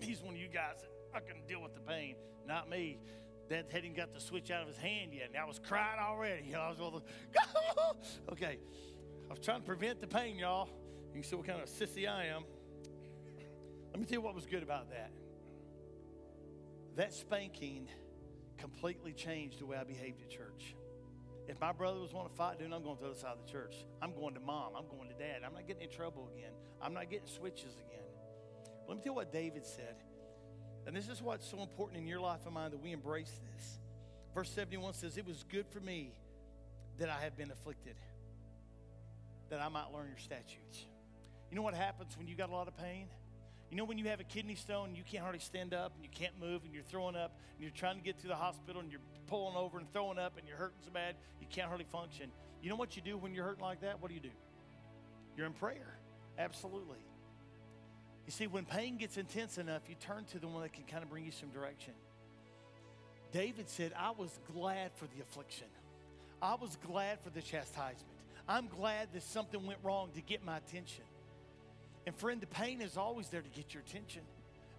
He's 0.00 0.20
one 0.20 0.34
of 0.34 0.40
you 0.40 0.48
guys 0.48 0.80
that 0.80 0.90
I 1.14 1.20
couldn't 1.20 1.46
deal 1.46 1.62
with 1.62 1.74
the 1.74 1.80
pain, 1.80 2.16
not 2.46 2.68
me. 2.68 2.98
Dad 3.48 3.66
hadn't 3.70 3.96
got 3.96 4.12
the 4.12 4.20
switch 4.20 4.50
out 4.50 4.62
of 4.62 4.68
his 4.68 4.76
hand 4.76 5.12
yet, 5.14 5.28
and 5.28 5.36
I 5.36 5.44
was 5.44 5.60
crying 5.60 6.00
already. 6.00 6.54
I 6.58 6.68
was 6.68 6.80
all 6.80 6.90
the, 6.90 8.32
okay. 8.32 8.58
I 9.28 9.32
was 9.32 9.40
trying 9.40 9.60
to 9.60 9.66
prevent 9.66 10.00
the 10.00 10.06
pain, 10.06 10.38
y'all. 10.38 10.68
You 11.14 11.22
see 11.22 11.34
what 11.34 11.46
kind 11.46 11.60
of 11.60 11.68
sissy 11.68 12.08
I 12.08 12.26
am. 12.26 12.44
Let 13.90 14.00
me 14.00 14.06
tell 14.06 14.14
you 14.14 14.20
what 14.20 14.34
was 14.34 14.46
good 14.46 14.62
about 14.62 14.90
that. 14.90 15.10
That 16.96 17.12
spanking 17.12 17.88
completely 18.58 19.12
changed 19.12 19.60
the 19.60 19.66
way 19.66 19.76
I 19.76 19.84
behaved 19.84 20.22
at 20.22 20.30
church. 20.30 20.74
If 21.48 21.60
my 21.60 21.72
brother 21.72 22.00
was 22.00 22.12
wanting 22.12 22.30
to 22.30 22.36
fight, 22.36 22.58
dude, 22.58 22.72
I'm 22.72 22.82
going 22.82 22.96
to 22.96 23.02
the 23.02 23.10
other 23.10 23.18
side 23.18 23.32
of 23.32 23.46
the 23.46 23.50
church. 23.50 23.74
I'm 24.02 24.14
going 24.14 24.34
to 24.34 24.40
mom. 24.40 24.72
I'm 24.76 24.86
going 24.88 25.08
to 25.08 25.14
dad. 25.14 25.42
I'm 25.44 25.54
not 25.54 25.66
getting 25.66 25.82
in 25.82 25.90
trouble 25.90 26.30
again. 26.36 26.52
I'm 26.82 26.92
not 26.92 27.10
getting 27.10 27.26
switches 27.26 27.74
again. 27.74 28.04
Let 28.88 28.96
me 28.96 29.02
tell 29.02 29.12
you 29.12 29.16
what 29.16 29.32
David 29.32 29.64
said. 29.64 29.96
And 30.86 30.94
this 30.94 31.08
is 31.08 31.20
what's 31.20 31.48
so 31.48 31.60
important 31.60 32.00
in 32.00 32.06
your 32.06 32.20
life 32.20 32.40
and 32.44 32.54
mine 32.54 32.70
that 32.70 32.82
we 32.82 32.92
embrace 32.92 33.40
this. 33.54 33.78
Verse 34.34 34.50
71 34.50 34.94
says, 34.94 35.16
It 35.16 35.26
was 35.26 35.44
good 35.48 35.66
for 35.68 35.80
me 35.80 36.12
that 36.98 37.08
I 37.08 37.20
have 37.20 37.36
been 37.36 37.50
afflicted 37.50 37.96
that 39.50 39.60
I 39.60 39.68
might 39.68 39.92
learn 39.92 40.08
your 40.08 40.18
statutes. 40.18 40.86
You 41.50 41.56
know 41.56 41.62
what 41.62 41.74
happens 41.74 42.16
when 42.16 42.26
you 42.26 42.34
got 42.34 42.50
a 42.50 42.52
lot 42.52 42.68
of 42.68 42.76
pain? 42.76 43.06
You 43.70 43.76
know 43.76 43.84
when 43.84 43.98
you 43.98 44.08
have 44.08 44.20
a 44.20 44.24
kidney 44.24 44.54
stone 44.54 44.88
and 44.88 44.96
you 44.96 45.02
can't 45.02 45.22
hardly 45.22 45.40
stand 45.40 45.74
up 45.74 45.92
and 45.94 46.04
you 46.04 46.10
can't 46.12 46.38
move 46.40 46.62
and 46.64 46.72
you're 46.72 46.84
throwing 46.84 47.16
up 47.16 47.38
and 47.54 47.62
you're 47.62 47.70
trying 47.70 47.96
to 47.96 48.02
get 48.02 48.18
to 48.20 48.28
the 48.28 48.34
hospital 48.34 48.80
and 48.80 48.90
you're 48.90 49.00
pulling 49.26 49.56
over 49.56 49.78
and 49.78 49.92
throwing 49.92 50.18
up 50.18 50.38
and 50.38 50.46
you're 50.46 50.56
hurting 50.56 50.78
so 50.84 50.90
bad 50.90 51.16
you 51.40 51.46
can't 51.50 51.68
hardly 51.68 51.86
function. 51.90 52.30
You 52.62 52.70
know 52.70 52.76
what 52.76 52.96
you 52.96 53.02
do 53.02 53.16
when 53.16 53.34
you're 53.34 53.44
hurting 53.44 53.62
like 53.64 53.80
that? 53.80 54.00
What 54.00 54.08
do 54.08 54.14
you 54.14 54.20
do? 54.20 54.30
You're 55.36 55.46
in 55.46 55.52
prayer. 55.52 55.98
Absolutely. 56.38 56.98
You 58.24 58.32
see, 58.32 58.46
when 58.46 58.64
pain 58.64 58.96
gets 58.96 59.16
intense 59.16 59.58
enough, 59.58 59.82
you 59.88 59.94
turn 59.94 60.24
to 60.32 60.38
the 60.38 60.48
one 60.48 60.62
that 60.62 60.72
can 60.72 60.84
kind 60.84 61.02
of 61.02 61.10
bring 61.10 61.24
you 61.24 61.30
some 61.30 61.50
direction. 61.50 61.94
David 63.32 63.68
said, 63.68 63.92
I 63.96 64.12
was 64.12 64.38
glad 64.52 64.92
for 64.94 65.06
the 65.06 65.22
affliction. 65.22 65.66
I 66.40 66.54
was 66.54 66.76
glad 66.86 67.20
for 67.20 67.30
the 67.30 67.42
chastisement. 67.42 68.15
I'm 68.48 68.68
glad 68.68 69.08
that 69.12 69.22
something 69.22 69.66
went 69.66 69.80
wrong 69.82 70.10
to 70.14 70.20
get 70.20 70.44
my 70.44 70.56
attention. 70.56 71.04
And 72.06 72.14
friend, 72.14 72.40
the 72.40 72.46
pain 72.46 72.80
is 72.80 72.96
always 72.96 73.28
there 73.28 73.42
to 73.42 73.48
get 73.48 73.74
your 73.74 73.82
attention, 73.82 74.22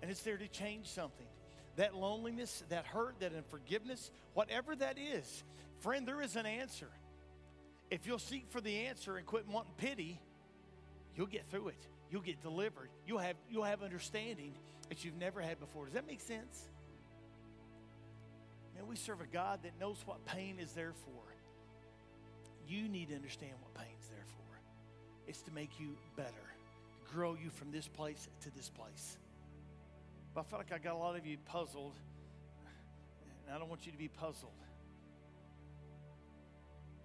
and 0.02 0.10
it's 0.10 0.22
there 0.22 0.38
to 0.38 0.48
change 0.48 0.88
something. 0.88 1.28
That 1.76 1.94
loneliness, 1.94 2.64
that 2.70 2.86
hurt, 2.86 3.20
that 3.20 3.34
unforgiveness, 3.36 4.10
whatever 4.34 4.76
that 4.76 4.98
is, 4.98 5.44
friend, 5.82 6.08
there 6.08 6.22
is 6.22 6.36
an 6.36 6.46
answer. 6.46 6.88
If 7.92 8.08
you'll 8.08 8.20
seek 8.20 8.46
for 8.50 8.62
the 8.62 8.86
answer 8.86 9.18
and 9.18 9.26
quit 9.26 9.48
wanting 9.48 9.74
pity, 9.78 10.20
you'll 11.16 11.28
get 11.28 11.46
through 11.50 11.70
it. 11.70 11.88
You'll 12.10 12.22
get 12.22 12.42
delivered. 12.42 12.90
You'll 13.06 13.20
have, 13.20 13.36
you'll 13.50 13.64
have 13.64 13.84
understanding 13.84 14.54
that 14.90 15.04
you've 15.04 15.18
never 15.18 15.42
had 15.42 15.60
before. 15.60 15.86
Does 15.86 15.94
that 15.94 16.08
make 16.08 16.22
sense? 16.22 16.70
Man, 18.76 18.88
we 18.88 18.96
serve 18.96 19.22
a 19.22 19.28
God 19.28 19.60
that 19.64 19.80
knows 19.80 19.98
what 20.06 20.26
pain 20.26 20.58
is 20.60 20.72
there 20.72 20.94
for. 21.06 21.27
You 22.68 22.90
need 22.90 23.10
to 23.10 23.16
understand 23.16 23.54
what 23.62 23.74
pain's 23.74 24.08
there 24.10 24.26
for. 24.26 24.60
It's 25.28 25.42
to 25.44 25.52
make 25.52 25.80
you 25.80 25.96
better, 26.16 26.28
to 26.30 27.14
grow 27.14 27.36
you 27.42 27.50
from 27.50 27.72
this 27.72 27.88
place 27.88 28.28
to 28.42 28.56
this 28.56 28.70
place. 28.70 29.18
But 30.34 30.42
I 30.42 30.44
feel 30.44 30.60
like 30.60 30.74
I 30.74 30.78
got 30.78 30.94
a 30.94 30.98
lot 30.98 31.16
of 31.18 31.26
you 31.26 31.38
puzzled, 31.46 31.96
and 33.46 33.56
I 33.56 33.58
don't 33.58 33.70
want 33.70 33.86
you 33.86 33.92
to 33.92 33.98
be 33.98 34.10
puzzled. 34.10 34.52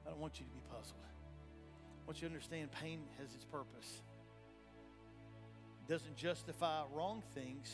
I 0.05 0.11
don't 0.11 0.19
want 0.19 0.41
you 0.41 0.47
to 0.47 0.53
be 0.53 0.63
puzzled. 0.69 0.99
I 1.01 2.07
want 2.07 2.21
you 2.21 2.29
to 2.29 2.35
understand 2.35 2.71
pain 2.73 3.01
has 3.19 3.33
its 3.35 3.45
purpose. 3.45 4.03
It 5.87 5.93
doesn't 5.93 6.17
justify 6.17 6.83
wrong 6.93 7.23
things, 7.35 7.71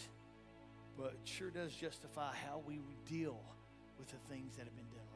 but 0.97 1.15
it 1.15 1.21
sure 1.25 1.51
does 1.51 1.73
justify 1.73 2.33
how 2.47 2.63
we 2.67 2.81
deal 3.07 3.41
with 3.99 4.09
the 4.09 4.19
things 4.29 4.57
that 4.57 4.65
have 4.65 4.77
been 4.77 4.91
done. 4.91 5.08